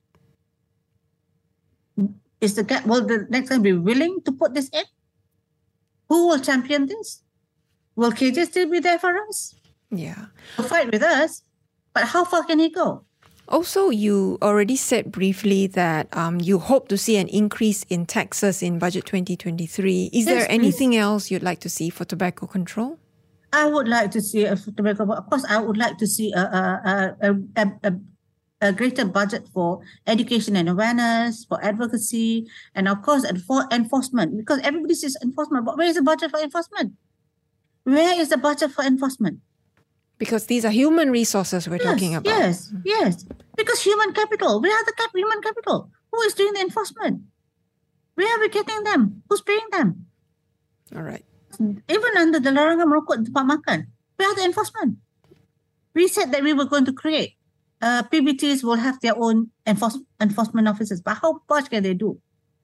is 2.42 2.56
the 2.56 2.64
gap 2.64 2.86
will 2.86 3.06
the 3.06 3.28
next 3.30 3.50
time 3.50 3.62
be 3.62 3.74
willing 3.74 4.22
to 4.26 4.32
put 4.32 4.54
this 4.54 4.70
in? 4.70 4.84
Who 6.10 6.28
will 6.28 6.40
champion 6.40 6.86
this? 6.86 7.24
Will 7.96 8.12
KJ 8.12 8.48
still 8.48 8.70
be 8.70 8.80
there 8.80 9.00
for 9.00 9.18
us? 9.28 9.56
Yeah. 9.90 10.26
He'll 10.58 10.66
fight 10.66 10.92
with 10.92 11.02
us, 11.02 11.44
but 11.94 12.04
how 12.06 12.26
far 12.26 12.44
can 12.44 12.60
he 12.60 12.70
go? 12.70 13.06
Also, 13.48 13.90
you 13.90 14.38
already 14.42 14.76
said 14.76 15.12
briefly 15.12 15.68
that 15.68 16.08
um, 16.18 16.42
you 16.42 16.58
hope 16.58 16.88
to 16.88 16.98
see 16.98 17.18
an 17.18 17.28
increase 17.28 17.84
in 17.90 18.06
taxes 18.06 18.64
in 18.64 18.80
budget 18.80 19.06
2023. 19.06 20.10
Is 20.12 20.26
yes, 20.26 20.26
there 20.26 20.52
anything 20.52 20.92
please. 20.92 21.00
else 21.00 21.32
you'd 21.32 21.44
like 21.44 21.60
to 21.60 21.70
see 21.70 21.90
for 21.90 22.06
tobacco 22.06 22.48
control? 22.48 22.98
I 23.54 23.68
would 23.68 23.88
like 23.88 24.12
to 24.12 24.22
see 24.22 24.46
a 24.46 24.56
tobacco. 24.56 25.10
Of 25.14 25.30
course, 25.30 25.46
I 25.48 25.60
would 25.60 25.78
like 25.78 25.98
to 26.00 26.08
see 26.08 26.34
a, 26.34 26.40
a, 26.42 27.16
a, 27.22 27.36
a, 27.56 27.72
a 27.84 28.00
a 28.66 28.74
greater 28.74 29.06
budget 29.06 29.48
for 29.54 29.82
education 30.08 30.56
and 30.56 30.68
awareness, 30.68 31.46
for 31.46 31.64
advocacy, 31.64 32.50
and 32.74 32.88
of 32.88 33.02
course, 33.02 33.24
and 33.24 33.42
for 33.42 33.66
enforcement. 33.72 34.38
Because 34.38 34.60
everybody 34.66 34.96
says 34.96 35.16
enforcement, 35.22 35.66
but 35.66 35.78
where 35.78 35.88
is 35.88 35.96
the 35.96 36.04
budget 36.04 36.32
for 36.32 36.40
enforcement? 36.40 36.94
Where 37.84 38.20
is 38.20 38.30
the 38.30 38.38
budget 38.38 38.72
for 38.72 38.84
enforcement? 38.84 39.40
Because 40.18 40.48
these 40.48 40.66
are 40.66 40.72
human 40.72 41.12
resources 41.12 41.70
we're 41.70 41.78
yes, 41.78 41.86
talking 41.86 42.16
about. 42.16 42.30
Yes, 42.30 42.74
yes. 42.84 43.26
Because 43.56 43.84
human 43.84 44.14
capital. 44.14 44.62
Where 44.62 44.74
are 44.74 44.86
the 44.86 44.94
cap- 44.98 45.14
human 45.14 45.42
capital? 45.42 45.92
Who 46.12 46.22
is 46.22 46.34
doing 46.34 46.54
the 46.54 46.62
enforcement? 46.62 47.22
Where 48.16 48.32
are 48.34 48.40
we 48.40 48.50
getting 48.50 48.84
them? 48.84 49.24
Who's 49.30 49.42
paying 49.42 49.68
them? 49.72 50.08
All 50.96 51.04
right. 51.04 51.26
Even 51.60 52.12
under 52.18 52.40
the 52.40 52.52
larangan 52.52 52.88
merokok 52.88 53.28
tempat 53.28 53.44
makan, 53.44 53.80
where 54.16 54.32
are 54.32 54.36
the 54.36 54.48
enforcement? 54.48 54.98
We 55.94 56.08
said 56.08 56.32
that 56.32 56.44
we 56.44 56.52
were 56.52 56.68
going 56.68 56.84
to 56.88 56.96
create 56.96 57.36
uh, 57.82 58.04
PBTs 58.04 58.64
will 58.64 58.76
have 58.76 59.00
their 59.02 59.18
own 59.18 59.52
enforce- 59.66 60.00
enforcement 60.20 60.68
officers, 60.68 61.02
but 61.02 61.16
how 61.22 61.42
much 61.50 61.70
can 61.70 61.84
they 61.84 61.94
do? 61.94 62.20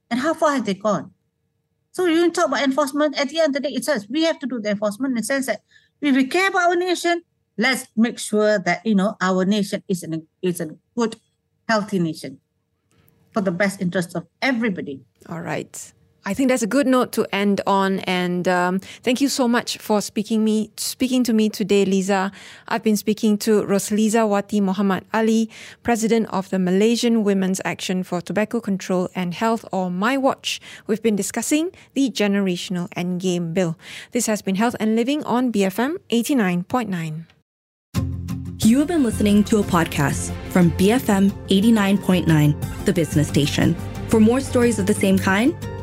And 0.10 0.20
how 0.20 0.34
far 0.34 0.54
have 0.54 0.66
they 0.66 0.74
gone? 0.74 1.12
So 1.92 2.06
you 2.06 2.32
talk 2.32 2.48
about 2.48 2.64
enforcement, 2.64 3.20
at 3.20 3.30
the 3.30 3.40
end 3.40 3.56
of 3.56 3.62
the 3.62 3.70
day, 3.70 3.76
it 3.76 3.84
says 3.84 4.08
we 4.10 4.24
have 4.24 4.40
to 4.40 4.48
do 4.48 4.62
the 4.62 4.72
enforcement 4.72 5.12
in 5.12 5.16
the 5.16 5.24
sense 5.24 5.46
that 5.48 5.62
if 6.02 6.16
we 6.16 6.26
care 6.26 6.50
about 6.50 6.70
our 6.70 6.76
nation, 6.76 7.22
let's 7.58 7.88
make 7.96 8.18
sure 8.18 8.58
that 8.60 8.86
you 8.86 8.96
know 8.96 9.16
our 9.22 9.46
nation 9.46 9.84
is 9.88 10.04
an 10.04 10.28
is 10.42 10.62
a 10.62 10.70
good, 10.96 11.18
healthy 11.68 12.00
nation 12.00 12.40
for 13.34 13.42
the 13.42 13.52
best 13.52 13.82
interest 13.82 14.16
of 14.16 14.26
everybody. 14.42 15.02
All 15.28 15.42
right. 15.42 15.94
I 16.24 16.34
think 16.36 16.50
that's 16.50 16.62
a 16.62 16.68
good 16.68 16.86
note 16.86 17.12
to 17.14 17.26
end 17.34 17.62
on. 17.66 18.00
And 18.02 18.48
um, 18.48 18.80
thank 18.80 19.22
you 19.22 19.30
so 19.30 19.48
much 19.48 19.78
for 19.78 20.02
speaking 20.02 20.44
me 20.44 20.72
speaking 20.78 21.24
to 21.24 21.34
me 21.34 21.50
today, 21.50 21.84
Lisa. 21.84 22.32
I've 22.68 22.84
been 22.84 22.98
speaking 22.98 23.38
to 23.40 23.64
Roslizawati 23.64 24.62
Muhammad 24.62 25.06
Ali, 25.14 25.50
President 25.82 26.28
of 26.30 26.50
the 26.50 26.60
Malaysian 26.60 27.24
Women's 27.24 27.60
Action 27.66 28.04
for 28.04 28.22
Tobacco 28.22 28.60
Control 28.60 29.10
and 29.16 29.34
Health, 29.34 29.66
or 29.72 29.90
MyWatch. 29.90 30.60
We've 30.86 31.02
been 31.02 31.16
discussing 31.16 31.72
the 31.96 32.12
generational 32.12 32.88
endgame 32.90 33.54
bill. 33.54 33.78
This 34.12 34.28
has 34.28 34.42
been 34.42 34.56
Health 34.56 34.76
and 34.80 34.96
Living 34.96 35.24
on 35.24 35.52
BFM 35.52 35.98
89.9. 36.10 37.26
You 38.64 38.78
have 38.78 38.88
been 38.88 39.04
listening 39.04 39.44
to 39.46 39.58
a 39.58 39.64
podcast 39.64 40.32
from 40.52 40.70
BFM 40.74 41.32
89.9, 41.48 42.86
the 42.86 42.94
business 42.94 43.28
station. 43.28 43.76
For 44.08 44.20
more 44.20 44.40
stories 44.40 44.78
of 44.78 44.86
the 44.86 44.94
same 44.94 45.18
kind, 45.18 45.56